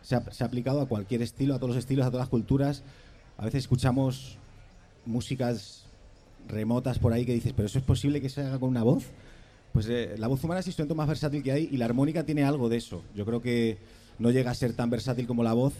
se 0.00 0.14
ha, 0.14 0.20
se 0.30 0.44
ha 0.44 0.46
aplicado 0.46 0.80
a 0.80 0.86
cualquier 0.86 1.22
estilo, 1.22 1.56
a 1.56 1.58
todos 1.58 1.70
los 1.70 1.78
estilos, 1.78 2.06
a 2.06 2.10
todas 2.10 2.22
las 2.22 2.30
culturas. 2.30 2.84
A 3.36 3.46
veces 3.46 3.64
escuchamos 3.64 4.38
músicas 5.06 5.86
remotas 6.46 7.00
por 7.00 7.12
ahí 7.12 7.26
que 7.26 7.34
dices, 7.34 7.52
pero 7.52 7.66
eso 7.66 7.80
es 7.80 7.84
posible 7.84 8.20
que 8.20 8.28
se 8.28 8.42
haga 8.42 8.60
con 8.60 8.68
una 8.68 8.84
voz. 8.84 9.06
Pues 9.72 9.88
eh, 9.88 10.14
la 10.18 10.28
voz 10.28 10.42
humana 10.44 10.60
es 10.60 10.66
el 10.66 10.70
instrumento 10.70 10.94
más 10.94 11.08
versátil 11.08 11.42
que 11.42 11.52
hay 11.52 11.68
y 11.70 11.76
la 11.76 11.86
armónica 11.86 12.24
tiene 12.24 12.44
algo 12.44 12.68
de 12.68 12.76
eso. 12.76 13.02
Yo 13.14 13.24
creo 13.24 13.40
que 13.40 13.78
no 14.18 14.30
llega 14.30 14.50
a 14.50 14.54
ser 14.54 14.74
tan 14.74 14.90
versátil 14.90 15.26
como 15.26 15.42
la 15.42 15.54
voz, 15.54 15.72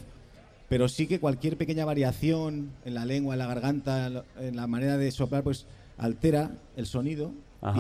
pero 0.69 0.89
sí 0.89 1.07
que 1.07 1.21
cualquier 1.21 1.57
pequeña 1.57 1.85
variación 1.85 2.71
en 2.85 2.95
la 2.95 3.05
lengua, 3.05 3.35
en 3.35 3.39
la 3.39 3.47
garganta, 3.47 4.25
en 4.41 4.57
la 4.57 4.67
manera 4.67 4.97
de 4.97 5.11
soplar, 5.11 5.43
pues 5.43 5.67
altera 5.99 6.51
el 6.77 6.87
sonido 6.87 7.33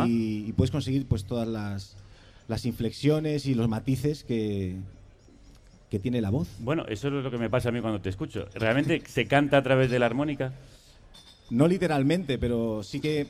y, 0.07 0.45
y 0.47 0.53
puedes 0.53 0.71
conseguir 0.71 1.07
pues 1.07 1.25
todas 1.25 1.49
las, 1.49 1.97
las 2.49 2.67
inflexiones 2.67 3.47
y 3.47 3.55
los 3.55 3.69
matices 3.69 4.25
que, 4.25 4.77
que 5.91 5.99
tiene 5.99 6.21
la 6.21 6.31
voz. 6.31 6.49
Bueno, 6.61 6.85
eso 6.89 7.09
es 7.09 7.25
lo 7.25 7.31
que 7.31 7.39
me 7.39 7.51
pasa 7.51 7.71
a 7.71 7.73
mí 7.73 7.81
cuando 7.81 8.01
te 8.01 8.09
escucho. 8.09 8.47
¿Realmente 8.55 9.03
se 9.07 9.27
canta 9.27 9.59
a 9.59 9.63
través 9.63 9.91
de 9.91 9.99
la 9.99 10.07
armónica? 10.07 10.53
No 11.51 11.69
literalmente, 11.69 12.39
pero 12.39 12.83
sí 12.83 13.01
que 13.01 13.27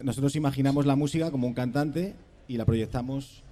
nosotros 0.00 0.36
imaginamos 0.36 0.86
la 0.86 0.96
música 0.96 1.30
como 1.30 1.46
un 1.46 1.54
cantante 1.54 2.14
y 2.48 2.56
la 2.56 2.64
proyectamos 2.64 3.42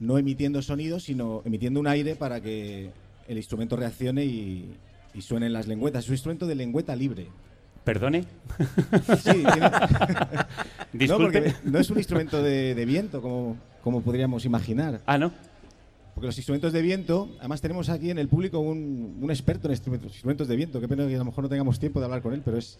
no 0.00 0.18
emitiendo 0.18 0.60
sonidos, 0.62 1.04
sino 1.04 1.42
emitiendo 1.44 1.80
un 1.80 1.86
aire 1.86 2.16
para 2.16 2.40
que 2.40 2.90
el 3.28 3.36
instrumento 3.36 3.76
reaccione 3.76 4.24
y, 4.24 4.74
y 5.14 5.22
suenen 5.22 5.52
las 5.52 5.66
lengüetas. 5.66 6.04
Es 6.04 6.10
un 6.10 6.14
instrumento 6.14 6.46
de 6.46 6.54
lengüeta 6.54 6.94
libre. 6.96 7.28
¿Perdone? 7.84 8.24
Sí, 9.18 9.30
tiene- 9.32 9.70
Disculpe. 10.92 10.94
No, 11.08 11.18
porque 11.18 11.54
no 11.64 11.78
es 11.78 11.90
un 11.90 11.98
instrumento 11.98 12.42
de, 12.42 12.74
de 12.74 12.84
viento 12.86 13.20
como, 13.20 13.56
como 13.82 14.00
podríamos 14.02 14.44
imaginar. 14.44 15.00
Ah, 15.06 15.18
¿no? 15.18 15.32
Porque 16.14 16.26
los 16.28 16.36
instrumentos 16.38 16.72
de 16.72 16.80
viento, 16.82 17.28
además 17.40 17.60
tenemos 17.60 17.88
aquí 17.88 18.10
en 18.10 18.18
el 18.18 18.28
público 18.28 18.60
un, 18.60 19.18
un 19.20 19.30
experto 19.30 19.66
en 19.66 19.72
instrumentos, 19.72 20.12
instrumentos 20.12 20.46
de 20.48 20.56
viento. 20.56 20.80
Qué 20.80 20.86
pena 20.88 21.06
que 21.08 21.14
a 21.14 21.18
lo 21.18 21.24
mejor 21.24 21.42
no 21.44 21.50
tengamos 21.50 21.78
tiempo 21.80 21.98
de 21.98 22.04
hablar 22.06 22.22
con 22.22 22.32
él, 22.32 22.42
pero 22.44 22.56
es, 22.56 22.78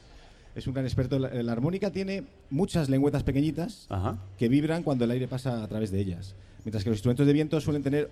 es 0.54 0.66
un 0.66 0.74
gran 0.74 0.84
experto. 0.86 1.18
La, 1.18 1.30
la 1.42 1.52
armónica 1.52 1.90
tiene 1.90 2.24
muchas 2.50 2.88
lengüetas 2.88 3.22
pequeñitas 3.22 3.86
Ajá. 3.90 4.18
que 4.38 4.48
vibran 4.48 4.82
cuando 4.82 5.04
el 5.04 5.10
aire 5.10 5.28
pasa 5.28 5.62
a 5.62 5.68
través 5.68 5.90
de 5.90 6.00
ellas. 6.00 6.34
Mientras 6.64 6.84
que 6.84 6.90
los 6.90 6.98
instrumentos 6.98 7.26
de 7.26 7.32
viento 7.32 7.60
suelen 7.60 7.82
tener 7.82 8.10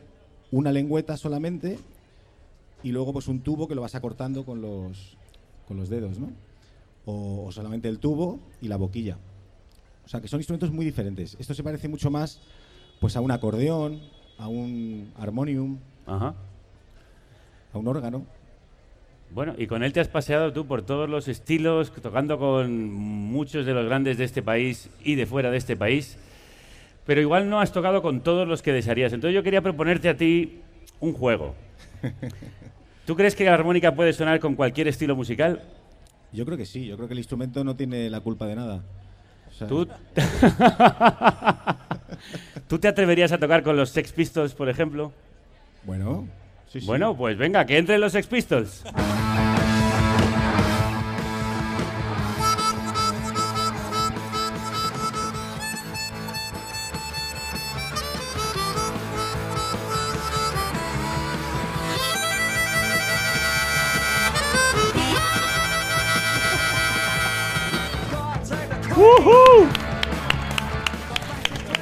una 0.50 0.72
lengüeta 0.72 1.16
solamente 1.16 1.78
y 2.82 2.90
luego 2.92 3.12
pues 3.12 3.28
un 3.28 3.40
tubo 3.40 3.68
que 3.68 3.74
lo 3.74 3.82
vas 3.82 3.94
acortando 3.94 4.44
con 4.44 4.60
los, 4.60 5.16
con 5.66 5.76
los 5.76 5.88
dedos, 5.88 6.18
¿no? 6.18 6.30
O, 7.06 7.46
o 7.46 7.52
solamente 7.52 7.88
el 7.88 7.98
tubo 7.98 8.38
y 8.60 8.68
la 8.68 8.76
boquilla. 8.76 9.16
O 10.04 10.08
sea 10.08 10.20
que 10.20 10.28
son 10.28 10.40
instrumentos 10.40 10.70
muy 10.72 10.84
diferentes. 10.84 11.36
Esto 11.38 11.54
se 11.54 11.62
parece 11.62 11.88
mucho 11.88 12.10
más 12.10 12.40
pues 13.00 13.16
a 13.16 13.20
un 13.20 13.30
acordeón, 13.30 14.00
a 14.38 14.48
un 14.48 15.12
armonium, 15.16 15.78
Ajá. 16.06 16.34
a 17.72 17.78
un 17.78 17.88
órgano. 17.88 18.24
Bueno, 19.34 19.54
y 19.56 19.66
con 19.66 19.82
él 19.82 19.94
te 19.94 20.00
has 20.00 20.08
paseado 20.08 20.52
tú 20.52 20.66
por 20.66 20.82
todos 20.82 21.08
los 21.08 21.26
estilos, 21.26 21.90
tocando 22.02 22.38
con 22.38 22.92
muchos 22.92 23.64
de 23.64 23.72
los 23.72 23.86
grandes 23.86 24.18
de 24.18 24.24
este 24.24 24.42
país 24.42 24.90
y 25.02 25.14
de 25.14 25.24
fuera 25.24 25.50
de 25.50 25.56
este 25.56 25.74
país, 25.74 26.18
pero 27.06 27.22
igual 27.22 27.48
no 27.48 27.58
has 27.58 27.72
tocado 27.72 28.02
con 28.02 28.20
todos 28.20 28.46
los 28.46 28.60
que 28.60 28.74
desearías. 28.74 29.14
Entonces 29.14 29.34
yo 29.34 29.42
quería 29.42 29.62
proponerte 29.62 30.10
a 30.10 30.18
ti 30.18 30.60
un 31.00 31.14
juego. 31.14 31.54
¿Tú 33.06 33.16
crees 33.16 33.34
que 33.34 33.44
la 33.44 33.54
armónica 33.54 33.94
puede 33.94 34.12
sonar 34.12 34.38
con 34.38 34.54
cualquier 34.54 34.88
estilo 34.88 35.16
musical? 35.16 35.62
Yo 36.30 36.44
creo 36.44 36.58
que 36.58 36.66
sí, 36.66 36.84
yo 36.84 36.96
creo 36.96 37.08
que 37.08 37.14
el 37.14 37.20
instrumento 37.20 37.64
no 37.64 37.74
tiene 37.74 38.10
la 38.10 38.20
culpa 38.20 38.46
de 38.46 38.54
nada. 38.54 38.82
O 39.48 39.52
sea, 39.54 39.66
¿Tú, 39.66 39.86
¿Tú 42.68 42.78
te 42.78 42.88
atreverías 42.88 43.32
a 43.32 43.38
tocar 43.38 43.62
con 43.62 43.78
los 43.78 43.88
Sex 43.88 44.12
Pistols, 44.12 44.52
por 44.52 44.68
ejemplo? 44.68 45.10
Bueno, 45.84 46.28
sí, 46.72 46.80
sí. 46.80 46.86
Bueno, 46.86 47.14
pues 47.14 47.36
venga, 47.36 47.66
que 47.66 47.76
entren 47.76 48.00
los 48.00 48.12
Sex 48.12 48.26
Pistols. 48.26 48.82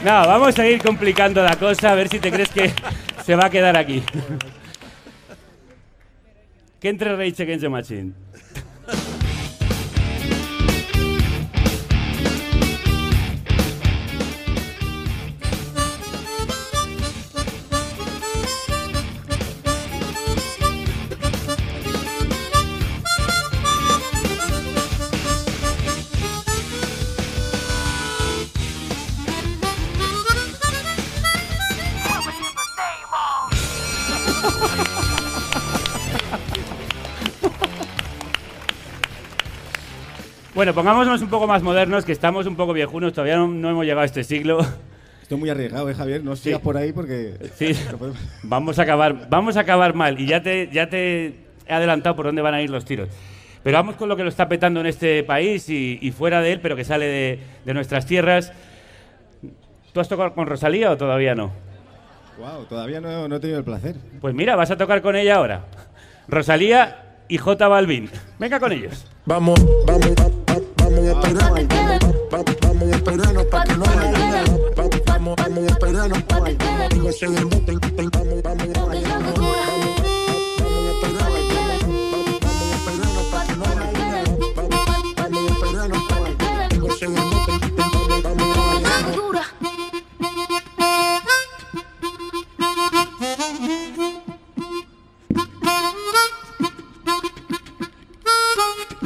No, 0.03 0.26
vamos 0.26 0.59
a 0.59 0.66
ir 0.66 0.82
complicando 0.82 1.43
la 1.43 1.57
cosa, 1.57 1.93
a 1.93 1.95
ver 1.95 2.09
si 2.09 2.18
te 2.18 2.32
crees 2.32 2.49
que 2.49 2.72
se 3.24 3.36
va 3.36 3.47
a 3.47 3.51
quedar 3.51 3.76
aquí. 3.76 4.03
Que 6.81 6.89
entre 6.89 7.14
Rage 7.14 7.43
Against 7.43 7.61
the 7.62 7.68
Machine. 7.68 8.14
Bueno, 40.71 40.83
pongámonos 40.83 41.21
un 41.21 41.29
poco 41.29 41.49
más 41.49 41.64
modernos, 41.64 42.05
que 42.05 42.12
estamos 42.12 42.47
un 42.47 42.55
poco 42.55 42.73
viejunos, 42.73 43.12
todavía 43.12 43.37
no, 43.37 43.49
no 43.49 43.71
hemos 43.71 43.85
llegado 43.85 44.03
a 44.03 44.05
este 44.05 44.23
siglo. 44.23 44.64
Estoy 45.21 45.37
muy 45.37 45.51
arriesgado, 45.51 45.91
¿eh, 45.91 45.95
Javier? 45.95 46.23
No 46.23 46.37
sigas 46.37 46.61
por 46.61 46.77
ahí 46.77 46.93
porque... 46.93 47.35
Sí, 47.57 47.73
vamos 48.45 48.79
a 48.79 48.83
acabar, 48.83 49.29
vamos 49.29 49.57
a 49.57 49.61
acabar 49.61 49.95
mal 49.95 50.21
y 50.21 50.27
ya 50.27 50.45
te, 50.45 50.68
ya 50.73 50.89
te 50.89 51.35
he 51.66 51.73
adelantado 51.75 52.14
por 52.14 52.27
dónde 52.27 52.41
van 52.41 52.55
a 52.55 52.62
ir 52.62 52.71
los 52.71 52.85
tiros. 52.85 53.09
Pero 53.64 53.79
vamos 53.79 53.97
con 53.97 54.09
lo 54.09 54.16
que 54.16 54.23
lo 54.23 54.29
está 54.29 54.49
petando 54.49 54.79
en 54.79 54.87
este 54.87 55.25
país 55.25 55.68
y, 55.68 55.99
y 56.01 56.12
fuera 56.12 56.41
de 56.41 56.53
él, 56.53 56.61
pero 56.61 56.77
que 56.77 56.85
sale 56.85 57.07
de, 57.07 57.41
de 57.64 57.75
nuestras 57.75 58.07
tierras. 58.07 58.53
¿Tú 59.93 59.99
has 59.99 60.09
tocado 60.09 60.35
con 60.35 60.47
Rosalía 60.47 60.93
o 60.93 60.97
todavía 60.97 61.35
no? 61.35 61.51
Wow, 62.39 62.66
todavía 62.66 63.01
no, 63.01 63.27
no 63.27 63.35
he 63.35 63.41
tenido 63.41 63.59
el 63.59 63.64
placer. 63.64 63.97
Pues 64.21 64.37
mira, 64.37 64.55
vas 64.55 64.71
a 64.71 64.77
tocar 64.77 65.03
con 65.03 65.16
ella 65.16 65.35
ahora. 65.35 65.64
Rosalía 66.29 67.16
y 67.27 67.39
J 67.39 67.66
Balvin. 67.66 68.09
Venga 68.39 68.61
con 68.61 68.71
ellos. 68.71 69.05
Vamos, 69.27 69.59
vamos, 69.85 70.14
vamos 70.14 70.39
a 70.99 71.12
esperarnos. 71.12 72.14
Vamos 72.30 72.82
a 72.93 72.97
esperarnos 72.97 73.45
para 73.47 73.64
que 73.64 73.76
no 73.76 73.84
vaya. 73.84 74.45
Vamos, 74.76 75.36
vamos 75.36 75.59
a 75.59 75.68
esperarnos. 75.68 76.22
Digo, 76.91 77.09
el- 77.22 77.34
vamos, 78.11 78.43
vamos, 78.43 78.72
vamos. 78.72 79.01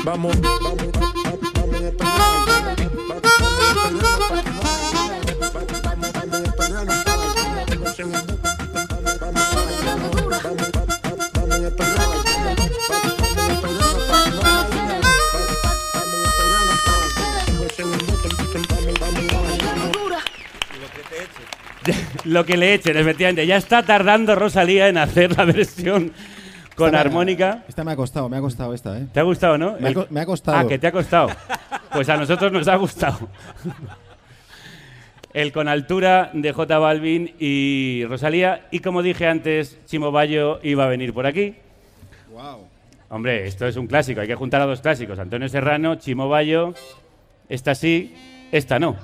Vamos, 0.05 0.41
vamos, 0.41 0.77
vamos 0.93 1.04
Lo 22.25 22.45
que 22.47 22.57
le 22.57 22.75
echen, 22.75 22.97
efectivamente. 22.97 23.47
Ya 23.47 23.57
está 23.57 23.83
tardando 23.83 24.35
Rosalía 24.35 24.89
en 24.89 24.97
hacer 24.99 25.37
la 25.37 25.45
versión 25.45 26.13
con 26.75 26.87
Esta 26.87 26.91
me- 26.91 26.99
armónica. 26.99 27.65
Esta 27.69 27.85
me 27.85 27.93
ha 27.93 27.97
costado, 27.97 28.29
me 28.29 28.39
ha 28.39 28.41
costado 28.41 28.73
esta, 28.73 28.99
¿eh? 28.99 29.07
¿Te 29.13 29.21
ha 29.21 29.23
gustado, 29.23 29.59
no? 29.59 29.73
Me 29.79 29.87
ha 29.87 29.89
El- 29.89 29.95
co- 29.95 30.07
me 30.11 30.21
ha 30.21 30.27
costado. 30.27 30.57
Ah, 30.59 30.67
que 30.67 30.79
te 30.79 30.87
ha 30.87 30.93
costado. 30.93 31.29
Pues 31.93 32.09
a 32.09 32.17
nosotros 32.17 32.51
nos 32.51 32.67
ha 32.69 32.77
gustado. 32.77 33.29
El 35.35 35.51
con 35.53 35.67
altura 35.67 36.31
de 36.33 36.53
J 36.53 36.79
Balvin 36.79 37.35
y 37.41 38.05
Rosalía. 38.09 38.69
Y 38.71 38.79
como 38.79 39.03
dije 39.03 39.27
antes, 39.27 39.79
Chimo 39.85 40.13
Bayo 40.13 40.61
iba 40.63 40.85
a 40.85 40.89
venir 40.89 41.13
por 41.13 41.27
aquí. 41.27 41.57
Wow. 42.33 42.69
Hombre, 43.09 43.47
esto 43.47 43.67
es 43.67 43.77
un 43.77 43.89
clásico, 43.89 44.21
hay 44.21 44.29
que 44.29 44.37
juntar 44.37 44.61
a 44.61 44.67
dos 44.67 44.81
clásicos. 44.81 45.19
Antonio 45.19 45.49
Serrano, 45.49 45.97
Chimo 45.97 46.29
Bayo. 46.29 46.75
Esta 47.49 47.75
sí, 47.75 48.15
esta 48.53 48.79
no. 48.79 48.97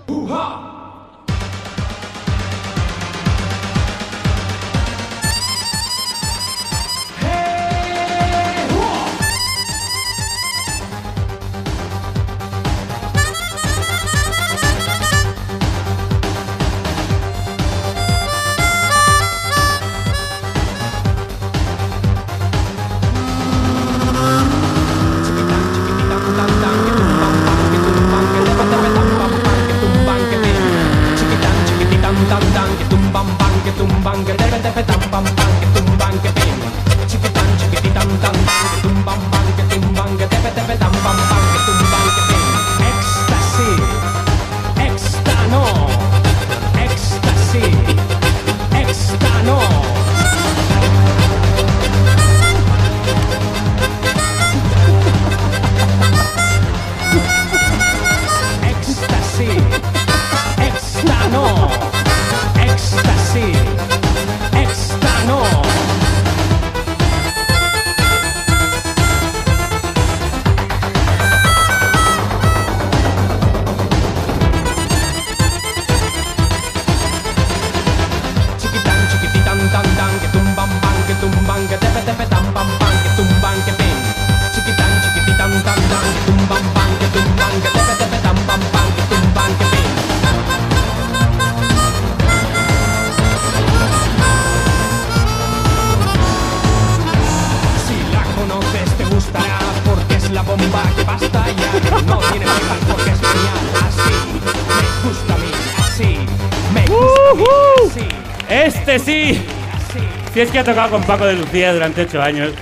Si 110.40 110.44
es 110.44 110.52
que 110.52 110.58
ha 110.60 110.64
tocado 110.64 110.88
con 110.92 111.02
Paco 111.04 111.26
de 111.26 111.34
Lucía 111.34 111.70
durante 111.70 112.00
ocho 112.00 112.22
años. 112.22 112.52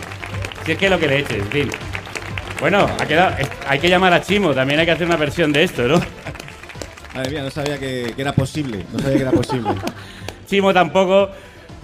Si 0.66 0.72
es 0.72 0.78
que 0.78 0.90
lo 0.90 0.98
que 0.98 1.06
le 1.06 1.20
eches, 1.20 1.38
en 1.38 1.46
fin. 1.46 1.70
Bueno, 2.58 2.84
ha 2.98 3.06
quedado, 3.06 3.36
es- 3.38 3.48
hay 3.68 3.78
que 3.78 3.88
llamar 3.88 4.12
a 4.12 4.20
Chimo, 4.20 4.52
también 4.52 4.80
hay 4.80 4.86
que 4.86 4.90
hacer 4.90 5.06
una 5.06 5.14
versión 5.14 5.52
de 5.52 5.62
esto, 5.62 5.86
¿no? 5.86 5.94
Madre 7.14 7.30
mía, 7.30 7.42
no 7.44 7.50
sabía 7.52 7.78
que, 7.78 8.14
que 8.16 8.20
era 8.20 8.32
posible. 8.32 8.84
No 8.92 8.98
sabía 8.98 9.14
que 9.18 9.22
era 9.22 9.30
posible. 9.30 9.70
Chimo 10.48 10.74
tampoco, 10.74 11.30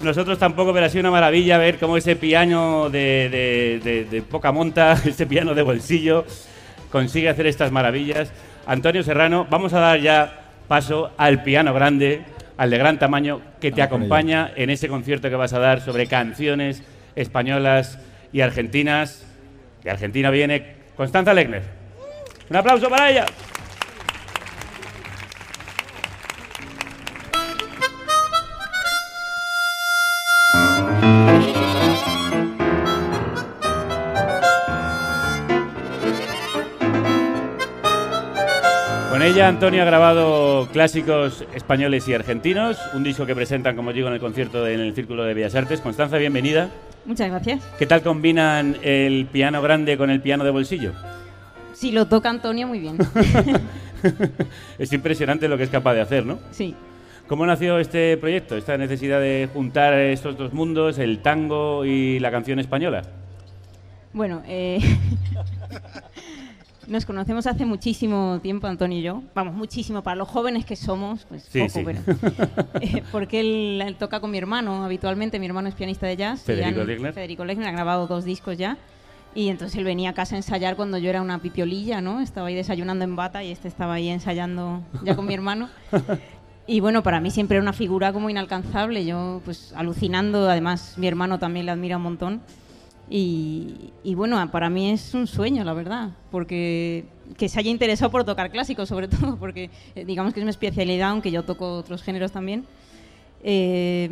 nosotros 0.01 0.37
tampoco, 0.37 0.73
pero 0.73 0.85
ha 0.85 0.89
sido 0.89 0.99
una 0.99 1.11
maravilla 1.11 1.57
ver 1.57 1.77
cómo 1.79 1.95
ese 1.95 2.17
piano 2.17 2.89
de, 2.89 3.29
de- 3.29 3.79
de- 3.81 4.03
de 4.03 4.21
poca 4.21 4.51
monta, 4.51 4.99
ese 5.05 5.25
piano 5.25 5.53
de 5.53 5.61
bolsillo, 5.61 6.25
consigue 6.91 7.29
hacer 7.29 7.47
estas 7.47 7.71
maravillas. 7.71 8.33
Antonio 8.67 9.01
Serrano, 9.01 9.47
vamos 9.49 9.71
a 9.71 9.79
dar 9.79 10.01
ya 10.01 10.41
paso 10.67 11.11
al 11.15 11.41
piano 11.41 11.73
grande, 11.73 12.25
al 12.57 12.69
de 12.69 12.77
gran 12.77 12.99
tamaño, 12.99 13.41
que 13.59 13.71
te 13.71 13.81
acompaña 13.81 14.51
en 14.55 14.69
ese 14.69 14.87
concierto 14.87 15.29
que 15.29 15.35
vas 15.35 15.53
a 15.53 15.59
dar 15.59 15.81
sobre 15.81 16.07
canciones 16.07 16.83
españolas 17.15 17.99
y 18.31 18.41
argentinas. 18.41 19.25
De 19.83 19.91
Argentina 19.91 20.29
viene 20.29 20.75
Constanza 20.95 21.33
Legner. 21.33 21.63
Un 22.49 22.55
aplauso 22.55 22.89
para 22.89 23.09
ella. 23.09 23.25
Ella 39.25 39.47
Antonio 39.47 39.81
ha 39.81 39.85
grabado 39.85 40.67
clásicos 40.71 41.43
españoles 41.55 42.07
y 42.07 42.13
argentinos, 42.13 42.77
un 42.93 43.03
disco 43.03 43.25
que 43.25 43.33
presentan, 43.33 43.75
como 43.75 43.91
digo, 43.91 44.07
en 44.07 44.13
el 44.13 44.19
concierto 44.19 44.67
en 44.67 44.79
el 44.79 44.93
Círculo 44.93 45.23
de 45.23 45.33
Bellas 45.33 45.55
Artes. 45.55 45.81
Constanza, 45.81 46.17
bienvenida. 46.17 46.69
Muchas 47.05 47.29
gracias. 47.29 47.63
¿Qué 47.79 47.87
tal 47.87 48.03
combinan 48.03 48.77
el 48.83 49.25
piano 49.25 49.63
grande 49.63 49.97
con 49.97 50.11
el 50.11 50.21
piano 50.21 50.43
de 50.43 50.51
bolsillo? 50.51 50.93
Si 51.73 51.91
lo 51.91 52.07
toca 52.07 52.29
Antonio, 52.29 52.67
muy 52.67 52.79
bien. 52.79 52.97
Es 54.77 54.93
impresionante 54.93 55.47
lo 55.47 55.57
que 55.57 55.63
es 55.63 55.69
capaz 55.71 55.95
de 55.95 56.01
hacer, 56.01 56.23
¿no? 56.27 56.37
Sí. 56.51 56.75
¿Cómo 57.27 57.47
nació 57.47 57.79
este 57.79 58.17
proyecto, 58.17 58.55
esta 58.55 58.77
necesidad 58.77 59.19
de 59.19 59.49
juntar 59.51 59.93
estos 59.93 60.37
dos 60.37 60.53
mundos, 60.53 60.99
el 60.99 61.23
tango 61.23 61.83
y 61.83 62.19
la 62.19 62.29
canción 62.29 62.59
española? 62.59 63.01
Bueno, 64.13 64.43
eh, 64.45 64.77
nos 66.87 67.05
conocemos 67.05 67.47
hace 67.47 67.65
muchísimo 67.65 68.39
tiempo, 68.41 68.67
Antonio 68.67 68.99
y 68.99 69.01
yo. 69.01 69.23
Vamos, 69.33 69.53
muchísimo. 69.55 70.01
Para 70.03 70.15
los 70.15 70.27
jóvenes 70.27 70.65
que 70.65 70.75
somos, 70.75 71.25
pues 71.29 71.43
Sí, 71.49 71.59
poco, 71.59 71.71
sí. 71.71 71.83
pero- 71.85 71.99
eh, 72.81 73.03
porque 73.11 73.39
él, 73.39 73.81
él 73.85 73.95
toca 73.95 74.19
con 74.19 74.31
mi 74.31 74.37
hermano 74.37 74.83
habitualmente. 74.83 75.39
Mi 75.39 75.45
hermano 75.45 75.67
es 75.69 75.75
pianista 75.75 76.07
de 76.07 76.17
jazz. 76.17 76.41
Federico 76.43 76.81
han- 76.81 76.87
Legner. 76.87 77.13
Federico 77.13 77.45
Legner 77.45 77.67
ha 77.67 77.71
grabado 77.71 78.07
dos 78.07 78.23
discos 78.25 78.57
ya. 78.57 78.77
Y 79.33 79.49
entonces 79.49 79.77
él 79.77 79.83
venía 79.83 80.11
a 80.11 80.13
casa 80.13 80.35
a 80.35 80.37
ensayar 80.37 80.75
cuando 80.77 80.97
yo 80.97 81.09
era 81.09 81.21
una 81.21 81.39
pipiolilla, 81.39 81.99
¿no? 81.99 82.21
Estaba 82.21 82.47
ahí 82.47 82.55
desayunando 82.55 83.03
en 83.03 83.15
bata 83.17 83.43
y 83.43 83.51
este 83.51 83.67
estaba 83.67 83.95
ahí 83.95 84.07
ensayando 84.09 84.81
ya 85.03 85.15
con 85.15 85.25
mi 85.25 85.33
hermano. 85.33 85.69
Y 86.67 86.79
bueno, 86.79 87.03
para 87.03 87.19
mí 87.21 87.29
siempre 87.29 87.57
era 87.57 87.61
una 87.61 87.73
figura 87.73 88.11
como 88.11 88.27
inalcanzable, 88.27 89.05
yo 89.05 89.39
pues 89.45 89.71
alucinando, 89.75 90.49
además 90.49 90.95
mi 90.97 91.05
hermano 91.07 91.37
también 91.37 91.67
le 91.67 91.71
admira 91.71 91.97
un 91.97 92.01
montón. 92.01 92.41
Y, 93.09 93.91
y 94.03 94.15
bueno, 94.15 94.49
para 94.51 94.69
mí 94.69 94.89
es 94.89 95.13
un 95.13 95.27
sueño, 95.27 95.63
la 95.63 95.73
verdad, 95.73 96.11
porque 96.31 97.05
que 97.37 97.49
se 97.49 97.59
haya 97.59 97.69
interesado 97.69 98.11
por 98.11 98.23
tocar 98.23 98.51
clásicos, 98.51 98.89
sobre 98.89 99.07
todo, 99.09 99.37
porque 99.37 99.69
eh, 99.95 100.05
digamos 100.05 100.33
que 100.33 100.39
es 100.39 100.43
mi 100.43 100.49
especialidad, 100.49 101.09
aunque 101.09 101.31
yo 101.31 101.43
toco 101.43 101.77
otros 101.77 102.01
géneros 102.03 102.31
también. 102.31 102.65
Eh, 103.43 104.09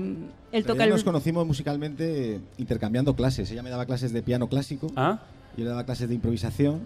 él 0.52 0.66
toca 0.66 0.84
el... 0.84 0.92
nos 0.92 1.04
conocimos 1.04 1.46
musicalmente 1.48 2.36
eh, 2.36 2.40
intercambiando 2.58 3.16
clases. 3.16 3.50
Ella 3.52 3.64
me 3.64 3.72
daba 3.72 3.86
clases 3.86 4.14
de 4.14 4.22
piano 4.22 4.48
clásico. 4.48 4.88
¿Ah? 4.96 5.22
Yo 5.58 5.64
le 5.64 5.72
daba 5.72 5.86
clases 5.86 6.08
de 6.08 6.16
improvisación. 6.16 6.82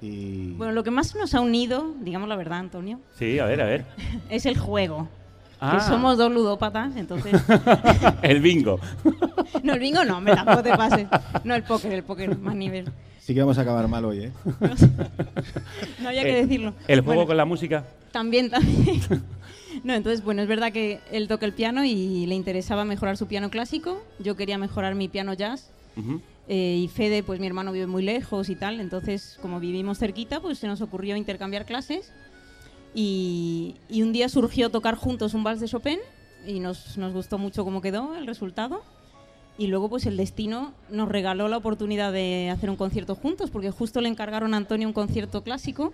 Y 0.00 0.52
Bueno, 0.52 0.72
lo 0.74 0.84
que 0.84 0.92
más 0.92 1.16
nos 1.16 1.34
ha 1.34 1.40
unido, 1.40 1.92
digamos 2.02 2.28
la 2.28 2.36
verdad, 2.36 2.58
Antonio, 2.60 3.00
Sí, 3.18 3.40
a 3.40 3.46
ver, 3.46 3.60
a 3.60 3.64
ver. 3.64 3.84
es 4.30 4.46
el 4.46 4.56
juego. 4.56 5.08
Ah. 5.60 5.76
Que 5.78 5.80
somos 5.84 6.16
dos 6.16 6.30
ludópatas, 6.32 6.94
entonces... 6.96 7.40
el 8.22 8.40
bingo. 8.40 8.78
No, 9.62 9.72
el 9.74 9.80
bingo 9.80 10.04
no, 10.04 10.20
me 10.20 10.34
tampoco 10.34 10.62
te 10.62 10.76
pases. 10.76 11.08
No, 11.42 11.54
el 11.54 11.62
póker, 11.64 11.90
el 11.92 12.02
póker, 12.04 12.36
más 12.38 12.54
nivel. 12.54 12.84
sí 13.20 13.34
que 13.34 13.40
vamos 13.40 13.58
a 13.58 13.62
acabar 13.62 13.88
mal 13.88 14.04
hoy, 14.04 14.24
¿eh? 14.24 14.32
No 16.00 16.08
había 16.08 16.22
que 16.22 16.38
Eh, 16.38 16.42
decirlo. 16.42 16.74
¿El 16.86 17.00
juego 17.00 17.14
Bueno, 17.20 17.26
con 17.26 17.36
la 17.36 17.44
música? 17.44 17.84
También, 18.12 18.50
también. 18.50 19.00
No, 19.84 19.94
entonces, 19.94 20.24
bueno, 20.24 20.42
es 20.42 20.48
verdad 20.48 20.72
que 20.72 21.00
él 21.12 21.28
toca 21.28 21.46
el 21.46 21.52
piano 21.52 21.84
y 21.84 22.26
le 22.26 22.34
interesaba 22.34 22.84
mejorar 22.84 23.16
su 23.16 23.26
piano 23.26 23.48
clásico. 23.48 24.02
Yo 24.18 24.34
quería 24.36 24.58
mejorar 24.58 24.94
mi 24.96 25.08
piano 25.08 25.34
jazz. 25.34 25.70
Ujú. 25.96 26.20
Eh, 26.48 26.80
y 26.82 26.88
Fede, 26.88 27.22
pues 27.22 27.38
mi 27.38 27.46
hermano 27.46 27.70
vive 27.70 27.86
muy 27.86 28.02
lejos 28.02 28.48
y 28.48 28.56
tal. 28.56 28.80
Entonces, 28.80 29.38
como 29.40 29.60
vivimos 29.60 29.98
cerquita, 29.98 30.40
pues 30.40 30.58
se 30.58 30.66
nos 30.66 30.80
ocurrió 30.80 31.16
intercambiar 31.16 31.64
clases. 31.64 32.12
Y, 32.94 33.76
y 33.88 34.02
un 34.02 34.12
día 34.12 34.28
surgió 34.28 34.70
tocar 34.70 34.94
juntos 34.96 35.34
un 35.34 35.44
vals 35.44 35.60
de 35.60 35.68
Chopin 35.68 35.98
y 36.46 36.60
nos, 36.60 36.96
nos 36.96 37.12
gustó 37.12 37.38
mucho 37.38 37.64
cómo 37.64 37.80
quedó 37.80 38.14
el 38.16 38.26
resultado. 38.26 38.82
Y 39.58 39.66
luego, 39.66 39.88
pues 39.88 40.06
el 40.06 40.16
destino 40.16 40.72
nos 40.88 41.08
regaló 41.08 41.48
la 41.48 41.56
oportunidad 41.56 42.12
de 42.12 42.48
hacer 42.50 42.70
un 42.70 42.76
concierto 42.76 43.14
juntos, 43.16 43.50
porque 43.50 43.70
justo 43.72 44.00
le 44.00 44.08
encargaron 44.08 44.54
a 44.54 44.56
Antonio 44.56 44.86
un 44.86 44.94
concierto 44.94 45.42
clásico. 45.42 45.92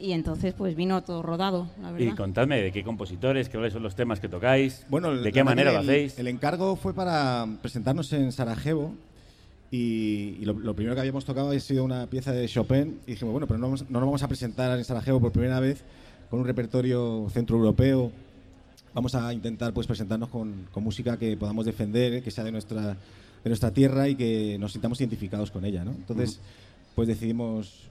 Y 0.00 0.12
entonces, 0.12 0.54
pues 0.54 0.76
vino 0.76 1.02
todo 1.02 1.22
rodado, 1.22 1.68
la 1.82 1.90
verdad. 1.92 2.12
Y 2.12 2.16
contadme 2.16 2.60
de 2.60 2.70
qué 2.72 2.84
compositores, 2.84 3.48
cuáles 3.48 3.72
son 3.72 3.82
los 3.82 3.96
temas 3.96 4.20
que 4.20 4.28
tocáis, 4.28 4.84
Bueno, 4.88 5.12
de 5.16 5.32
qué 5.32 5.42
manera 5.42 5.72
lo 5.72 5.78
hacéis. 5.80 6.18
El 6.18 6.28
encargo 6.28 6.76
fue 6.76 6.92
para 6.94 7.46
presentarnos 7.62 8.12
en 8.12 8.30
Sarajevo 8.30 8.94
y, 9.72 10.36
y 10.40 10.44
lo, 10.44 10.52
lo 10.54 10.74
primero 10.74 10.94
que 10.94 11.00
habíamos 11.00 11.24
tocado 11.24 11.48
había 11.48 11.60
sido 11.60 11.84
una 11.84 12.06
pieza 12.06 12.32
de 12.32 12.46
Chopin 12.48 13.00
y 13.06 13.12
dijimos, 13.12 13.32
bueno, 13.32 13.46
pero 13.48 13.58
no, 13.58 13.66
vamos- 13.66 13.82
no 13.90 13.98
nos 14.00 14.06
vamos 14.06 14.22
a 14.22 14.28
presentar 14.28 14.76
en 14.78 14.84
Sarajevo 14.84 15.20
por 15.20 15.32
primera 15.32 15.58
vez 15.60 15.82
con 16.30 16.40
un 16.40 16.46
repertorio 16.46 17.26
centroeuropeo. 17.30 18.12
Vamos 18.94 19.14
a 19.14 19.32
intentar 19.32 19.72
pues 19.72 19.86
presentarnos 19.86 20.28
con, 20.28 20.66
con 20.72 20.82
música 20.82 21.18
que 21.18 21.36
podamos 21.36 21.66
defender, 21.66 22.14
eh, 22.14 22.22
que 22.22 22.30
sea 22.30 22.44
de 22.44 22.52
nuestra, 22.52 22.96
de 23.44 23.50
nuestra 23.50 23.72
tierra 23.72 24.08
y 24.08 24.14
que 24.14 24.56
nos 24.58 24.72
sintamos 24.72 25.00
identificados 25.00 25.50
con 25.50 25.64
ella, 25.64 25.84
¿no? 25.84 25.92
Entonces, 25.92 26.40
pues 26.94 27.08
decidimos 27.08 27.88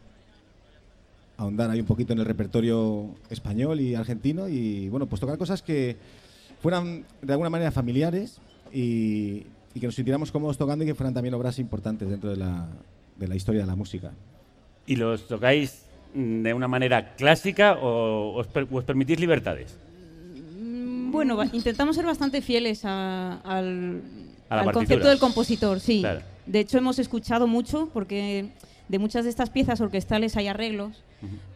ahondar 1.37 1.69
ahí 1.69 1.79
un 1.79 1.85
poquito 1.85 2.13
en 2.13 2.19
el 2.19 2.25
repertorio 2.25 3.15
español 3.29 3.79
y 3.79 3.95
argentino 3.95 4.49
y 4.49 4.89
bueno, 4.89 5.05
pues 5.05 5.21
tocar 5.21 5.37
cosas 5.37 5.61
que 5.61 5.95
fueran 6.61 7.05
de 7.21 7.31
alguna 7.31 7.51
manera 7.51 7.71
familiares 7.71 8.39
y, 8.73 9.45
y 9.73 9.79
que 9.79 9.85
nos 9.85 9.95
sintiéramos 9.95 10.31
cómodos 10.31 10.57
tocando 10.57 10.83
y 10.83 10.87
que 10.87 10.95
fueran 10.95 11.13
también 11.13 11.35
obras 11.35 11.59
importantes 11.59 12.09
dentro 12.09 12.31
de 12.31 12.37
la, 12.37 12.67
de 13.17 13.27
la 13.27 13.35
historia 13.35 13.61
de 13.61 13.67
la 13.67 13.75
música. 13.75 14.11
¿Y 14.87 14.95
los 14.95 15.27
tocáis 15.27 15.86
de 16.13 16.53
una 16.53 16.67
manera 16.67 17.15
clásica 17.15 17.73
o 17.81 18.35
os, 18.37 18.47
per- 18.47 18.67
os 18.71 18.83
permitís 18.83 19.19
libertades? 19.19 19.75
Mm, 20.59 21.11
Bueno, 21.11 21.41
intentamos 21.53 21.95
ser 21.95 22.05
bastante 22.05 22.41
fieles 22.41 22.83
a- 22.85 23.39
al, 23.43 24.01
A 24.49 24.59
al 24.61 24.71
concepto 24.71 25.07
del 25.07 25.19
compositor, 25.19 25.79
sí. 25.79 26.01
Claro. 26.01 26.21
De 26.45 26.59
hecho, 26.59 26.77
hemos 26.77 26.99
escuchado 26.99 27.47
mucho 27.47 27.89
porque 27.93 28.49
de 28.87 28.99
muchas 28.99 29.23
de 29.25 29.29
estas 29.29 29.49
piezas 29.49 29.81
orquestales 29.81 30.37
hay 30.37 30.47
arreglos, 30.47 31.03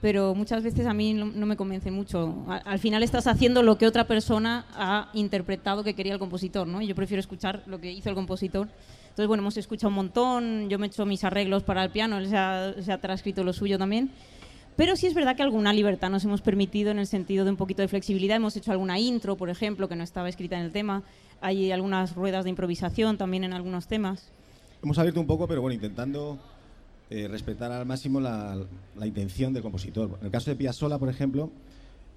pero 0.01 0.35
muchas 0.35 0.63
veces 0.63 0.85
a 0.87 0.93
mí 0.93 1.13
no, 1.13 1.25
no 1.25 1.45
me 1.45 1.55
convence 1.55 1.91
mucho. 1.91 2.43
Al 2.65 2.79
final 2.79 3.03
estás 3.03 3.27
haciendo 3.27 3.61
lo 3.63 3.77
que 3.77 3.87
otra 3.87 4.05
persona 4.05 4.65
ha 4.73 5.09
interpretado 5.13 5.83
que 5.83 5.93
quería 5.93 6.13
el 6.13 6.19
compositor, 6.19 6.67
¿no? 6.67 6.81
Y 6.81 6.87
yo 6.87 6.95
prefiero 6.95 7.19
escuchar 7.21 7.63
lo 7.67 7.79
que 7.79 7.91
hizo 7.91 8.09
el 8.09 8.15
compositor. 8.15 8.67
Entonces, 9.03 9.27
bueno, 9.27 9.41
hemos 9.43 9.55
escuchado 9.57 9.89
un 9.89 9.95
montón, 9.95 10.69
yo 10.69 10.77
me 10.79 10.87
he 10.87 10.89
hecho 10.89 11.05
mis 11.05 11.23
arreglos 11.23 11.63
para 11.63 11.83
el 11.83 11.89
piano, 11.91 12.17
él 12.17 12.27
se 12.27 12.35
ha, 12.37 12.73
se 12.81 12.91
ha 12.91 12.97
transcrito 12.99 13.43
lo 13.43 13.53
suyo 13.53 13.77
también. 13.77 14.09
Pero 14.81 14.95
sí 14.95 15.05
es 15.05 15.13
verdad 15.13 15.35
que 15.35 15.43
alguna 15.43 15.73
libertad 15.73 16.09
nos 16.09 16.25
hemos 16.25 16.41
permitido 16.41 16.89
en 16.89 16.97
el 16.97 17.05
sentido 17.05 17.45
de 17.45 17.51
un 17.51 17.55
poquito 17.55 17.83
de 17.83 17.87
flexibilidad. 17.87 18.37
Hemos 18.37 18.57
hecho 18.57 18.71
alguna 18.71 18.97
intro, 18.97 19.37
por 19.37 19.51
ejemplo, 19.51 19.87
que 19.87 19.95
no 19.95 20.03
estaba 20.03 20.27
escrita 20.27 20.57
en 20.57 20.65
el 20.65 20.71
tema. 20.71 21.03
Hay 21.39 21.71
algunas 21.71 22.15
ruedas 22.15 22.45
de 22.45 22.49
improvisación 22.49 23.15
también 23.15 23.43
en 23.43 23.53
algunos 23.53 23.85
temas. 23.85 24.31
Hemos 24.81 24.97
abierto 24.97 25.19
un 25.19 25.27
poco, 25.27 25.47
pero 25.47 25.61
bueno, 25.61 25.75
intentando 25.75 26.39
eh, 27.11 27.27
respetar 27.27 27.71
al 27.71 27.85
máximo 27.85 28.19
la, 28.19 28.57
la 28.97 29.05
intención 29.05 29.53
del 29.53 29.61
compositor. 29.61 30.17
En 30.19 30.25
el 30.25 30.31
caso 30.31 30.49
de 30.49 30.55
Piazzolla, 30.55 30.97
por 30.97 31.09
ejemplo, 31.09 31.51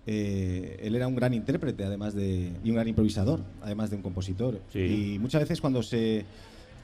eh, 0.07 0.79
él 0.81 0.97
era 0.97 1.07
un 1.07 1.17
gran 1.17 1.35
intérprete 1.35 1.85
además 1.85 2.15
de, 2.15 2.51
y 2.65 2.71
un 2.71 2.77
gran 2.77 2.89
improvisador, 2.89 3.43
además 3.61 3.91
de 3.91 3.97
un 3.97 4.03
compositor. 4.03 4.59
Y 4.73 5.19
muchas 5.19 5.43
veces 5.43 5.61
cuando 5.61 5.83
se, 5.83 6.25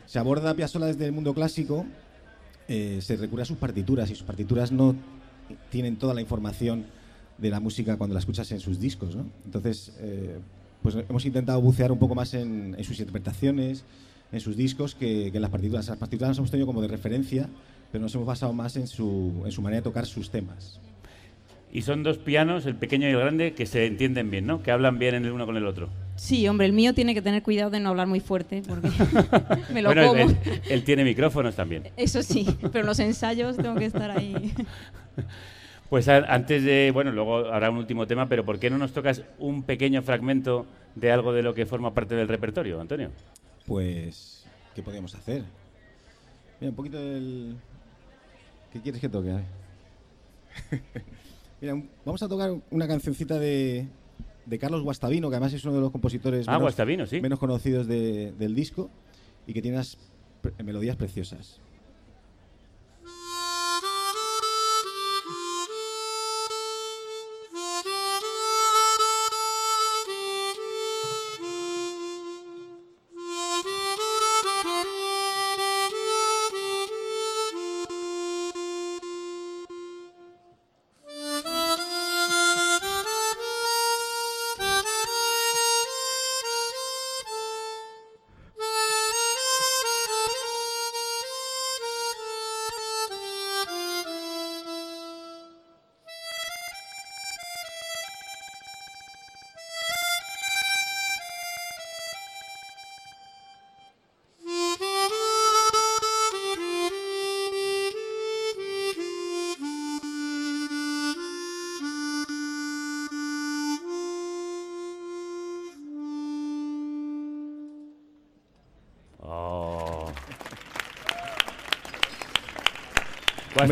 se 0.04 0.18
aborda 0.18 0.50
a 0.50 0.54
Piazzolla 0.54 0.84
desde 0.84 1.06
el 1.06 1.12
mundo 1.12 1.32
clásico, 1.32 1.86
eh, 2.68 2.98
se 3.00 3.16
recurre 3.16 3.44
a 3.44 3.46
sus 3.46 3.56
partituras 3.56 4.10
y 4.10 4.14
sus 4.14 4.26
partituras 4.26 4.70
no 4.72 4.94
tienen 5.70 5.96
toda 5.96 6.14
la 6.14 6.20
información 6.20 6.84
de 7.38 7.50
la 7.50 7.60
música 7.60 7.96
cuando 7.96 8.14
la 8.14 8.20
escuchas 8.20 8.50
en 8.52 8.60
sus 8.60 8.78
discos. 8.78 9.16
¿no? 9.16 9.26
Entonces, 9.44 9.92
eh, 9.98 10.38
pues 10.82 10.96
hemos 11.08 11.24
intentado 11.24 11.60
bucear 11.60 11.92
un 11.92 11.98
poco 11.98 12.14
más 12.14 12.34
en, 12.34 12.74
en 12.76 12.84
sus 12.84 12.98
interpretaciones, 12.98 13.84
en 14.32 14.40
sus 14.40 14.56
discos, 14.56 14.94
que, 14.94 15.30
que 15.30 15.38
en 15.38 15.42
las 15.42 15.50
partituras. 15.50 15.88
Las 15.88 15.98
partituras 15.98 16.30
las 16.30 16.38
hemos 16.38 16.50
tenido 16.50 16.66
como 16.66 16.82
de 16.82 16.88
referencia, 16.88 17.48
pero 17.90 18.02
nos 18.02 18.14
hemos 18.14 18.26
basado 18.26 18.52
más 18.52 18.76
en 18.76 18.86
su, 18.86 19.42
en 19.44 19.52
su 19.52 19.62
manera 19.62 19.80
de 19.80 19.84
tocar 19.84 20.06
sus 20.06 20.30
temas. 20.30 20.80
Y 21.72 21.82
son 21.82 22.02
dos 22.02 22.18
pianos, 22.18 22.66
el 22.66 22.74
pequeño 22.74 23.06
y 23.08 23.12
el 23.12 23.18
grande, 23.18 23.52
que 23.54 23.64
se 23.64 23.86
entienden 23.86 24.30
bien, 24.30 24.46
¿no? 24.46 24.62
Que 24.62 24.72
hablan 24.72 24.98
bien 24.98 25.14
el 25.14 25.30
uno 25.30 25.46
con 25.46 25.56
el 25.56 25.66
otro. 25.66 25.88
Sí, 26.16 26.46
hombre, 26.48 26.66
el 26.66 26.72
mío 26.72 26.94
tiene 26.94 27.14
que 27.14 27.22
tener 27.22 27.42
cuidado 27.42 27.70
de 27.70 27.78
no 27.80 27.90
hablar 27.90 28.06
muy 28.08 28.20
fuerte 28.20 28.62
porque 28.66 28.88
me 29.72 29.80
lo 29.82 29.88
bueno, 29.90 30.08
como. 30.08 30.20
él, 30.20 30.36
él 30.68 30.84
tiene 30.84 31.04
micrófonos 31.04 31.54
también. 31.54 31.84
Eso 31.96 32.22
sí, 32.22 32.46
pero 32.60 32.80
en 32.80 32.86
los 32.86 32.98
ensayos 32.98 33.56
tengo 33.56 33.76
que 33.76 33.86
estar 33.86 34.10
ahí. 34.10 34.52
Pues 35.88 36.06
a- 36.06 36.18
antes 36.32 36.62
de, 36.62 36.92
bueno, 36.94 37.10
luego 37.10 37.38
habrá 37.52 37.68
un 37.68 37.76
último 37.78 38.06
tema, 38.06 38.28
pero 38.28 38.44
¿por 38.44 38.60
qué 38.60 38.70
no 38.70 38.78
nos 38.78 38.92
tocas 38.92 39.22
un 39.40 39.64
pequeño 39.64 40.02
fragmento 40.02 40.64
de 40.94 41.10
algo 41.10 41.32
de 41.32 41.42
lo 41.42 41.52
que 41.52 41.66
forma 41.66 41.92
parte 41.92 42.14
del 42.14 42.28
repertorio, 42.28 42.80
Antonio? 42.80 43.10
Pues, 43.66 44.46
¿qué 44.72 44.82
podríamos 44.84 45.12
hacer? 45.16 45.42
Mira, 46.60 46.70
un 46.70 46.76
poquito 46.76 46.96
del... 46.96 47.56
¿Qué 48.72 48.80
quieres 48.80 49.00
que 49.00 49.08
toque? 49.08 49.34
Mira, 51.60 51.82
vamos 52.04 52.22
a 52.22 52.28
tocar 52.28 52.52
una 52.70 52.88
cancioncita 52.88 53.38
de, 53.38 53.86
de 54.46 54.58
Carlos 54.58 54.82
Guastavino, 54.82 55.28
que 55.28 55.36
además 55.36 55.52
es 55.52 55.64
uno 55.64 55.74
de 55.74 55.80
los 55.80 55.90
compositores 55.90 56.48
Ah, 56.48 56.58
sí. 57.10 57.20
menos 57.20 57.38
conocidos 57.38 57.86
de- 57.86 58.32
del 58.32 58.54
disco 58.54 58.90
y 59.46 59.52
que 59.52 59.60
tiene 59.60 59.76
unas 59.76 59.98
melodías 60.64 60.96
preciosas. 60.96 61.60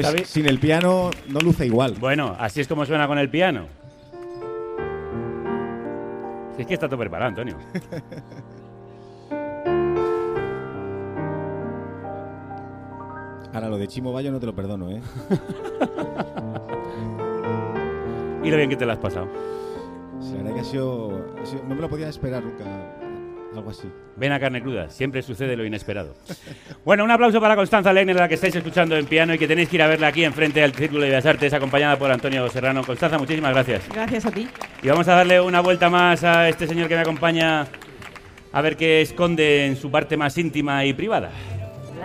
Hombre, 0.07 0.25
sin 0.25 0.47
el 0.47 0.59
piano 0.59 1.11
no 1.29 1.41
luce 1.41 1.67
igual. 1.67 1.95
Bueno, 1.99 2.35
así 2.39 2.61
es 2.61 2.69
como 2.69 2.85
suena 2.87 3.07
con 3.07 3.19
el 3.19 3.29
piano. 3.31 3.67
Si 6.57 6.63
es 6.63 6.67
que 6.69 6.75
está 6.75 6.89
todo 6.89 6.99
preparado, 6.99 7.29
Antonio. 7.29 7.57
Ahora, 13.53 13.69
lo 13.69 13.79
de 13.79 13.89
Chimo 13.89 14.13
Bayo 14.13 14.31
no 14.31 14.39
te 14.41 14.47
lo 14.47 14.55
perdono, 14.55 14.91
¿eh? 14.91 15.01
Y 18.45 18.51
lo 18.51 18.57
bien 18.57 18.71
que 18.71 18.77
te 18.77 18.87
lo 18.87 18.93
has 18.93 18.99
pasado. 18.99 19.27
Sí, 20.21 20.31
La 20.33 20.39
verdad 20.39 20.55
que 20.55 20.61
ha 20.61 20.65
sido, 20.65 21.25
ha 21.43 21.47
sido- 21.47 21.63
No 21.65 21.75
me 21.75 21.81
lo 21.81 21.89
podía 21.89 22.09
esperar 22.09 22.43
nunca, 22.45 22.65
algo 23.55 23.71
así. 23.71 23.89
Ven 24.17 24.33
a 24.33 24.41
carne 24.41 24.61
cruda, 24.61 24.91
siempre 24.91 25.23
sucede 25.23 25.57
lo 25.57 25.65
inesperado. 25.65 26.15
Bueno, 26.85 27.05
un 27.05 27.11
aplauso 27.11 27.41
para 27.41 27.57
Constanza 27.57 27.93
Leiner, 27.93 28.17
la 28.17 28.29
que 28.29 28.35
estáis 28.35 28.55
escuchando 28.55 28.97
en 28.97 29.07
piano 29.07 29.35
y 29.35 29.39
que 29.39 29.47
tenéis 29.47 29.69
que 29.69 29.77
ir 29.77 29.83
a 29.83 29.87
verla 29.87 30.09
aquí 30.09 30.25
enfrente 30.25 30.63
al 30.63 30.73
Círculo 30.73 31.03
de 31.03 31.09
Bellas 31.09 31.27
Artes, 31.27 31.53
acompañada 31.53 31.97
por 31.99 32.11
Antonio 32.11 32.49
Serrano. 32.49 32.83
Constanza, 32.85 33.19
muchísimas 33.19 33.53
gracias. 33.53 33.89
Gracias 33.89 34.27
a 34.27 34.31
ti. 34.31 34.49
Y 34.83 34.89
vamos 34.89 35.07
a 35.09 35.15
darle 35.15 35.41
una 35.41 35.61
vuelta 35.61 35.89
más 35.89 36.25
a 36.25 36.49
este 36.49 36.67
señor 36.67 36.89
que 36.89 36.95
me 36.95 37.03
acompaña 37.03 37.67
a 38.53 38.63
ver 38.63 38.77
qué 38.77 39.01
esconde 39.03 39.67
en 39.67 39.77
su 39.77 39.91
parte 39.91 40.17
más 40.17 40.37
íntima 40.39 40.85
y 40.85 40.93
privada. 40.93 41.31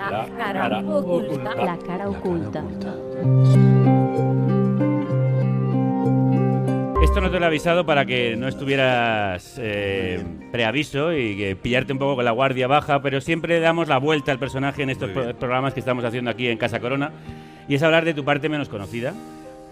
La 0.09 0.27
cara 0.37 0.79
oculta. 0.79 1.55
La 1.55 1.77
cara 1.77 2.09
oculta. 2.09 2.63
Esto 7.03 7.21
no 7.21 7.29
te 7.29 7.37
lo 7.39 7.45
he 7.45 7.47
avisado 7.47 7.85
para 7.85 8.05
que 8.05 8.35
no 8.35 8.47
estuvieras 8.47 9.55
eh, 9.59 10.23
preaviso 10.53 11.11
y 11.17 11.35
que 11.35 11.55
pillarte 11.55 11.93
un 11.93 11.97
poco 11.99 12.15
con 12.17 12.25
la 12.25 12.29
guardia 12.31 12.67
baja, 12.67 13.01
pero 13.01 13.19
siempre 13.21 13.59
damos 13.59 13.87
la 13.87 13.97
vuelta 13.97 14.31
al 14.31 14.37
personaje 14.37 14.83
en 14.83 14.91
estos 14.91 15.09
pro- 15.09 15.33
programas 15.35 15.73
que 15.73 15.79
estamos 15.79 16.05
haciendo 16.05 16.29
aquí 16.29 16.47
en 16.47 16.59
Casa 16.59 16.79
Corona 16.79 17.11
y 17.67 17.73
es 17.73 17.81
hablar 17.81 18.05
de 18.05 18.13
tu 18.13 18.23
parte 18.23 18.49
menos 18.49 18.69
conocida. 18.69 19.15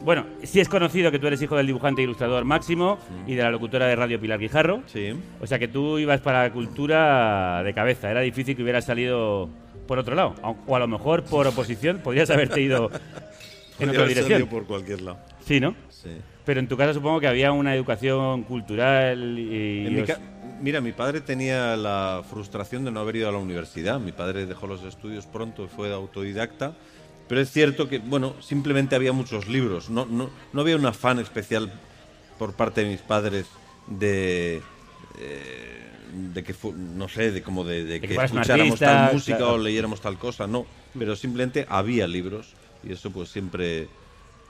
Bueno, 0.03 0.25
sí 0.41 0.59
es 0.59 0.67
conocido 0.67 1.11
que 1.11 1.19
tú 1.19 1.27
eres 1.27 1.39
hijo 1.39 1.55
del 1.55 1.67
dibujante 1.67 2.01
e 2.01 2.05
ilustrador 2.05 2.45
Máximo 2.45 2.97
y 3.27 3.35
de 3.35 3.43
la 3.43 3.51
locutora 3.51 3.85
de 3.85 3.95
radio 3.95 4.19
Pilar 4.19 4.39
Guijarro. 4.39 4.81
Sí. 4.87 5.13
O 5.39 5.45
sea 5.45 5.59
que 5.59 5.67
tú 5.67 5.99
ibas 5.99 6.19
para 6.21 6.41
la 6.41 6.51
cultura 6.51 7.61
de 7.63 7.71
cabeza. 7.75 8.09
Era 8.09 8.21
difícil 8.21 8.55
que 8.55 8.63
hubieras 8.63 8.83
salido 8.85 9.49
por 9.87 9.99
otro 9.99 10.15
lado. 10.15 10.33
O- 10.65 10.75
a 10.75 10.79
lo 10.79 10.87
mejor 10.87 11.21
por 11.25 11.45
oposición 11.45 11.99
podrías 11.99 12.31
haberte 12.31 12.59
ido 12.59 12.89
en 13.79 13.89
otra 13.91 14.05
dirección. 14.07 14.31
salido 14.39 14.47
por 14.49 14.65
cualquier 14.65 15.01
lado. 15.01 15.19
Sí, 15.45 15.59
¿no? 15.59 15.75
Sí. 15.89 16.09
Pero 16.43 16.59
en 16.59 16.67
tu 16.67 16.75
casa 16.75 16.95
supongo 16.95 17.19
que 17.19 17.27
había 17.27 17.51
una 17.51 17.75
educación 17.75 18.41
cultural 18.45 19.37
y... 19.37 19.85
En 19.85 19.93
mi 19.93 20.01
os- 20.01 20.07
ca- 20.07 20.19
Mira, 20.61 20.79
mi 20.79 20.91
padre 20.91 21.21
tenía 21.21 21.75
la 21.75 22.23
frustración 22.29 22.85
de 22.85 22.91
no 22.91 22.99
haber 22.99 23.15
ido 23.17 23.29
a 23.29 23.31
la 23.31 23.39
universidad. 23.39 23.99
Mi 23.99 24.11
padre 24.11 24.45
dejó 24.45 24.67
los 24.67 24.83
estudios 24.83 25.25
pronto 25.25 25.65
y 25.65 25.67
fue 25.67 25.91
autodidacta. 25.93 26.73
Pero 27.27 27.41
es 27.41 27.51
cierto 27.51 27.87
que, 27.89 27.99
bueno, 27.99 28.35
simplemente 28.41 28.95
había 28.95 29.13
muchos 29.13 29.47
libros. 29.47 29.89
No, 29.89 30.05
no, 30.05 30.29
no 30.53 30.61
había 30.61 30.75
un 30.75 30.85
afán 30.85 31.19
especial 31.19 31.71
por 32.37 32.53
parte 32.53 32.83
de 32.83 32.89
mis 32.91 33.01
padres 33.01 33.45
de. 33.87 34.61
eh, 35.19 35.77
de 36.33 36.43
que, 36.43 36.53
no 36.75 37.07
sé, 37.07 37.31
de 37.31 37.41
como 37.41 37.63
de, 37.63 37.85
de 37.85 38.01
que 38.01 38.15
escucháramos 38.15 38.81
artista, 38.81 38.85
tal 39.05 39.13
música 39.13 39.37
claro. 39.37 39.53
o 39.53 39.57
leyéramos 39.57 40.01
tal 40.01 40.17
cosa, 40.17 40.45
no. 40.45 40.65
Pero 40.97 41.15
simplemente 41.15 41.65
había 41.69 42.05
libros 42.07 42.53
y 42.83 42.91
eso 42.91 43.11
pues 43.11 43.29
siempre 43.29 43.87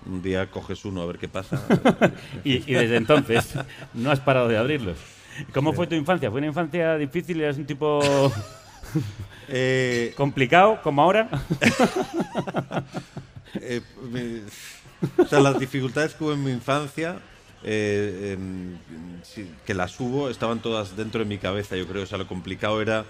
un 0.08 0.24
día 0.24 0.50
coges 0.50 0.84
uno 0.86 1.04
a 1.04 1.06
ver 1.06 1.20
qué 1.20 1.28
pasa. 1.28 1.64
y, 2.44 2.70
y 2.70 2.74
desde 2.74 2.96
entonces 2.98 3.54
no 3.94 4.10
has 4.12 4.20
parado 4.20 4.48
de 4.48 4.58
abrirlos. 4.58 4.98
¿Cómo 5.54 5.74
fue 5.74 5.88
tu 5.88 5.96
infancia? 5.96 6.30
¿Fue 6.30 6.40
una 6.40 6.48
infancia 6.48 6.98
difícil? 6.98 7.42
¿Eras 7.42 7.58
un 7.58 7.66
tipo 7.66 8.32
Eh, 9.48 10.14
complicado 10.16 10.80
como 10.82 11.02
ahora? 11.02 11.30
Eh, 13.56 13.82
me- 14.12 14.42
o 15.24 15.28
sea, 15.28 15.40
las 15.42 15.60
dificultades 15.60 16.14
que 16.14 16.24
hubo 16.24 16.32
en 16.34 16.44
mi 16.44 16.52
infancia, 16.52 17.18
eh, 17.64 18.38
que 19.66 19.74
las 19.74 20.00
hubo, 20.00 20.30
estaban 20.30 20.60
todas 20.60 20.96
dentro 20.96 21.20
de 21.20 21.26
mi 21.26 21.38
cabeza, 21.38 21.76
yo 21.76 21.86
creo. 21.88 22.04
O 22.04 22.06
sea, 22.06 22.18
lo 22.18 22.28
complicado 22.28 22.82
era 22.82 23.04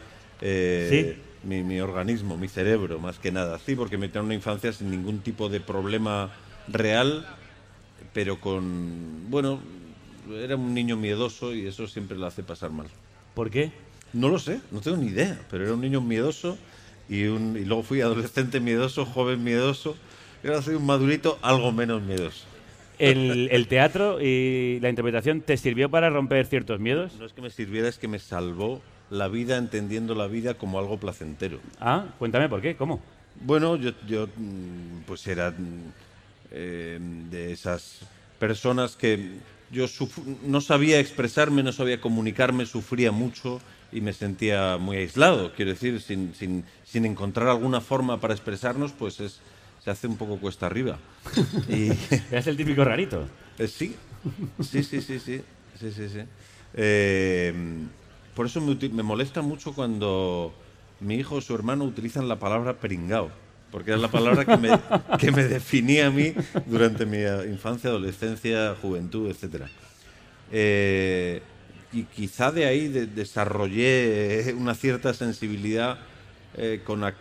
mi, 1.43 1.63
mi 1.63 1.79
organismo, 1.79 2.37
mi 2.37 2.47
cerebro, 2.47 2.97
más 2.99 3.19
que 3.19 3.31
nada. 3.31 3.59
Sí, 3.59 3.75
porque 3.75 3.97
me 3.97 4.07
tenía 4.07 4.23
una 4.23 4.33
infancia 4.33 4.73
sin 4.73 4.89
ningún 4.89 5.19
tipo 5.19 5.47
de 5.49 5.59
problema 5.59 6.31
real, 6.67 7.27
pero 8.13 8.39
con. 8.39 9.29
Bueno, 9.29 9.59
era 10.39 10.55
un 10.55 10.73
niño 10.73 10.97
miedoso 10.97 11.53
y 11.53 11.67
eso 11.67 11.87
siempre 11.87 12.17
lo 12.17 12.25
hace 12.25 12.43
pasar 12.43 12.71
mal. 12.71 12.87
¿Por 13.33 13.49
qué? 13.49 13.71
No 14.13 14.29
lo 14.29 14.39
sé, 14.39 14.59
no 14.71 14.81
tengo 14.81 14.97
ni 14.97 15.07
idea, 15.07 15.39
pero 15.49 15.63
era 15.63 15.73
un 15.73 15.81
niño 15.81 16.01
miedoso 16.01 16.57
y, 17.07 17.25
un, 17.25 17.57
y 17.57 17.65
luego 17.65 17.83
fui 17.83 18.01
adolescente 18.01 18.59
miedoso, 18.59 19.05
joven 19.05 19.43
miedoso, 19.43 19.95
y 20.43 20.47
ahora 20.47 20.61
soy 20.61 20.75
un 20.75 20.85
madurito 20.85 21.39
algo 21.41 21.71
menos 21.71 22.01
miedoso. 22.01 22.45
¿El, 22.99 23.49
el 23.51 23.67
teatro 23.67 24.21
y 24.21 24.79
la 24.81 24.89
interpretación 24.89 25.41
te 25.41 25.57
sirvió 25.57 25.89
para 25.89 26.09
romper 26.09 26.45
ciertos 26.45 26.79
miedos? 26.79 27.13
No 27.17 27.25
es 27.25 27.33
que 27.33 27.41
me 27.41 27.49
sirviera, 27.49 27.87
es 27.87 27.97
que 27.97 28.07
me 28.07 28.19
salvó 28.19 28.81
la 29.09 29.27
vida 29.27 29.57
entendiendo 29.57 30.13
la 30.15 30.27
vida 30.27 30.53
como 30.53 30.79
algo 30.79 30.97
placentero. 30.97 31.59
Ah, 31.79 32.05
cuéntame 32.19 32.47
por 32.47 32.61
qué, 32.61 32.75
¿cómo? 32.75 33.01
Bueno, 33.41 33.75
yo, 33.75 33.91
yo 34.07 34.27
mm, 34.27 35.01
pues 35.05 35.25
era 35.27 35.51
mm, 35.51 35.91
eh, 36.51 36.99
de 37.29 37.51
esas 37.51 38.01
personas 38.39 38.95
que 38.95 39.31
yo 39.71 39.85
no 40.45 40.61
sabía 40.61 40.99
expresarme, 40.99 41.63
no 41.63 41.71
sabía 41.71 42.01
comunicarme, 42.01 42.65
sufría 42.65 43.11
mucho 43.11 43.61
y 43.91 44.01
me 44.01 44.13
sentía 44.13 44.77
muy 44.77 44.97
aislado. 44.97 45.53
Quiero 45.53 45.71
decir, 45.71 46.01
sin, 46.01 46.33
sin, 46.35 46.65
sin 46.83 47.05
encontrar 47.05 47.47
alguna 47.47 47.81
forma 47.81 48.19
para 48.19 48.33
expresarnos, 48.33 48.91
pues 48.91 49.19
es, 49.19 49.39
se 49.83 49.89
hace 49.89 50.07
un 50.07 50.17
poco 50.17 50.37
cuesta 50.37 50.65
arriba. 50.65 50.99
Y... 51.69 51.91
es 52.31 52.47
el 52.47 52.57
típico 52.57 52.83
rarito. 52.83 53.27
Eh, 53.57 53.67
sí. 53.67 53.95
sí, 54.59 54.83
sí, 54.83 55.01
sí, 55.01 55.19
sí, 55.19 55.41
sí, 55.79 55.91
sí, 55.91 56.21
eh, 56.73 57.53
por 58.35 58.45
eso 58.45 58.61
me, 58.61 58.75
me 58.75 59.03
molesta 59.03 59.41
mucho 59.41 59.73
cuando 59.73 60.53
mi 60.99 61.15
hijo 61.15 61.35
o 61.35 61.41
su 61.41 61.55
hermano 61.55 61.85
utilizan 61.85 62.27
la 62.27 62.39
palabra 62.39 62.79
peringao 62.79 63.31
porque 63.71 63.91
era 63.91 63.99
la 63.99 64.09
palabra 64.11 64.45
que 64.45 64.57
me, 64.57 64.69
que 65.17 65.31
me 65.31 65.43
definía 65.45 66.07
a 66.07 66.11
mí 66.11 66.33
durante 66.65 67.05
mi 67.05 67.17
infancia, 67.51 67.89
adolescencia, 67.89 68.75
juventud, 68.81 69.29
etcétera. 69.29 69.69
Eh, 70.51 71.41
y 71.93 72.03
quizá 72.03 72.51
de 72.51 72.65
ahí 72.65 72.87
de- 72.87 73.07
desarrollé 73.07 74.49
eh, 74.49 74.53
una 74.53 74.75
cierta 74.75 75.13
sensibilidad 75.13 75.97
eh, 76.57 76.81
con, 76.85 77.01
ac- 77.01 77.15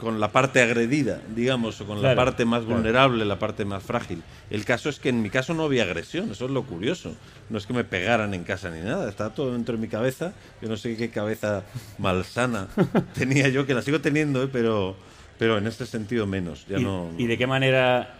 con 0.00 0.18
la 0.20 0.32
parte 0.32 0.60
agredida, 0.60 1.20
digamos, 1.34 1.80
o 1.80 1.86
con 1.86 2.00
Claro, 2.00 2.16
la 2.16 2.24
parte 2.24 2.44
más 2.44 2.60
claro. 2.64 2.74
vulnerable, 2.76 3.24
la 3.24 3.38
parte 3.38 3.64
más 3.64 3.82
frágil. 3.82 4.22
El 4.50 4.64
caso 4.64 4.88
es 4.88 4.98
que 4.98 5.08
en 5.10 5.22
mi 5.22 5.30
caso 5.30 5.54
no 5.54 5.64
había 5.64 5.84
agresión, 5.84 6.30
eso 6.30 6.46
es 6.46 6.50
lo 6.50 6.64
curioso. 6.64 7.14
No 7.48 7.58
es 7.58 7.66
que 7.66 7.72
me 7.72 7.84
pegaran 7.84 8.34
en 8.34 8.44
casa 8.44 8.70
ni 8.70 8.80
nada, 8.80 9.08
estaba 9.08 9.30
todo 9.34 9.52
dentro 9.52 9.76
de 9.76 9.80
mi 9.80 9.88
cabeza. 9.88 10.32
Yo 10.60 10.68
no 10.68 10.76
sé 10.76 10.96
qué 10.96 11.10
cabeza 11.10 11.62
malsana 11.98 12.68
tenía 13.14 13.48
yo, 13.48 13.66
que 13.66 13.74
la 13.74 13.82
sigo 13.82 14.00
teniendo, 14.00 14.42
eh, 14.42 14.48
pero, 14.52 14.96
pero 15.38 15.58
en 15.58 15.66
este 15.66 15.86
sentido 15.86 16.26
menos. 16.26 16.66
Ya 16.68 16.78
¿Y, 16.78 16.82
no, 16.84 17.10
y 17.18 17.26
de 17.26 17.36
qué 17.38 17.46
manera 17.46 18.14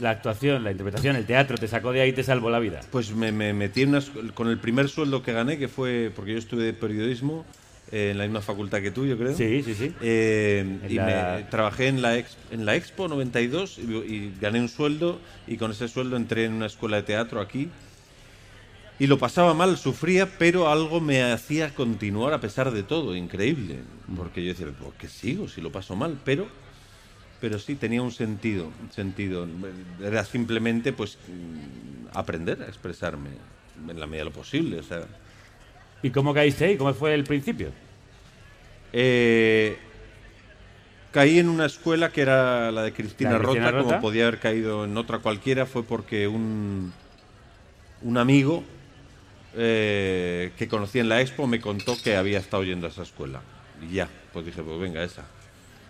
la 0.00 0.10
actuación, 0.10 0.64
la 0.64 0.70
interpretación, 0.72 1.16
el 1.16 1.24
teatro 1.26 1.56
te 1.56 1.68
sacó 1.68 1.92
de 1.92 2.00
ahí 2.00 2.10
y 2.10 2.12
te 2.12 2.22
salvó 2.22 2.50
la 2.50 2.58
vida? 2.58 2.80
Pues 2.90 3.14
me, 3.14 3.30
me 3.32 3.52
metí 3.52 3.82
en 3.82 3.98
con 4.34 4.48
el 4.48 4.58
primer 4.58 4.88
sueldo 4.88 5.22
que 5.22 5.32
gané, 5.32 5.58
que 5.58 5.68
fue 5.68 6.10
porque 6.14 6.32
yo 6.32 6.38
estudié 6.38 6.72
periodismo 6.72 7.44
eh, 7.92 8.10
en 8.10 8.18
la 8.18 8.24
misma 8.24 8.40
facultad 8.40 8.80
que 8.80 8.90
tú, 8.90 9.06
yo 9.06 9.16
creo. 9.16 9.36
Sí, 9.36 9.62
sí, 9.62 9.74
sí. 9.74 9.92
Eh, 10.00 10.78
y 10.88 10.94
la- 10.94 11.36
me, 11.38 11.44
trabajé 11.50 11.88
en 11.88 12.02
la, 12.02 12.16
ex- 12.18 12.36
en 12.50 12.64
la 12.64 12.74
Expo 12.74 13.06
92 13.08 13.78
y, 13.78 13.82
y 13.82 14.32
gané 14.40 14.60
un 14.60 14.68
sueldo 14.68 15.20
y 15.46 15.56
con 15.58 15.70
ese 15.70 15.86
sueldo 15.88 16.16
entré 16.16 16.44
en 16.46 16.54
una 16.54 16.66
escuela 16.66 16.96
de 16.96 17.02
teatro 17.04 17.40
aquí. 17.40 17.68
Y 18.98 19.06
lo 19.08 19.18
pasaba 19.18 19.54
mal, 19.54 19.76
sufría, 19.76 20.38
pero 20.38 20.68
algo 20.68 21.00
me 21.00 21.22
hacía 21.22 21.74
continuar 21.74 22.32
a 22.32 22.40
pesar 22.40 22.70
de 22.70 22.84
todo, 22.84 23.16
increíble. 23.16 23.78
Porque 24.16 24.42
yo 24.42 24.48
decía, 24.50 24.66
¿por 24.68 24.92
qué 24.94 25.08
sigo 25.08 25.48
si 25.48 25.60
lo 25.60 25.72
paso 25.72 25.96
mal? 25.96 26.18
Pero 26.24 26.46
pero 27.44 27.58
sí 27.58 27.74
tenía 27.74 28.00
un 28.00 28.10
sentido, 28.10 28.70
un 28.82 28.90
sentido. 28.90 29.46
Era 30.02 30.24
simplemente 30.24 30.94
pues 30.94 31.18
mm, 31.28 32.16
aprender 32.16 32.62
a 32.62 32.68
expresarme 32.68 33.28
en 33.86 34.00
la 34.00 34.06
medida 34.06 34.20
de 34.20 34.30
lo 34.30 34.32
posible. 34.32 34.78
O 34.78 34.82
sea, 34.82 35.02
¿Y 36.02 36.08
cómo 36.08 36.32
caíste 36.32 36.64
ahí? 36.64 36.76
¿Cómo 36.78 36.94
fue 36.94 37.12
el 37.12 37.24
principio? 37.24 37.68
Eh, 38.94 39.76
caí 41.12 41.38
en 41.38 41.50
una 41.50 41.66
escuela 41.66 42.10
que 42.10 42.22
era 42.22 42.72
la 42.72 42.82
de 42.82 42.94
Cristina, 42.94 43.32
¿La 43.32 43.38
de 43.38 43.44
Cristina 43.44 43.70
Rota, 43.70 43.78
Rota? 43.78 43.88
como 43.88 44.00
podía 44.00 44.26
haber 44.26 44.40
caído 44.40 44.84
en 44.84 44.96
otra 44.96 45.18
cualquiera, 45.18 45.66
fue 45.66 45.82
porque 45.82 46.26
un, 46.28 46.94
un 48.00 48.16
amigo 48.16 48.64
eh, 49.56 50.52
que 50.58 50.68
conocí 50.68 50.98
en 50.98 51.08
la 51.08 51.20
expo 51.20 51.46
me 51.46 51.60
contó 51.60 51.96
que 52.02 52.16
había 52.16 52.38
estado 52.38 52.64
yendo 52.64 52.86
a 52.86 52.90
esa 52.90 53.02
escuela. 53.02 53.40
Y 53.82 53.94
ya, 53.94 54.08
pues 54.32 54.46
dije, 54.46 54.62
pues 54.62 54.78
venga, 54.78 55.02
esa. 55.02 55.24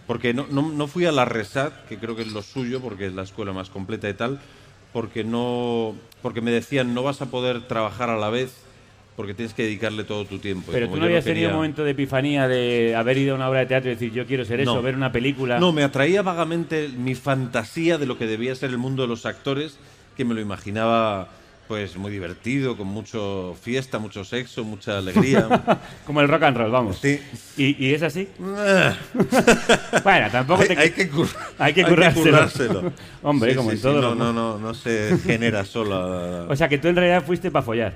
Porque 0.06 0.34
no, 0.34 0.46
no, 0.50 0.70
no 0.70 0.86
fui 0.86 1.06
a 1.06 1.12
la 1.12 1.24
RESAT, 1.24 1.86
que 1.86 1.98
creo 1.98 2.14
que 2.14 2.22
es 2.22 2.32
lo 2.32 2.42
suyo, 2.42 2.80
porque 2.80 3.06
es 3.06 3.14
la 3.14 3.22
escuela 3.22 3.52
más 3.52 3.70
completa 3.70 4.08
y 4.08 4.14
tal, 4.14 4.38
porque 4.92 5.24
no 5.24 5.94
porque 6.22 6.40
me 6.40 6.50
decían 6.50 6.94
no 6.94 7.02
vas 7.02 7.20
a 7.22 7.26
poder 7.26 7.62
trabajar 7.66 8.10
a 8.10 8.16
la 8.16 8.30
vez 8.30 8.64
porque 9.16 9.32
tienes 9.34 9.54
que 9.54 9.62
dedicarle 9.62 10.04
todo 10.04 10.24
tu 10.24 10.38
tiempo. 10.38 10.72
Pero 10.72 10.88
tú 10.88 10.96
no 10.96 11.04
habías 11.04 11.24
tenido 11.24 11.50
un 11.50 11.56
momento 11.56 11.84
de 11.84 11.92
epifanía 11.92 12.48
de 12.48 12.96
haber 12.96 13.18
ido 13.18 13.32
a 13.32 13.36
una 13.36 13.48
obra 13.48 13.60
de 13.60 13.66
teatro 13.66 13.90
y 13.90 13.94
decir 13.94 14.12
yo 14.12 14.26
quiero 14.26 14.44
ser 14.44 14.60
eso, 14.60 14.74
No. 14.74 14.82
ver 14.82 14.96
una 14.96 15.12
película. 15.12 15.58
No, 15.60 15.72
me 15.72 15.84
atraía 15.84 16.22
vagamente 16.22 16.88
mi 16.88 17.14
fantasía 17.14 17.96
de 17.96 18.06
lo 18.06 18.18
que 18.18 18.26
debía 18.26 18.54
ser 18.56 18.70
el 18.70 18.78
mundo 18.78 19.02
de 19.02 19.08
los 19.08 19.24
actores, 19.24 19.78
que 20.16 20.24
me 20.24 20.34
lo 20.34 20.40
imaginaba 20.40 21.28
pues 21.68 21.96
muy 21.96 22.10
divertido, 22.12 22.76
con 22.76 22.86
mucho 22.88 23.56
fiesta, 23.60 23.98
mucho 23.98 24.24
sexo, 24.24 24.64
mucha 24.64 24.98
alegría. 24.98 25.48
Como 26.06 26.20
el 26.20 26.28
rock 26.28 26.42
and 26.44 26.56
roll, 26.56 26.70
vamos. 26.70 26.98
Sí. 27.00 27.20
¿Y, 27.56 27.84
y 27.86 27.94
es 27.94 28.02
así? 28.02 28.28
bueno, 28.38 30.30
tampoco 30.30 30.62
hay, 30.62 30.68
te... 30.68 30.78
hay 30.78 30.90
que, 30.90 31.10
cur- 31.10 31.34
hay 31.58 31.72
que 31.72 31.84
hay 31.84 31.88
currárselo. 31.90 32.24
currárselo. 32.24 32.92
Hombre, 33.22 33.50
Sí, 33.52 33.56
como 33.56 33.70
sí, 33.70 33.76
en 33.76 33.78
sí, 33.78 33.82
todo. 33.82 34.00
no, 34.00 34.14
¿no? 34.14 34.32
no, 34.32 34.32
no, 34.32 34.58
no 34.58 34.74
se 34.74 35.16
genera 35.24 35.64
sola. 35.64 36.46
O 36.48 36.56
sea, 36.56 36.68
que 36.68 36.78
tú 36.78 36.88
en 36.88 36.96
realidad 36.96 37.24
fuiste 37.24 37.50
para 37.50 37.64
follar. 37.64 37.94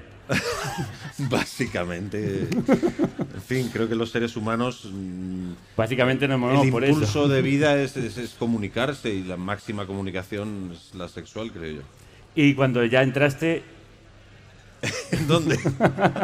Básicamente. 1.19 2.49
En 2.49 3.43
fin, 3.47 3.71
creo 3.73 3.89
que 3.89 3.95
los 3.95 4.11
seres 4.11 4.37
humanos. 4.37 4.89
mm, 4.91 5.53
Básicamente 5.77 6.29
movemos 6.29 6.65
El 6.65 6.71
por 6.71 6.85
eso. 6.85 6.93
impulso 6.93 7.29
de 7.29 7.43
vida 7.43 7.77
es, 7.81 7.97
es- 7.97 8.19
es 8.19 8.31
comunicarse 8.39 9.11
y 9.13 9.25
la 9.25 9.37
máxima 9.37 9.87
comunicación 9.87 10.73
es 10.75 10.95
la 10.95 11.09
sexual, 11.09 11.51
creo 11.53 11.77
yo. 11.77 11.83
Y 12.41 12.55
cuando 12.55 12.85
ya 12.85 13.03
entraste... 13.03 13.65
¿Dónde? 15.27 15.59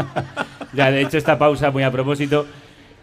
ya, 0.73 0.93
de 0.93 1.03
hecho, 1.03 1.19
esta 1.19 1.37
pausa 1.37 1.73
muy 1.73 1.83
a 1.83 1.91
propósito. 1.91 2.47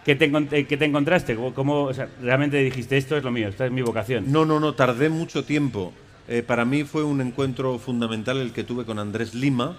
¿Qué 0.05 0.15
te, 0.15 0.31
eh, 0.51 0.65
qué 0.65 0.77
te 0.77 0.85
encontraste? 0.85 1.35
¿Cómo, 1.35 1.53
cómo- 1.53 1.83
o 1.83 1.93
sea, 1.93 2.07
realmente 2.21 2.55
dijiste 2.63 2.95
esto 2.95 3.17
es 3.17 3.23
lo 3.25 3.31
mío, 3.31 3.49
esta 3.49 3.65
es 3.65 3.71
mi 3.73 3.81
vocación? 3.81 4.31
No, 4.31 4.45
no, 4.45 4.61
no, 4.61 4.75
tardé 4.75 5.09
mucho 5.09 5.43
tiempo. 5.43 5.91
Eh, 6.29 6.41
para 6.41 6.63
mí 6.63 6.85
fue 6.85 7.03
un 7.03 7.19
encuentro 7.19 7.77
fundamental 7.79 8.37
el 8.37 8.53
que 8.53 8.63
tuve 8.63 8.85
con 8.85 8.97
Andrés 8.97 9.33
Lima. 9.35 9.75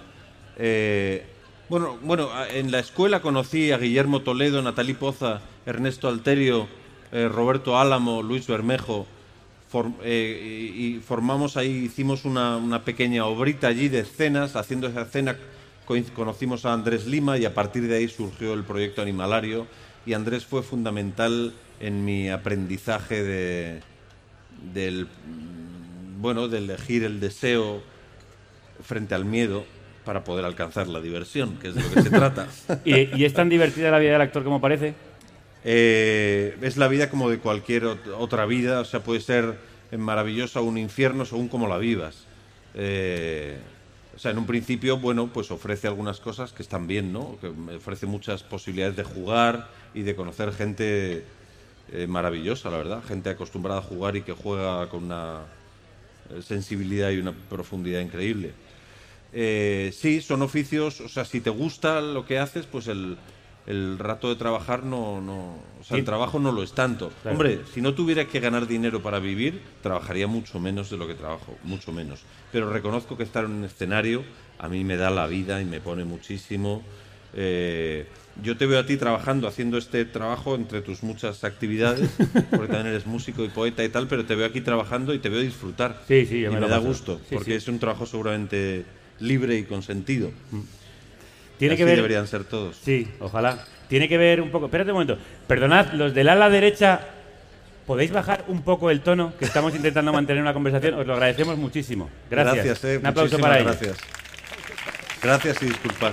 Eh, 0.58 1.24
bueno, 1.70 1.96
bueno, 2.02 2.28
en 2.52 2.70
la 2.70 2.80
escuela 2.80 3.22
conocí 3.22 3.72
a 3.72 3.78
Guillermo 3.78 4.20
Toledo, 4.20 4.60
Natalí 4.60 4.92
Poza, 4.92 5.40
Ernesto 5.64 6.06
Alterio, 6.06 6.68
eh, 7.12 7.30
Roberto 7.32 7.78
Álamo, 7.78 8.22
Luis 8.22 8.46
Bermejo. 8.46 9.06
Form- 9.72 9.94
eh, 10.02 10.72
y, 10.76 11.00
formamos 11.00 11.56
ahí, 11.56 11.70
hicimos 11.70 12.24
una, 12.24 12.56
una 12.58 12.84
pequeña 12.84 13.24
obrita 13.24 13.68
allí 13.68 13.88
de 13.88 14.00
escenas. 14.00 14.54
Haciendo 14.56 14.86
esa 14.88 15.02
escena 15.02 15.36
conocimos 16.14 16.64
a 16.64 16.72
Andrés 16.72 17.06
Lima 17.06 17.38
y 17.38 17.44
a 17.44 17.54
partir 17.54 17.86
de 17.88 17.96
ahí 17.96 18.08
surgió 18.08 18.54
el 18.54 18.64
proyecto 18.64 19.02
Animalario. 19.02 19.66
Y 20.04 20.14
Andrés 20.14 20.44
fue 20.44 20.62
fundamental 20.62 21.52
en 21.80 22.04
mi 22.04 22.28
aprendizaje 22.28 23.22
de, 23.22 23.80
del 24.74 25.08
bueno 26.18 26.48
de 26.48 26.58
elegir 26.58 27.04
el 27.04 27.18
deseo 27.20 27.82
frente 28.82 29.14
al 29.14 29.24
miedo 29.24 29.64
para 30.04 30.24
poder 30.24 30.44
alcanzar 30.44 30.88
la 30.88 31.00
diversión 31.00 31.56
que 31.58 31.68
es 31.68 31.74
de 31.74 31.82
lo 31.82 31.90
que 31.90 32.02
se 32.02 32.10
trata 32.10 32.48
¿Y, 32.84 33.16
y 33.16 33.24
es 33.24 33.32
tan 33.32 33.48
divertida 33.48 33.90
la 33.90 33.98
vida 34.00 34.12
del 34.12 34.20
actor 34.20 34.42
como 34.42 34.60
parece? 34.60 34.94
Eh, 35.64 36.56
es 36.60 36.76
la 36.76 36.88
vida 36.88 37.08
como 37.08 37.30
de 37.30 37.38
cualquier 37.38 37.84
ot- 37.84 38.14
otra 38.18 38.46
vida 38.46 38.80
o 38.80 38.84
sea 38.84 39.00
puede 39.04 39.20
ser 39.20 39.56
maravillosa 39.96 40.60
o 40.60 40.64
un 40.64 40.76
infierno 40.78 41.24
según 41.24 41.48
como 41.48 41.68
la 41.68 41.78
vivas. 41.78 42.24
Eh, 42.74 43.58
o 44.16 44.18
sea 44.18 44.32
en 44.32 44.38
un 44.38 44.46
principio 44.46 44.98
bueno 44.98 45.28
pues 45.28 45.50
ofrece 45.50 45.86
algunas 45.86 46.18
cosas 46.20 46.52
que 46.52 46.62
están 46.62 46.86
bien 46.86 47.12
no 47.12 47.38
que 47.40 47.46
ofrece 47.76 48.06
muchas 48.06 48.42
posibilidades 48.42 48.96
de 48.96 49.04
jugar 49.04 49.68
y 49.94 50.02
de 50.02 50.16
conocer 50.16 50.52
gente 50.52 51.24
eh, 51.92 52.06
maravillosa 52.08 52.70
la 52.70 52.78
verdad. 52.78 53.02
Gente 53.04 53.30
acostumbrada 53.30 53.78
a 53.80 53.82
jugar 53.82 54.16
y 54.16 54.22
que 54.22 54.32
juega 54.32 54.88
con 54.88 55.04
una 55.04 55.40
sensibilidad 56.40 57.10
y 57.10 57.18
una 57.18 57.32
profundidad 57.32 58.00
increíble. 58.00 58.52
Sí, 59.32 60.20
son 60.22 60.42
oficios, 60.42 61.00
o 61.00 61.08
sea, 61.08 61.24
si 61.24 61.40
te 61.40 61.50
gusta 61.50 62.00
lo 62.00 62.26
que 62.26 62.38
haces, 62.38 62.66
pues 62.66 62.86
el, 62.86 63.16
el 63.66 63.98
rato 63.98 64.28
de 64.28 64.36
trabajar 64.36 64.84
no, 64.84 65.20
no 65.20 65.56
o 65.80 65.84
sea, 65.84 65.96
el 65.96 66.04
trabajo 66.04 66.38
no 66.38 66.52
lo 66.52 66.62
es 66.62 66.72
tanto. 66.72 67.10
Claro. 67.22 67.36
Hombre, 67.36 67.60
si 67.72 67.80
no 67.80 67.94
tuviera 67.94 68.26
que 68.26 68.40
ganar 68.40 68.66
dinero 68.66 69.02
para 69.02 69.18
vivir, 69.18 69.60
trabajaría 69.82 70.26
mucho 70.26 70.60
menos 70.60 70.90
de 70.90 70.96
lo 70.96 71.06
que 71.06 71.14
trabajo, 71.14 71.56
mucho 71.64 71.92
menos. 71.92 72.22
Pero 72.50 72.70
reconozco 72.70 73.16
que 73.16 73.22
estar 73.22 73.44
en 73.44 73.52
un 73.52 73.64
escenario 73.64 74.24
a 74.58 74.68
mí 74.68 74.84
me 74.84 74.96
da 74.96 75.10
la 75.10 75.26
vida 75.26 75.60
y 75.60 75.64
me 75.64 75.80
pone 75.80 76.04
muchísimo. 76.04 76.82
Eh, 77.34 78.06
yo 78.42 78.56
te 78.56 78.66
veo 78.66 78.78
a 78.78 78.86
ti 78.86 78.96
trabajando, 78.96 79.48
haciendo 79.48 79.76
este 79.76 80.04
trabajo 80.04 80.54
entre 80.54 80.80
tus 80.80 81.02
muchas 81.02 81.44
actividades, 81.44 82.10
porque 82.50 82.68
también 82.68 82.86
eres 82.86 83.06
músico 83.06 83.44
y 83.44 83.48
poeta 83.48 83.84
y 83.84 83.88
tal, 83.88 84.06
pero 84.06 84.24
te 84.24 84.34
veo 84.36 84.46
aquí 84.46 84.60
trabajando 84.60 85.14
y 85.14 85.18
te 85.18 85.28
veo 85.28 85.40
disfrutar. 85.40 86.00
Sí, 86.06 86.26
sí, 86.26 86.40
yo 86.40 86.50
y 86.50 86.54
me 86.54 86.60
me, 86.60 86.60
lo 86.60 86.68
da 86.68 86.78
gusto, 86.78 87.20
Sí, 87.28 87.34
porque 87.34 87.50
sí. 87.52 87.56
es 87.56 87.68
un 87.68 87.78
trabajo 87.78 88.06
seguramente 88.06 88.84
libre 89.18 89.58
y 89.58 89.64
con 89.64 89.82
sentido. 89.82 90.30
Tiene 91.62 91.76
que 91.76 91.84
ver... 91.84 91.94
deberían 91.94 92.26
ser 92.26 92.42
todos. 92.42 92.76
Sí, 92.76 93.08
ojalá. 93.20 93.64
Tiene 93.86 94.08
que 94.08 94.18
ver 94.18 94.40
un 94.40 94.50
poco... 94.50 94.66
Espérate 94.66 94.90
un 94.90 94.94
momento. 94.94 95.16
Perdonad, 95.46 95.92
los 95.92 96.12
del 96.12 96.28
ala 96.28 96.50
derecha, 96.50 97.00
¿podéis 97.86 98.10
bajar 98.10 98.44
un 98.48 98.62
poco 98.62 98.90
el 98.90 99.00
tono? 99.00 99.32
Que 99.38 99.44
estamos 99.44 99.72
intentando 99.72 100.12
mantener 100.12 100.42
una 100.42 100.54
conversación. 100.54 100.94
Os 100.94 101.06
lo 101.06 101.12
agradecemos 101.12 101.56
muchísimo. 101.56 102.10
Gracias. 102.28 102.82
eh, 102.82 102.98
un 102.98 103.06
aplauso 103.06 103.38
para 103.38 103.60
ellos. 103.60 103.76
Gracias. 103.78 103.98
Gracias 105.22 105.62
y 105.62 105.66
disculpad. 105.66 106.12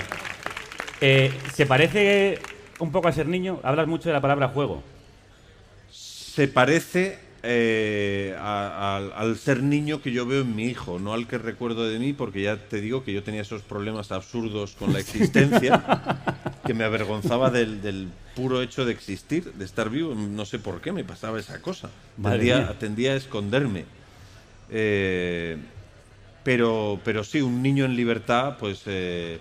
Eh, 1.02 1.32
¿Se 1.56 1.66
parece 1.66 2.38
un 2.78 2.92
poco 2.92 3.08
a 3.08 3.12
ser 3.12 3.26
niño? 3.26 3.60
Hablas 3.64 3.88
mucho 3.88 4.08
de 4.08 4.14
la 4.14 4.22
palabra 4.22 4.50
juego. 4.50 4.84
Se 5.90 6.48
parece 6.48 7.18
eh, 7.44 8.36
a- 8.40 8.98
al- 8.98 9.14
al 9.16 9.38
ser 9.38 9.64
niño 9.64 10.02
que 10.02 10.12
yo 10.12 10.26
veo 10.26 10.42
en 10.42 10.56
mi 10.56 10.66
hijo, 10.66 11.00
no 11.00 11.14
al 11.14 11.28
que 11.28 11.38
recuerdo 11.38 11.88
de 11.88 12.00
mí, 12.00 12.14
porque 12.14 12.42
ya 12.42 12.58
te 12.58 12.82
digo 12.82 13.04
que 13.04 13.14
yo 13.14 13.24
tenía 13.24 13.42
esos 13.42 13.62
problemas 13.62 14.12
absurdos 14.12 14.76
con 14.78 14.94
la 14.94 15.00
existencia, 15.00 15.84
que 16.66 16.74
me 16.74 16.84
avergonzaba 16.84 17.50
del, 17.50 17.82
del 17.82 18.08
puro 18.36 18.62
hecho 18.62 18.86
de 18.86 18.92
existir, 18.94 19.54
de 19.54 19.66
estar 19.66 19.90
vivo. 19.90 20.14
No 20.16 20.46
sé 20.46 20.60
por 20.60 20.82
qué 20.82 20.92
me 20.92 21.04
pasaba 21.04 21.40
esa 21.40 21.62
cosa. 21.62 21.90
Tendía, 22.22 22.80
tendía 22.80 23.12
a 23.14 23.16
esconderme. 23.16 23.86
Eh, 24.72 25.58
pero, 26.44 27.00
pero 27.04 27.24
sí, 27.24 27.42
un 27.42 27.62
niño 27.62 27.86
en 27.86 27.96
libertad, 27.96 28.58
pues, 28.60 28.82
eh, 28.86 29.40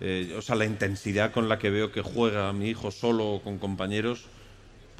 eh, 0.00 0.34
o 0.36 0.42
sea, 0.42 0.56
la 0.56 0.64
intensidad 0.64 1.32
con 1.32 1.48
la 1.48 1.58
que 1.58 1.70
veo 1.70 1.92
que 1.92 2.02
juega 2.02 2.52
mi 2.52 2.68
hijo 2.68 2.90
solo 2.90 3.26
o 3.34 3.42
con 3.42 3.58
compañeros, 3.58 4.24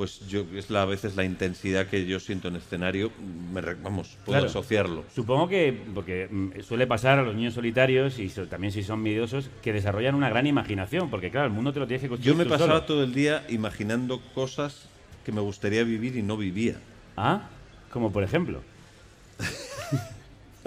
pues 0.01 0.26
yo 0.30 0.46
es 0.55 0.70
la, 0.70 0.80
a 0.80 0.84
veces 0.86 1.14
la 1.14 1.24
intensidad 1.24 1.86
que 1.86 2.07
yo 2.07 2.18
siento 2.20 2.48
en 2.48 2.57
escenario, 2.57 3.12
me, 3.53 3.61
vamos, 3.61 4.16
puedo 4.24 4.38
Claro. 4.38 4.46
asociarlo. 4.48 5.05
Supongo 5.14 5.46
que, 5.46 5.78
porque 5.94 6.26
mm, 6.30 6.62
suele 6.62 6.86
pasar 6.86 7.18
a 7.18 7.22
los 7.22 7.34
niños 7.34 7.53
solitarios 7.53 8.18
y 8.18 8.30
so- 8.30 8.46
también 8.46 8.72
si 8.72 8.82
son 8.82 9.03
miedosos, 9.03 9.51
que 9.62 9.74
desarrollan 9.74 10.14
una 10.14 10.30
gran 10.30 10.46
imaginación, 10.46 11.11
porque 11.11 11.30
claro, 11.30 11.48
el 11.48 11.53
mundo 11.53 11.74
te 11.74 11.80
lo 11.80 11.86
tienes 11.86 12.01
que 12.01 12.09
construir 12.09 12.32
Yo 12.32 12.38
me 12.38 12.44
tú 12.44 12.48
pasaba 12.48 12.76
solo. 12.76 12.82
todo 12.84 13.05
el 13.05 13.12
día 13.12 13.44
imaginando 13.51 14.22
cosas 14.34 14.86
que 15.22 15.32
me 15.32 15.42
gustaría 15.42 15.84
vivir 15.84 16.16
y 16.16 16.22
no 16.22 16.38
vivía. 16.38 16.76
Ah, 17.18 17.42
como 17.92 18.11
por 18.11 18.22
ejemplo. 18.22 18.62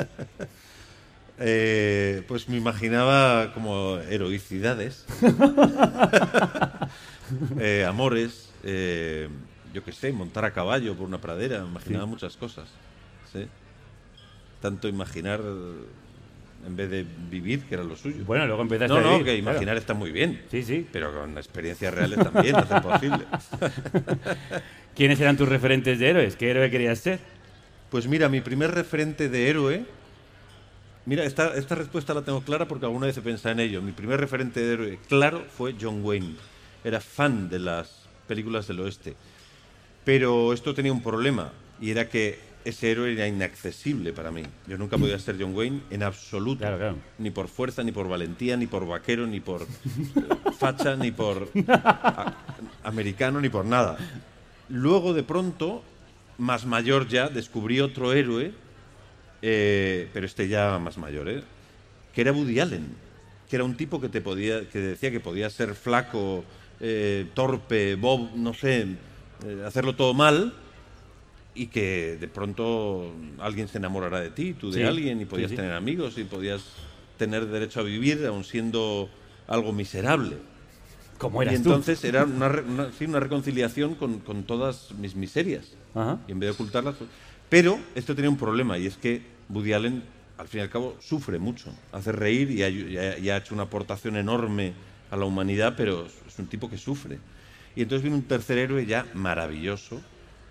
Eh, 1.39 2.21
pues 2.27 2.47
me 2.47 2.57
imaginaba 2.57 3.51
como 3.55 3.97
heroicidades, 3.97 5.03
eh, 7.59 7.86
amores, 7.89 8.53
eh, 8.64 9.28
yo 9.74 9.84
qué 9.84 9.91
sé, 9.91 10.11
montar 10.11 10.45
a 10.45 10.51
caballo 10.53 10.95
por 10.95 11.07
una 11.07 11.20
pradera, 11.20 11.57
imaginaba 11.59 12.05
Sí. 12.05 12.09
muchas 12.09 12.38
cosas. 12.38 12.70
¿sí? 13.32 13.47
Tanto 14.61 14.88
imaginar 14.88 15.41
en 16.66 16.76
vez 16.78 16.89
de 16.89 17.05
vivir, 17.30 17.64
que 17.64 17.76
era 17.76 17.84
lo 17.84 17.95
suyo. 17.95 18.24
Bueno, 18.26 18.45
luego 18.47 18.61
empezaste 18.61 18.93
No, 18.93 18.99
a 18.99 19.01
no, 19.03 19.09
vivir, 19.18 19.26
que 19.26 19.41
claro. 19.41 19.51
imaginar 19.51 19.78
está 19.78 19.93
muy 19.93 20.11
bien. 20.11 20.43
Sí, 20.49 20.64
sí. 20.64 20.88
Pero 20.93 21.14
con 21.14 21.38
experiencias 21.38 21.93
reales 21.93 22.20
también, 22.20 22.55
hacer 22.55 22.82
posible. 22.82 23.26
¿Quiénes 24.95 25.20
eran 25.20 25.36
tus 25.38 25.49
referentes 25.49 25.99
de 25.99 26.09
héroes? 26.09 26.36
¿Qué 26.36 26.49
héroe 26.51 26.70
querías 26.70 26.99
ser? 26.99 27.20
Pues 27.89 28.07
mira, 28.07 28.30
mi 28.30 28.41
primer 28.41 28.72
referente 28.72 29.28
de 29.30 29.49
héroe. 29.49 29.86
Mira, 31.05 31.26
esta, 31.26 31.53
esta 31.55 31.76
respuesta 31.76 32.14
la 32.14 32.22
tengo 32.22 32.41
clara 32.43 32.68
porque 32.68 32.86
alguna 32.86 33.07
vez 33.07 33.18
he 33.18 33.22
pensado 33.22 33.51
en 33.53 33.59
ello. 33.59 33.82
Mi 33.82 33.91
primer 33.91 34.20
referente 34.20 34.61
de 34.61 34.74
héroe 34.74 34.99
claro 35.09 35.43
fue 35.57 35.76
John 35.80 35.99
Wayne. 36.03 36.36
Era 36.84 37.01
fan 37.01 37.49
de 37.49 37.59
las 37.59 38.03
películas 38.28 38.67
del 38.67 38.80
oeste. 38.80 39.15
Pero 40.03 40.53
esto 40.53 40.74
tenía 40.74 40.91
un 40.91 41.01
problema 41.01 41.51
y 41.80 41.91
era 41.91 42.09
que 42.09 42.39
ese 42.65 42.91
héroe 42.91 43.13
era 43.13 43.28
inaccesible 43.28 44.13
para 44.13 44.32
mí. 44.32 44.43
Yo 44.67 44.78
nunca 44.78 44.97
podía 44.97 45.19
ser 45.19 45.36
John 45.39 45.55
Wayne 45.55 45.82
en 45.89 46.03
absoluto. 46.03 46.65
Ni 47.17 47.32
por 47.32 47.47
fuerza, 47.47 47.84
ni 47.84 47.91
por 47.91 48.07
valentía, 48.07 48.55
ni 48.57 48.67
por 48.67 48.88
vaquero, 48.88 49.28
ni 49.28 49.39
por 49.39 49.63
eh, 49.63 49.65
facha, 50.57 50.95
ni 50.95 51.11
por 51.11 51.49
americano, 52.84 53.41
ni 53.41 53.49
por 53.49 53.65
nada. 53.65 53.97
Luego, 54.69 55.13
de 55.13 55.24
pronto, 55.24 55.84
más 56.38 56.65
mayor 56.65 57.07
ya, 57.07 57.28
descubrí 57.28 57.82
otro 57.82 58.13
héroe, 58.13 58.53
eh, 59.41 60.09
pero 60.13 60.26
este 60.26 60.47
ya 60.47 60.80
más 60.80 60.97
mayor, 60.97 61.30
¿eh? 61.30 61.43
que 62.13 62.21
era 62.21 62.32
Woody 62.32 62.59
Allen, 62.59 62.95
que 63.49 63.55
era 63.57 63.65
un 63.65 63.76
tipo 63.76 63.99
que 63.99 64.07
te 64.07 64.21
podía, 64.21 64.69
que 64.69 64.80
decía 64.80 65.11
que 65.11 65.19
podía 65.19 65.49
ser 65.49 65.76
flaco, 65.76 66.45
eh, 66.86 67.27
torpe, 67.34 67.95
bob, 67.95 68.36
no 68.36 68.53
sé, 68.53 68.81
eh, 69.45 69.63
hacerlo 69.65 69.95
todo 69.95 70.13
mal, 70.13 70.53
y 71.55 71.67
que 71.67 72.17
de 72.19 72.27
pronto 72.27 73.13
alguien 73.39 73.67
se 73.69 73.77
enamorará 73.77 74.19
de 74.19 74.31
ti, 74.31 74.53
tú 74.53 74.69
de 74.69 74.79
Sí, 74.81 74.84
alguien, 74.86 75.21
y 75.21 75.25
podías 75.25 75.49
sí. 75.51 75.55
tener 75.55 75.71
amigos, 75.71 76.17
y 76.17 76.25
podías 76.25 76.61
tener 77.17 77.45
derecho 77.47 77.79
a 77.79 77.84
vivir, 77.84 78.25
aun 78.27 78.43
siendo 78.43 79.09
algo 79.47 79.71
miserable. 79.71 80.38
Como 81.17 81.41
y 81.41 81.45
eras 81.45 81.61
tú. 81.61 81.69
entonces 81.69 82.03
era 82.03 82.25
una, 82.25 82.47
una- 82.47 82.89
una 83.07 83.19
reconciliación 83.21 83.95
con, 83.95 84.19
con 84.19 84.43
todas 84.43 84.91
mis 84.99 85.15
miserias. 85.15 85.71
Ajá. 85.95 86.19
Y 86.27 86.31
en 86.34 86.39
vez 86.39 86.47
de 86.49 86.51
ocultarlas. 86.55 86.95
Pero 87.49 87.79
esto 87.95 88.13
tenía 88.13 88.29
un 88.29 88.38
problema, 88.38 88.77
y 88.77 88.88
es 88.88 88.97
que 88.97 89.21
Woody 89.47 89.71
Allen, 89.73 90.03
al 90.38 90.47
fin 90.49 90.59
y 90.59 90.63
al 90.63 90.69
cabo, 90.69 90.97
sufre 90.99 91.39
mucho. 91.39 91.71
Hace 91.93 92.11
reír 92.11 92.51
y 92.51 92.63
ha, 92.63 92.67
y 92.69 92.97
ha- 92.97 93.17
y 93.19 93.29
ha 93.29 93.38
hecho 93.38 93.53
una 93.53 93.63
aportación 93.63 94.17
enorme 94.17 94.73
a 95.11 95.15
la 95.17 95.25
humanidad, 95.25 95.75
pero 95.77 96.07
es 96.34 96.39
un 96.39 96.47
tipo 96.47 96.69
que 96.69 96.77
sufre. 96.77 97.19
Y 97.75 97.81
entonces 97.84 98.03
vino 98.03 98.15
un 98.15 98.23
tercer 98.23 98.57
héroe 98.57 98.86
ya 98.86 99.05
maravilloso, 99.13 100.01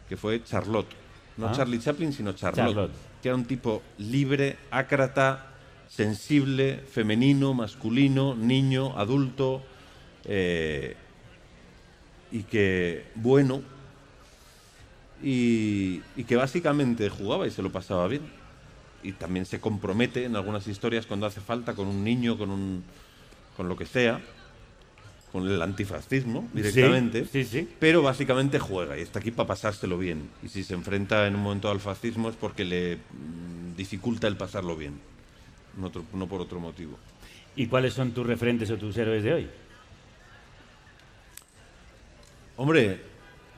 que 0.09 0.17
fue 0.17 0.43
Charlotte. 0.45 0.89
No 1.37 1.49
Ah. 1.49 1.53
Charlie 1.53 1.79
Chaplin, 1.81 2.13
sino 2.13 2.33
Charlotte, 2.33 2.67
Charlotte. 2.67 2.93
Que 3.23 3.29
era 3.29 3.37
un 3.37 3.45
tipo 3.45 3.83
libre, 3.99 4.59
ácrata, 4.71 5.47
sensible, 5.89 6.79
femenino, 6.91 7.55
masculino, 7.55 8.35
niño, 8.35 8.99
adulto, 8.99 9.63
eh, 10.25 10.97
y 12.31 12.43
que 12.45 13.07
bueno, 13.15 13.63
y, 15.23 16.01
y 16.17 16.25
que 16.25 16.37
básicamente 16.37 17.09
jugaba 17.09 17.47
y 17.47 17.51
se 17.51 17.63
lo 17.63 17.71
pasaba 17.71 18.09
bien. 18.09 18.23
Y 19.03 19.13
también 19.13 19.47
se 19.47 19.61
compromete 19.61 20.25
en 20.25 20.37
algunas 20.37 20.67
historias 20.69 21.07
cuando 21.07 21.27
hace 21.27 21.41
falta 21.41 21.75
con 21.75 21.89
un 21.89 22.05
niño, 22.05 22.39
con, 22.39 22.51
un, 22.51 22.85
con 23.57 23.69
lo 23.69 23.77
que 23.77 23.87
sea, 23.87 24.21
con 25.33 25.49
el 25.49 25.61
antifascismo 25.63 26.49
directamente. 26.53 27.25
Sí, 27.25 27.45
sí, 27.45 27.61
sí. 27.63 27.69
Pero 27.81 28.03
básicamente 28.03 28.59
juega 28.59 28.99
y 28.99 29.01
está 29.03 29.19
aquí 29.19 29.31
para 29.31 29.47
pasárselo 29.49 29.97
bien. 29.99 30.29
Y 30.43 30.49
si 30.49 30.63
se 30.63 30.75
enfrenta 30.75 31.27
en 31.27 31.35
un 31.37 31.43
momento 31.43 31.71
al 31.71 31.81
fascismo 31.81 32.29
es 32.29 32.37
porque 32.37 32.65
le 32.65 32.97
mm, 32.97 33.77
dificulta 33.77 34.29
el 34.29 34.37
pasarlo 34.37 34.77
bien, 34.77 34.95
no, 35.79 35.87
otro- 35.87 36.05
no 36.13 36.27
por 36.27 36.41
otro 36.43 36.61
motivo. 36.61 36.99
¿Y 37.57 37.67
cuáles 37.67 37.95
son 37.95 38.13
tus 38.13 38.27
referentes 38.27 38.71
o 38.71 38.77
tus 38.77 38.97
héroes 38.97 39.23
de 39.25 39.33
hoy? 39.33 39.49
Hombre, 42.57 43.01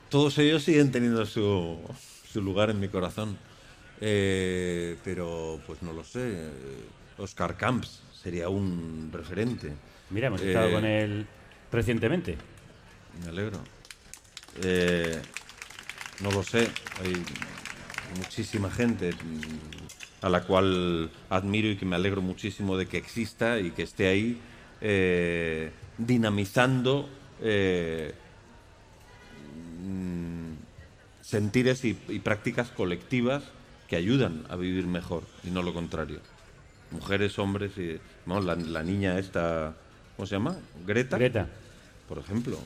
todos 0.09 0.37
ellos 0.37 0.63
siguen 0.63 0.91
teniendo 0.91 1.25
su, 1.25 1.77
su 2.31 2.41
lugar 2.41 2.69
en 2.69 2.79
mi 2.79 2.87
corazón. 2.87 3.37
Eh, 4.01 4.97
pero, 5.03 5.59
pues 5.67 5.81
no 5.81 5.93
lo 5.93 6.03
sé. 6.03 6.49
Oscar 7.17 7.55
Camps 7.57 8.01
sería 8.21 8.49
un 8.49 9.09
referente. 9.13 9.73
Mira, 10.09 10.27
hemos 10.27 10.41
estado 10.41 10.69
Eh, 10.69 10.73
con 10.73 10.85
él 10.85 11.25
recientemente. 11.71 12.37
Me 13.23 13.29
alegro. 13.29 13.59
Eh, 14.63 15.21
no 16.21 16.31
lo 16.31 16.43
sé. 16.43 16.69
Hay 17.01 17.13
muchísima 18.17 18.69
gente 18.69 19.11
a 20.21 20.29
la 20.29 20.41
cual 20.43 21.11
admiro 21.29 21.69
y 21.69 21.77
que 21.77 21.85
me 21.85 21.95
alegro 21.95 22.21
muchísimo 22.21 22.77
de 22.77 22.87
que 22.87 22.97
exista 22.97 23.59
y 23.59 23.71
que 23.71 23.83
esté 23.83 24.07
ahí 24.07 24.39
eh, 24.81 25.71
dinamizando 25.97 27.09
eh, 27.41 28.13
mm, 29.83 30.53
sentires 31.21 31.85
y, 31.85 31.93
prácticas 31.93 32.69
colectivas 32.69 33.43
que 33.87 33.95
ayudan 33.95 34.45
a 34.49 34.55
vivir 34.55 34.87
mejor 34.87 35.23
y 35.43 35.49
no 35.49 35.61
lo 35.61 35.73
contrario. 35.73 36.19
Mujeres, 36.91 37.37
hombres 37.39 37.77
y 37.77 37.99
la 38.25 38.83
niña 38.83 39.19
esta, 39.19 39.75
¿cómo 40.15 40.25
se 40.25 40.35
llama? 40.35 40.55
Greta. 40.85 41.17
Greta. 41.17 41.47
Por 42.07 42.17
ejemplo. 42.17 42.57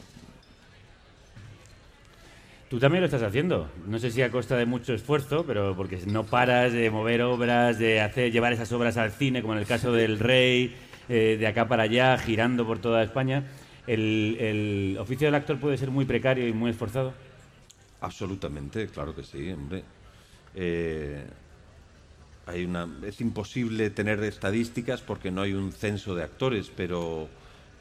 Tú 2.70 2.80
también 2.80 3.02
lo 3.02 3.06
estás 3.06 3.24
haciendo. 3.24 3.70
No 3.88 3.98
sé 3.98 4.12
si 4.12 4.22
a 4.22 4.30
costa 4.30 4.56
de 4.56 4.66
mucho 4.66 4.94
esfuerzo, 4.94 5.44
pero 5.46 5.76
porque 5.76 6.00
no 6.06 6.24
paras 6.24 6.72
de 6.72 6.90
mover 6.92 7.24
obras, 7.24 7.80
de 7.80 8.02
hacer 8.02 8.32
llevar 8.32 8.54
esas 8.54 8.72
obras 8.72 8.98
al 8.98 9.12
cine, 9.12 9.42
como 9.42 9.54
en 9.54 9.60
el 9.60 9.66
caso 9.66 9.92
del 9.92 10.20
Rey, 10.20 10.76
eh, 11.10 11.38
de 11.40 11.48
acá 11.48 11.68
para 11.68 11.84
allá, 11.84 12.18
girando 12.18 12.66
por 12.68 12.80
toda 12.80 13.02
España. 13.02 13.44
El, 13.88 14.38
el 14.40 14.98
oficio 15.00 15.28
del 15.28 15.36
actor 15.36 15.60
puede 15.60 15.78
ser 15.78 15.90
muy 15.90 16.06
precario 16.06 16.48
y 16.48 16.54
muy 16.54 16.70
esforzado. 16.70 17.14
Absolutamente, 18.02 18.88
claro 18.88 19.16
que 19.16 19.24
sí, 19.24 19.52
hombre. 19.52 19.84
Eh, 20.56 21.26
hay 22.46 22.66
una, 22.66 22.88
es 23.04 23.22
imposible 23.22 23.90
tener 23.90 24.24
estadísticas 24.24 25.02
porque 25.02 25.32
no 25.32 25.42
hay 25.42 25.54
un 25.54 25.72
censo 25.72 26.16
de 26.16 26.24
actores, 26.24 26.72
pero, 26.76 27.30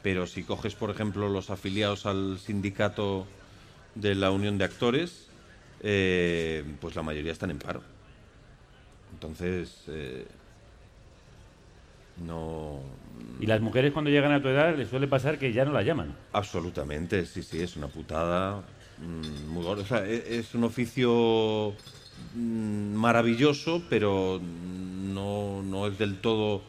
pero 0.03 0.27
si 0.27 0.43
coges, 0.43 0.75
por 0.75 0.89
ejemplo, 0.89 1.29
los 1.29 1.49
afiliados 1.49 2.05
al 2.05 2.39
sindicato 2.39 3.25
de 3.95 4.15
la 4.15 4.31
Unión 4.31 4.57
de 4.57 4.65
Actores, 4.65 5.27
eh, 5.81 6.63
pues 6.81 6.95
la 6.95 7.03
mayoría 7.03 7.31
están 7.31 7.51
en 7.51 7.59
paro. 7.59 7.81
Entonces, 9.13 9.83
eh, 9.87 10.25
no... 12.25 12.79
Y 13.41 13.45
las 13.45 13.61
mujeres 13.61 13.93
cuando 13.93 14.11
llegan 14.11 14.31
a 14.33 14.41
tu 14.41 14.49
edad 14.49 14.75
les 14.77 14.89
suele 14.89 15.07
pasar 15.07 15.37
que 15.39 15.53
ya 15.53 15.63
no 15.65 15.71
la 15.71 15.81
llaman. 15.81 16.13
Absolutamente, 16.33 17.25
sí, 17.25 17.41
sí, 17.43 17.61
es 17.61 17.75
una 17.77 17.87
putada. 17.87 18.61
mm, 18.97 19.47
muy 19.53 19.63
gorda. 19.63 19.83
O 19.83 19.85
sea, 19.85 20.05
e- 20.05 20.37
es 20.39 20.53
un 20.55 20.65
oficio 20.65 21.73
mm, 22.35 22.93
maravilloso, 22.95 23.81
pero 23.89 24.41
no, 24.41 25.61
no 25.63 25.87
es 25.87 25.97
del 25.97 26.17
todo. 26.19 26.61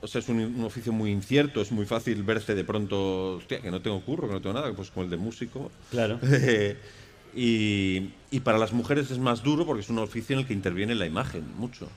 O 0.00 0.06
sea, 0.06 0.20
es 0.20 0.28
un, 0.28 0.38
un 0.38 0.64
oficio 0.64 0.92
muy 0.92 1.10
incierto, 1.10 1.60
es 1.60 1.72
muy 1.72 1.84
fácil 1.86 2.22
verse 2.22 2.54
de 2.54 2.64
pronto, 2.64 3.36
hostia, 3.36 3.60
que 3.60 3.70
no 3.70 3.82
tengo 3.82 4.00
curro, 4.04 4.28
que 4.28 4.34
no 4.34 4.40
tengo 4.40 4.54
nada, 4.54 4.72
pues 4.74 4.90
como 4.90 5.04
el 5.04 5.10
de 5.10 5.16
músico. 5.16 5.72
Claro. 5.90 6.20
y, 7.34 8.10
y 8.30 8.40
para 8.40 8.58
las 8.58 8.72
mujeres 8.72 9.10
es 9.10 9.18
más 9.18 9.42
duro 9.42 9.66
porque 9.66 9.82
es 9.82 9.88
un 9.90 9.98
oficio 9.98 10.34
en 10.34 10.40
el 10.40 10.46
que 10.46 10.54
interviene 10.54 10.94
la 10.94 11.06
imagen 11.06 11.44
mucho. 11.56 11.88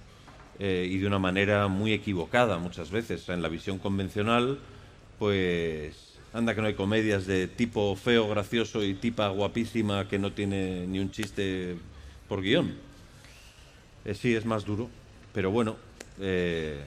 eh, 0.60 0.88
y 0.90 0.98
de 1.00 1.08
una 1.08 1.20
manera 1.20 1.68
muy 1.68 1.94
equivocada 1.94 2.58
muchas 2.60 2.92
veces. 2.92 3.22
O 3.22 3.26
sea, 3.26 3.36
en 3.36 3.42
la 3.42 3.50
visión 3.50 3.80
convencional, 3.80 4.60
pues 5.18 6.20
anda 6.34 6.56
que 6.56 6.62
no 6.62 6.68
hay 6.68 6.76
comedias 6.76 7.26
de 7.28 7.48
tipo 7.48 7.96
feo, 7.96 8.28
gracioso 8.30 8.84
y 8.84 8.96
tipa 8.96 9.30
guapísima 9.30 10.08
que 10.08 10.20
no 10.20 10.34
tiene 10.34 10.88
ni 10.88 11.00
un 11.00 11.12
chiste 11.12 11.78
por 12.28 12.42
guion. 12.42 12.82
Eh, 14.06 14.14
sí, 14.16 14.34
es 14.36 14.46
más 14.46 14.66
duro, 14.66 14.90
pero 15.34 15.52
bueno, 15.52 15.78
eh, 16.20 16.84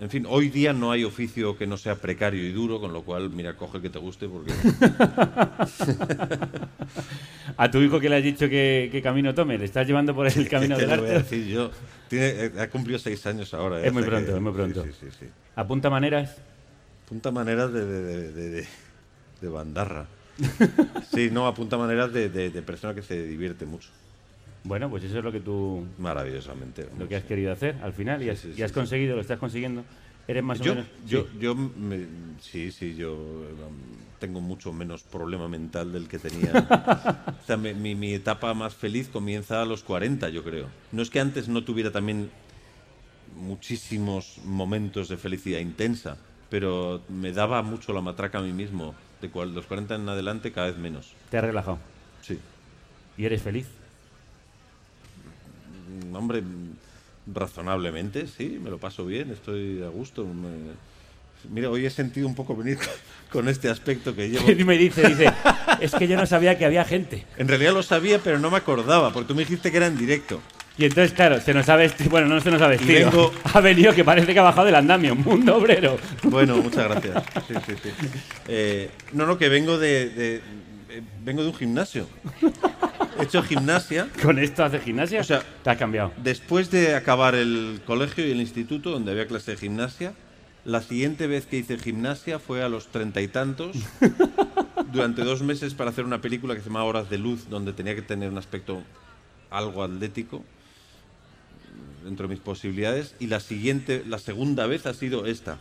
En 0.00 0.08
fin, 0.08 0.24
hoy 0.28 0.48
día 0.48 0.72
no 0.72 0.90
hay 0.92 1.04
oficio 1.04 1.58
que 1.58 1.66
no 1.66 1.76
sea 1.76 1.94
precario 1.94 2.42
y 2.42 2.52
duro, 2.52 2.80
con 2.80 2.90
lo 2.92 3.02
cual, 3.02 3.28
mira, 3.28 3.54
coge 3.56 3.76
el 3.76 3.82
que 3.82 3.90
te 3.90 3.98
guste 3.98 4.28
porque... 4.28 4.50
A 7.56 7.70
tu 7.70 7.78
hijo 7.78 8.00
que 8.00 8.08
le 8.08 8.16
has 8.16 8.22
dicho 8.22 8.48
que, 8.48 8.88
que 8.90 9.02
camino 9.02 9.34
tome, 9.34 9.58
¿le 9.58 9.66
estás 9.66 9.86
llevando 9.86 10.14
por 10.14 10.26
el 10.26 10.48
camino 10.48 10.76
¿Qué 10.76 10.82
del 10.86 10.90
le 10.90 10.96
voy 10.96 11.10
a 11.10 11.16
arte? 11.16 11.22
decir 11.36 11.46
yo? 11.52 11.70
Tiene- 12.08 12.44
eh, 12.46 12.52
ha 12.60 12.68
cumplido 12.70 12.98
seis 12.98 13.24
años 13.26 13.52
ahora. 13.52 13.80
eh, 13.82 13.88
Es 13.88 13.92
muy 13.92 14.02
que- 14.02 14.08
pronto, 14.08 14.36
es 14.36 14.40
muy 14.42 14.52
pronto. 14.52 14.84
Sí, 14.84 15.06
sí. 15.18 15.26
¿Apunta 15.56 15.90
maneras? 15.90 16.36
Apunta 17.04 17.30
maneras 17.30 17.72
de, 17.72 17.84
de, 17.84 18.02
de, 18.02 18.32
de- 18.32 18.50
de- 18.50 18.66
de 19.42 19.48
bandarra. 19.48 20.06
Sí, 21.12 21.28
no, 21.30 21.46
apunta 21.46 21.76
maneras 21.76 22.12
de, 22.12 22.30
de- 22.30 22.50
de 22.50 22.62
persona 22.62 22.94
que 22.94 23.02
se 23.02 23.26
divierte 23.26 23.66
mucho. 23.66 23.90
Bueno, 24.64 24.90
pues 24.90 25.04
eso 25.04 25.18
es 25.18 25.24
lo 25.24 25.32
que 25.32 25.40
tú... 25.40 25.86
Maravillosamente. 25.98 26.86
Lo 26.98 27.08
que 27.08 27.16
has 27.16 27.24
querido 27.24 27.52
hacer 27.52 27.76
al 27.82 27.92
final 27.92 28.22
y 28.22 28.28
has, 28.30 28.38
Sí, 28.40 28.52
sí, 28.54 28.60
y 28.60 28.62
has 28.62 28.70
sí, 28.70 28.74
conseguido, 28.74 29.14
lo 29.16 29.22
estás 29.22 29.38
consiguiendo. 29.38 29.84
Eres 30.28 30.44
más 30.44 30.60
yo, 30.60 30.72
o 30.72 30.74
menos... 30.76 30.90
Yo, 31.06 31.22
Sí. 31.22 31.38
yo 31.40 31.54
me- 31.54 32.06
sí, 32.40 32.70
sí, 32.70 32.94
yo 32.94 33.14
um, 33.14 33.74
tengo 34.18 34.40
mucho 34.40 34.72
menos 34.72 35.02
problema 35.02 35.48
mental 35.48 35.92
del 35.92 36.06
que 36.08 36.18
tenía. 36.18 36.52
o 37.42 37.46
sea, 37.46 37.56
mi, 37.56 37.94
mi 37.94 38.12
etapa 38.14 38.52
más 38.54 38.74
feliz 38.74 39.08
comienza 39.08 39.62
a 39.62 39.64
los 39.64 39.82
40, 39.82 40.28
yo 40.28 40.44
creo. 40.44 40.66
No 40.92 41.00
es 41.02 41.08
que 41.10 41.20
antes 41.20 41.48
no 41.48 41.64
tuviera 41.64 41.90
también 41.90 42.30
muchísimos 43.36 44.38
momentos 44.44 45.08
de 45.08 45.16
felicidad 45.16 45.60
intensa, 45.60 46.16
pero 46.50 47.02
me 47.08 47.32
daba 47.32 47.62
mucho 47.62 47.92
la 47.92 48.00
matraca 48.00 48.38
a 48.38 48.42
mí 48.42 48.52
mismo. 48.52 48.94
De 49.20 49.28
cual, 49.30 49.54
los 49.54 49.66
40 49.66 49.96
en 49.96 50.08
adelante, 50.08 50.50
cada 50.52 50.68
vez 50.68 50.78
menos. 50.78 51.12
Te 51.30 51.36
has 51.38 51.44
relajado. 51.44 51.78
Sí. 52.22 52.38
¿Y 53.18 53.24
eres 53.26 53.42
feliz? 53.42 53.66
Hombre, 56.12 56.42
razonablemente, 57.32 58.26
sí, 58.26 58.58
me 58.62 58.70
lo 58.70 58.78
paso 58.78 59.04
bien, 59.06 59.30
estoy 59.30 59.82
a 59.82 59.88
gusto. 59.88 60.24
me- 60.24 60.90
Mira, 61.50 61.70
hoy 61.70 61.86
he 61.86 61.90
sentido 61.90 62.26
un 62.26 62.34
poco 62.34 62.54
venir 62.54 62.78
con 63.32 63.48
este 63.48 63.70
aspecto 63.70 64.14
que 64.14 64.28
llevo. 64.28 64.50
Y 64.58 64.64
me 64.64 64.76
dice, 64.76 65.08
dice, 65.08 65.32
es 65.80 65.92
que 65.92 66.06
yo 66.06 66.16
no 66.16 66.26
sabía 66.26 66.58
que 66.58 66.66
había 66.66 66.84
gente. 66.84 67.24
En 67.38 67.48
realidad 67.48 67.72
lo 67.72 67.82
sabía, 67.82 68.18
pero 68.18 68.38
no 68.38 68.50
me 68.50 68.58
acordaba, 68.58 69.10
porque 69.12 69.28
tú 69.28 69.34
me 69.34 69.42
dijiste 69.42 69.70
que 69.70 69.78
era 69.78 69.86
en 69.86 69.96
directo. 69.96 70.40
Y 70.76 70.84
entonces, 70.84 71.12
claro, 71.12 71.40
se 71.40 71.52
nos 71.54 71.68
ha 71.68 71.76
vestido, 71.76 72.10
bueno, 72.10 72.26
no 72.26 72.40
se 72.40 72.50
nos 72.50 72.60
ha 72.62 72.66
vestido. 72.68 73.10
vengo- 73.10 73.32
Ha 73.54 73.60
venido 73.60 73.94
que 73.94 74.04
parece 74.04 74.32
que 74.34 74.38
ha 74.38 74.42
bajado 74.42 74.66
del 74.66 74.74
andamio, 74.74 75.14
mundo 75.14 75.56
obrero. 75.56 75.98
Bueno, 76.24 76.56
muchas 76.58 76.84
gracias. 76.88 77.22
Sí, 77.48 77.54
sí, 77.66 77.72
sí. 77.82 77.90
Eh, 78.48 78.90
no, 79.12 79.24
no, 79.26 79.38
que 79.38 79.48
vengo 79.48 79.78
de, 79.78 80.10
de- 80.10 80.36
eh, 80.90 81.02
vengo 81.24 81.42
de 81.42 81.48
un 81.48 81.54
gimnasio. 81.54 82.06
He 83.20 83.24
hecho 83.24 83.42
gimnasia. 83.42 84.08
¿Con 84.22 84.38
esto 84.38 84.64
haces 84.64 84.82
gimnasia? 84.82 85.20
O 85.20 85.24
sea, 85.24 85.42
te 85.62 85.70
has 85.70 85.76
cambiado. 85.76 86.12
Después 86.22 86.70
de 86.70 86.94
acabar 86.94 87.34
el 87.34 87.80
colegio 87.86 88.26
y 88.26 88.30
el 88.30 88.40
instituto, 88.40 88.90
donde 88.90 89.12
había 89.12 89.26
clase 89.26 89.52
de 89.52 89.56
gimnasia, 89.58 90.14
la 90.64 90.80
siguiente 90.82 91.26
vez 91.26 91.46
que 91.46 91.58
hice 91.58 91.78
gimnasia 91.78 92.38
fue 92.38 92.62
a 92.62 92.68
los 92.68 92.88
treinta 92.88 93.20
y 93.20 93.28
tantos, 93.28 93.76
durante 94.92 95.22
dos 95.22 95.42
meses 95.42 95.74
para 95.74 95.90
hacer 95.90 96.04
una 96.04 96.20
película 96.20 96.54
que 96.54 96.60
se 96.60 96.66
llama 96.66 96.84
Horas 96.84 97.10
de 97.10 97.18
Luz, 97.18 97.48
donde 97.48 97.72
tenía 97.72 97.94
que 97.94 98.02
tener 98.02 98.30
un 98.30 98.38
aspecto 98.38 98.82
algo 99.50 99.82
atlético 99.82 100.44
dentro 102.04 102.26
de 102.26 102.34
mis 102.34 102.42
posibilidades. 102.42 103.14
Y 103.18 103.26
la 103.26 103.40
siguiente, 103.40 104.02
la 104.06 104.18
segunda 104.18 104.66
vez 104.66 104.86
ha 104.86 104.94
sido 104.94 105.26
esta, 105.26 105.58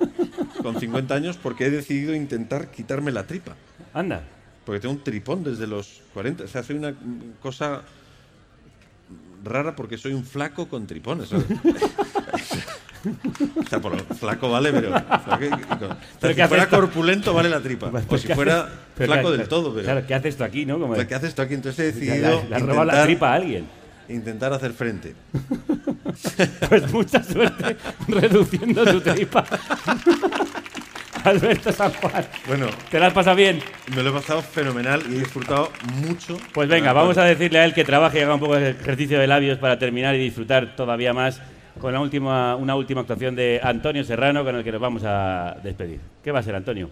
con 0.62 0.80
50 0.80 1.14
años, 1.14 1.36
porque 1.36 1.66
he 1.66 1.70
decidido 1.70 2.14
intentar 2.14 2.70
quitarme 2.70 3.12
la 3.12 3.26
tripa. 3.26 3.56
Anda. 3.92 4.24
Porque 4.64 4.80
tengo 4.80 4.94
un 4.94 5.02
tripón 5.04 5.44
desde 5.44 5.66
los 5.66 6.00
40. 6.14 6.44
O 6.44 6.48
sea, 6.48 6.62
soy 6.62 6.76
una 6.76 6.94
cosa 7.42 7.82
rara 9.44 9.76
porque 9.76 9.98
soy 9.98 10.14
un 10.14 10.24
flaco 10.24 10.68
con 10.68 10.86
tripones. 10.86 11.28
¿sabes? 11.28 11.44
o 13.56 13.68
sea, 13.68 13.80
por 13.80 13.92
lo 13.94 14.02
flaco 14.16 14.50
vale, 14.50 14.72
pero. 14.72 14.88
flaco 14.90 15.44
y- 15.44 15.46
y 15.46 15.50
con- 15.50 15.74
o 15.74 15.78
sea, 15.88 15.98
¿Pero 16.20 16.34
si 16.34 16.42
fuera 16.48 16.68
corpulento 16.70 17.34
vale 17.34 17.50
la 17.50 17.60
tripa. 17.60 17.90
Pues, 17.90 18.04
o 18.08 18.16
si 18.18 18.26
¿qué 18.28 18.34
fuera 18.34 18.68
flaco 18.96 19.30
¿qué- 19.30 19.36
del 19.38 19.48
todo, 19.48 19.72
pero. 19.74 19.84
Claro, 19.84 20.06
¿qué 20.06 20.14
haces 20.14 20.36
tú 20.36 20.44
aquí, 20.44 20.64
no? 20.64 20.78
Como- 20.78 20.94
sea, 20.94 21.06
¿Qué 21.06 21.14
haces 21.14 21.34
tú 21.34 21.42
aquí? 21.42 21.54
Entonces 21.54 21.80
he 21.80 21.92
decidido. 21.92 22.42
le- 22.48 22.56
has 22.56 22.62
robado 22.62 22.84
la 22.86 23.04
tripa 23.04 23.30
a 23.32 23.34
alguien. 23.34 23.66
Intentar 24.08 24.52
hacer 24.52 24.72
frente. 24.72 25.14
Pues 26.68 26.92
mucha 26.92 27.22
suerte 27.24 27.76
reduciendo 28.06 28.84
tu 28.84 29.00
tripa. 29.00 29.44
Alberto 31.24 31.72
San 31.72 31.92
Juan. 31.94 32.24
Bueno. 32.46 32.66
¿Te 32.90 32.98
la 33.00 33.06
has 33.08 33.12
pasado 33.12 33.36
bien? 33.36 33.58
Me 33.94 34.02
lo 34.02 34.10
he 34.10 34.12
pasado 34.12 34.42
fenomenal 34.42 35.02
y 35.10 35.14
he 35.16 35.18
disfrutado 35.20 35.70
mucho. 36.06 36.36
Pues 36.52 36.68
venga, 36.68 36.92
vamos 36.92 37.16
a 37.18 37.24
decirle 37.24 37.58
a 37.58 37.64
él 37.64 37.74
que 37.74 37.84
trabaje 37.84 38.18
y 38.18 38.22
haga 38.22 38.34
un 38.34 38.40
poco 38.40 38.56
de 38.56 38.70
ejercicio 38.70 39.18
de 39.18 39.26
labios 39.26 39.58
para 39.58 39.78
terminar 39.78 40.14
y 40.14 40.18
disfrutar 40.18 40.76
todavía 40.76 41.12
más 41.12 41.40
con 41.80 41.92
la 41.92 42.00
última, 42.00 42.54
una 42.56 42.76
última 42.76 43.00
actuación 43.00 43.34
de 43.34 43.60
Antonio 43.62 44.04
Serrano 44.04 44.44
con 44.44 44.54
el 44.54 44.62
que 44.62 44.70
nos 44.72 44.80
vamos 44.80 45.02
a 45.04 45.56
despedir. 45.64 46.00
¿Qué 46.22 46.30
va 46.30 46.38
a 46.38 46.42
ser, 46.42 46.54
Antonio? 46.54 46.88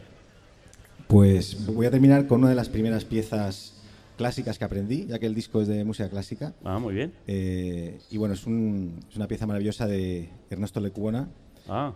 Pues 1.07 1.67
voy 1.67 1.87
a 1.87 1.91
terminar 1.91 2.27
con 2.27 2.41
una 2.41 2.49
de 2.49 2.55
las 2.55 2.69
primeras 2.69 3.05
piezas 3.05 3.75
clásicas 4.17 4.59
que 4.59 4.65
aprendí, 4.65 5.07
ya 5.07 5.19
que 5.19 5.27
el 5.27 5.35
disco 5.35 5.61
es 5.61 5.69
de 5.69 5.85
música 5.85 6.09
clásica. 6.09 6.53
Ah, 6.65 6.79
muy 6.79 6.95
bien. 6.95 7.13
Eh, 7.27 7.99
y 8.11 8.17
bueno, 8.17 8.35
es, 8.35 8.47
un- 8.47 9.01
es 9.11 9.17
una 9.17 9.27
pieza 9.29 9.47
maravillosa 9.47 9.87
de 9.87 10.29
Ernesto 10.51 10.81
Lecuona 10.81 11.29
Ah. 11.69 11.93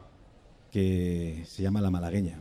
Que 0.72 1.44
se 1.46 1.62
llama 1.62 1.80
La 1.80 1.90
Malagueña. 1.90 2.38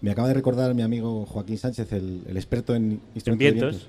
Me 0.00 0.10
acaba 0.10 0.28
de 0.28 0.34
recordar 0.34 0.74
mi 0.74 0.82
amigo 0.82 1.26
Joaquín 1.26 1.58
Sánchez, 1.58 1.92
el, 1.92 2.22
el 2.26 2.36
experto 2.36 2.74
en 2.74 3.00
instrumentos 3.14 3.38
de 3.38 3.50
vientos. 3.52 3.70
vientos, 3.70 3.88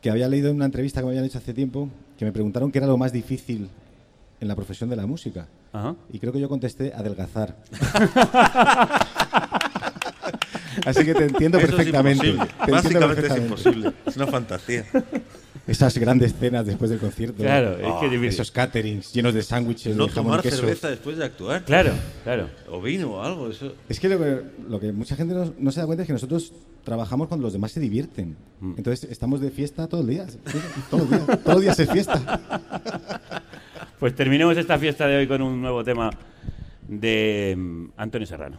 que 0.00 0.10
había 0.10 0.28
leído 0.28 0.48
en 0.48 0.56
una 0.56 0.64
entrevista 0.64 1.00
que 1.00 1.04
me 1.04 1.10
habían 1.10 1.24
hecho 1.24 1.38
hace 1.38 1.52
tiempo, 1.52 1.88
que 2.18 2.24
me 2.24 2.32
preguntaron 2.32 2.72
qué 2.72 2.78
era 2.78 2.86
lo 2.86 2.96
más 2.96 3.12
difícil 3.12 3.68
en 4.40 4.48
la 4.48 4.56
profesión 4.56 4.88
de 4.88 4.96
la 4.96 5.06
música. 5.06 5.48
Ajá. 5.72 5.94
Y 6.12 6.18
creo 6.18 6.32
que 6.32 6.40
yo 6.40 6.48
contesté 6.48 6.92
adelgazar. 6.94 7.56
Así 10.86 11.04
que 11.04 11.14
te 11.14 11.24
entiendo 11.24 11.58
Eso 11.58 11.66
es 11.68 11.74
perfectamente. 11.74 12.28
imposible. 12.28 12.46
Te 12.46 12.72
entiendo 12.72 13.06
Básicamente 13.06 13.20
es 13.20 13.28
perfectamente. 13.28 13.46
imposible. 13.48 13.92
Es 14.06 14.16
una 14.16 14.26
fantasía. 14.26 14.84
Esas 15.66 15.96
grandes 15.98 16.34
cenas 16.34 16.66
después 16.66 16.90
del 16.90 16.98
concierto. 16.98 17.42
Claro, 17.42 17.72
es 17.78 17.92
que 18.00 18.06
difícil. 18.08 18.24
Esos 18.28 18.50
caterings 18.50 19.12
llenos 19.12 19.34
de 19.34 19.42
sándwiches, 19.42 19.94
No 19.94 20.06
de 20.06 20.12
jamón 20.12 20.30
tomar 20.32 20.40
y 20.40 20.42
queso. 20.48 20.56
cerveza 20.62 20.88
después 20.90 21.16
de 21.16 21.24
actuar. 21.24 21.64
Claro, 21.64 21.92
claro. 22.24 22.48
O 22.70 22.80
vino 22.82 23.12
o 23.12 23.22
algo, 23.22 23.48
eso. 23.48 23.74
Es 23.88 24.00
que 24.00 24.08
lo 24.08 24.18
que, 24.18 24.40
lo 24.68 24.80
que 24.80 24.92
mucha 24.92 25.14
gente 25.14 25.34
no, 25.34 25.52
no 25.58 25.70
se 25.70 25.80
da 25.80 25.86
cuenta 25.86 26.02
es 26.02 26.06
que 26.08 26.12
nosotros 26.12 26.52
trabajamos 26.82 27.28
cuando 27.28 27.44
los 27.44 27.52
demás 27.52 27.70
se 27.72 27.78
divierten. 27.78 28.36
Mm. 28.60 28.74
Entonces 28.78 29.08
estamos 29.12 29.40
de 29.40 29.50
fiesta 29.50 29.86
todo 29.86 30.00
el 30.00 30.08
día. 30.08 30.26
Todos 30.90 31.08
los 31.08 31.10
días, 31.10 31.26
todos 31.44 31.54
los 31.54 31.60
días 31.62 31.78
es 31.78 31.90
fiesta. 31.90 32.40
Pues 34.00 34.14
terminemos 34.16 34.56
esta 34.56 34.78
fiesta 34.78 35.06
de 35.06 35.18
hoy 35.18 35.26
con 35.28 35.42
un 35.42 35.60
nuevo 35.60 35.84
tema 35.84 36.10
de 36.88 37.54
mm, 37.56 37.84
Antonio 37.96 38.26
Serrano. 38.26 38.58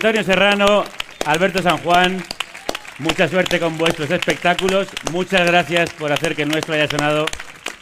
Antonio 0.00 0.24
Serrano, 0.24 0.84
Alberto 1.26 1.60
San 1.60 1.76
Juan, 1.76 2.24
mucha 3.00 3.28
suerte 3.28 3.60
con 3.60 3.76
vuestros 3.76 4.10
espectáculos. 4.10 4.88
Muchas 5.12 5.46
gracias 5.46 5.92
por 5.92 6.10
hacer 6.10 6.34
que 6.34 6.44
el 6.44 6.48
nuestro 6.48 6.72
haya 6.72 6.88
sonado 6.88 7.26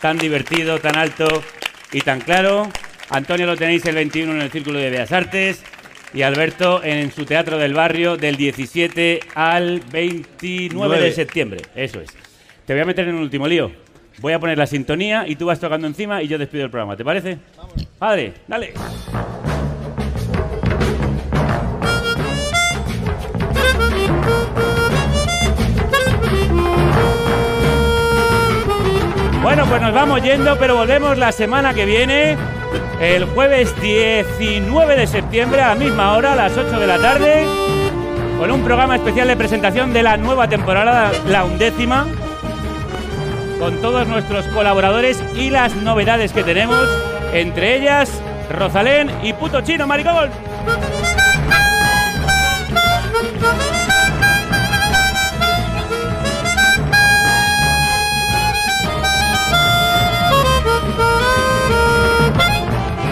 tan 0.00 0.18
divertido, 0.18 0.80
tan 0.80 0.96
alto 0.96 1.44
y 1.92 2.00
tan 2.00 2.20
claro. 2.20 2.68
Antonio 3.10 3.46
lo 3.46 3.56
tenéis 3.56 3.86
el 3.86 3.94
21 3.94 4.32
en 4.32 4.40
el 4.40 4.50
Círculo 4.50 4.80
de 4.80 4.90
Bellas 4.90 5.12
Artes 5.12 5.62
y 6.12 6.22
Alberto 6.22 6.82
en 6.82 7.12
su 7.12 7.24
Teatro 7.24 7.56
del 7.56 7.72
Barrio 7.72 8.16
del 8.16 8.34
17 8.34 9.20
al 9.36 9.78
29 9.78 10.70
de 10.70 10.74
Nueve. 10.74 11.12
septiembre. 11.12 11.60
Eso 11.76 12.00
es. 12.00 12.10
Te 12.66 12.72
voy 12.72 12.82
a 12.82 12.84
meter 12.84 13.06
en 13.06 13.14
un 13.14 13.22
último 13.22 13.46
lío. 13.46 13.70
Voy 14.18 14.32
a 14.32 14.40
poner 14.40 14.58
la 14.58 14.66
sintonía 14.66 15.24
y 15.24 15.36
tú 15.36 15.46
vas 15.46 15.60
tocando 15.60 15.86
encima 15.86 16.20
y 16.20 16.26
yo 16.26 16.36
despido 16.36 16.64
el 16.64 16.70
programa. 16.70 16.96
¿Te 16.96 17.04
parece? 17.04 17.38
Padre, 17.96 18.34
dale. 18.48 18.74
Pues 29.78 29.92
nos 29.92 29.94
vamos 29.94 30.22
yendo, 30.22 30.58
pero 30.58 30.74
volvemos 30.74 31.16
la 31.18 31.30
semana 31.30 31.72
que 31.72 31.84
viene, 31.84 32.36
el 33.00 33.26
jueves 33.26 33.80
19 33.80 34.96
de 34.96 35.06
septiembre, 35.06 35.60
a 35.60 35.68
la 35.68 35.74
misma 35.76 36.16
hora, 36.16 36.32
a 36.32 36.34
las 36.34 36.56
8 36.56 36.80
de 36.80 36.86
la 36.88 36.98
tarde, 36.98 37.46
con 38.40 38.50
un 38.50 38.64
programa 38.64 38.96
especial 38.96 39.28
de 39.28 39.36
presentación 39.36 39.92
de 39.92 40.02
la 40.02 40.16
nueva 40.16 40.48
temporada, 40.48 41.12
la 41.28 41.44
undécima, 41.44 42.08
con 43.60 43.80
todos 43.80 44.08
nuestros 44.08 44.46
colaboradores 44.46 45.22
y 45.36 45.50
las 45.50 45.76
novedades 45.76 46.32
que 46.32 46.42
tenemos, 46.42 46.84
entre 47.32 47.76
ellas 47.76 48.10
Rosalén 48.50 49.12
y 49.22 49.32
Puto 49.32 49.60
Chino 49.60 49.86
Maricón. 49.86 50.30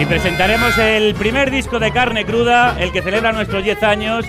Presentaremos 0.08 0.78
el 0.78 1.14
primer 1.16 1.50
disco 1.50 1.80
de 1.80 1.90
carne 1.90 2.24
cruda, 2.24 2.76
el 2.78 2.92
que 2.92 3.02
celebra 3.02 3.32
nuestros 3.32 3.64
10 3.64 3.82
años, 3.82 4.24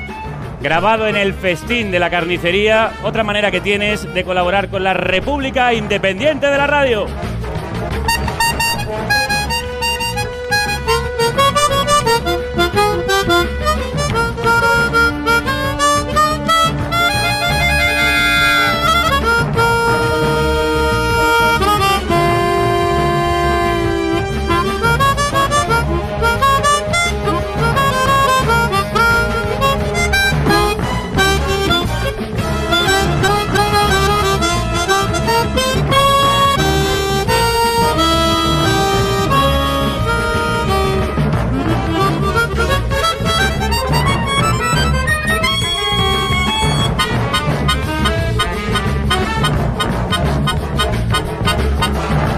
grabado 0.59 1.07
en 1.07 1.15
el 1.15 1.35
Festín 1.35 1.91
de 1.91 1.99
la 1.99 2.09
Carnicería, 2.09 2.93
otra 3.03 3.23
manera 3.23 3.51
que 3.51 3.61
tienes 3.61 4.11
de 4.11 4.23
colaborar 4.23 4.69
con 4.69 4.83
la 4.83 4.95
República 4.95 5.75
Independiente 5.75 6.47
de 6.47 6.57
la 6.57 6.65
Radio. 6.65 7.05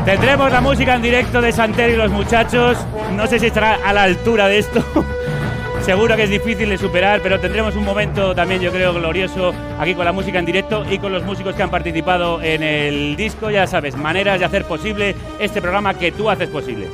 Tendremos 0.10 0.52
la 0.52 0.60
música 0.60 0.96
en 0.96 1.04
directo 1.04 1.40
de 1.40 1.52
Santer 1.52 1.92
y 1.92 1.96
los 1.96 2.10
muchachos. 2.10 2.80
No 3.16 3.28
sé 3.28 3.38
si 3.38 3.46
estará 3.46 3.76
a 3.76 3.94
la 3.94 4.02
altura 4.02 4.48
de 4.48 4.58
esto. 4.58 4.84
Seguro 5.84 6.16
que 6.16 6.24
es 6.24 6.32
difícil 6.32 6.68
de 6.68 6.80
superar, 6.80 7.20
pero 7.22 7.40
tendremos 7.40 7.76
un 7.76 7.86
momento 7.86 8.34
también, 8.34 8.60
yo 8.60 8.72
creo, 8.72 8.92
glorioso 8.92 9.54
aquí 9.80 9.94
con 9.94 10.06
la 10.06 10.12
música 10.12 10.40
en 10.40 10.48
directo 10.48 10.84
y 10.90 10.98
con 10.98 11.14
los 11.14 11.24
músicos 11.24 11.54
que 11.54 11.62
han 11.62 11.70
participado 11.70 12.42
en 12.42 12.64
el 12.64 13.16
disco. 13.18 13.52
Ya 13.52 13.68
sabes, 13.68 13.96
maneras 13.96 14.40
de 14.40 14.46
hacer 14.46 14.66
posible 14.66 15.16
este 15.40 15.62
programa 15.62 15.94
que 15.94 16.12
tú 16.12 16.28
haces 16.28 16.50
posible. 16.50 16.88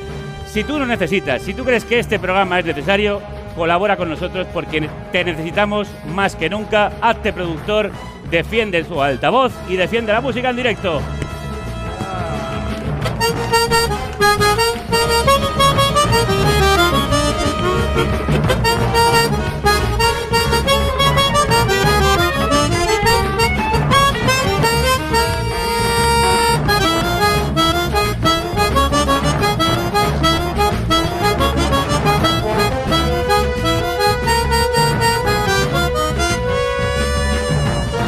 Si 0.46 0.66
tú 0.66 0.78
lo 0.78 0.86
necesitas, 0.86 1.42
si 1.42 1.54
tú 1.54 1.64
crees 1.64 1.86
que 1.86 2.00
este 2.00 2.20
programa 2.20 2.60
es 2.60 2.66
necesario, 2.66 3.22
colabora 3.56 3.96
con 3.96 4.10
nosotros 4.10 4.46
porque 4.54 4.90
te 5.14 5.24
necesitamos 5.24 5.88
más 6.14 6.36
que 6.36 6.50
nunca. 6.50 6.92
Hazte 7.00 7.32
productor, 7.32 7.92
defiende 8.30 8.84
su 8.84 9.02
altavoz 9.02 9.54
y 9.70 9.78
defiende 9.78 10.12
la 10.12 10.20
música 10.20 10.50
en 10.50 10.58
directo. 10.58 11.02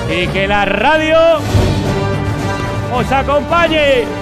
Y 0.09 0.27
que 0.29 0.47
la 0.47 0.65
radio 0.65 1.17
os 2.91 3.11
acompañe. 3.11 4.16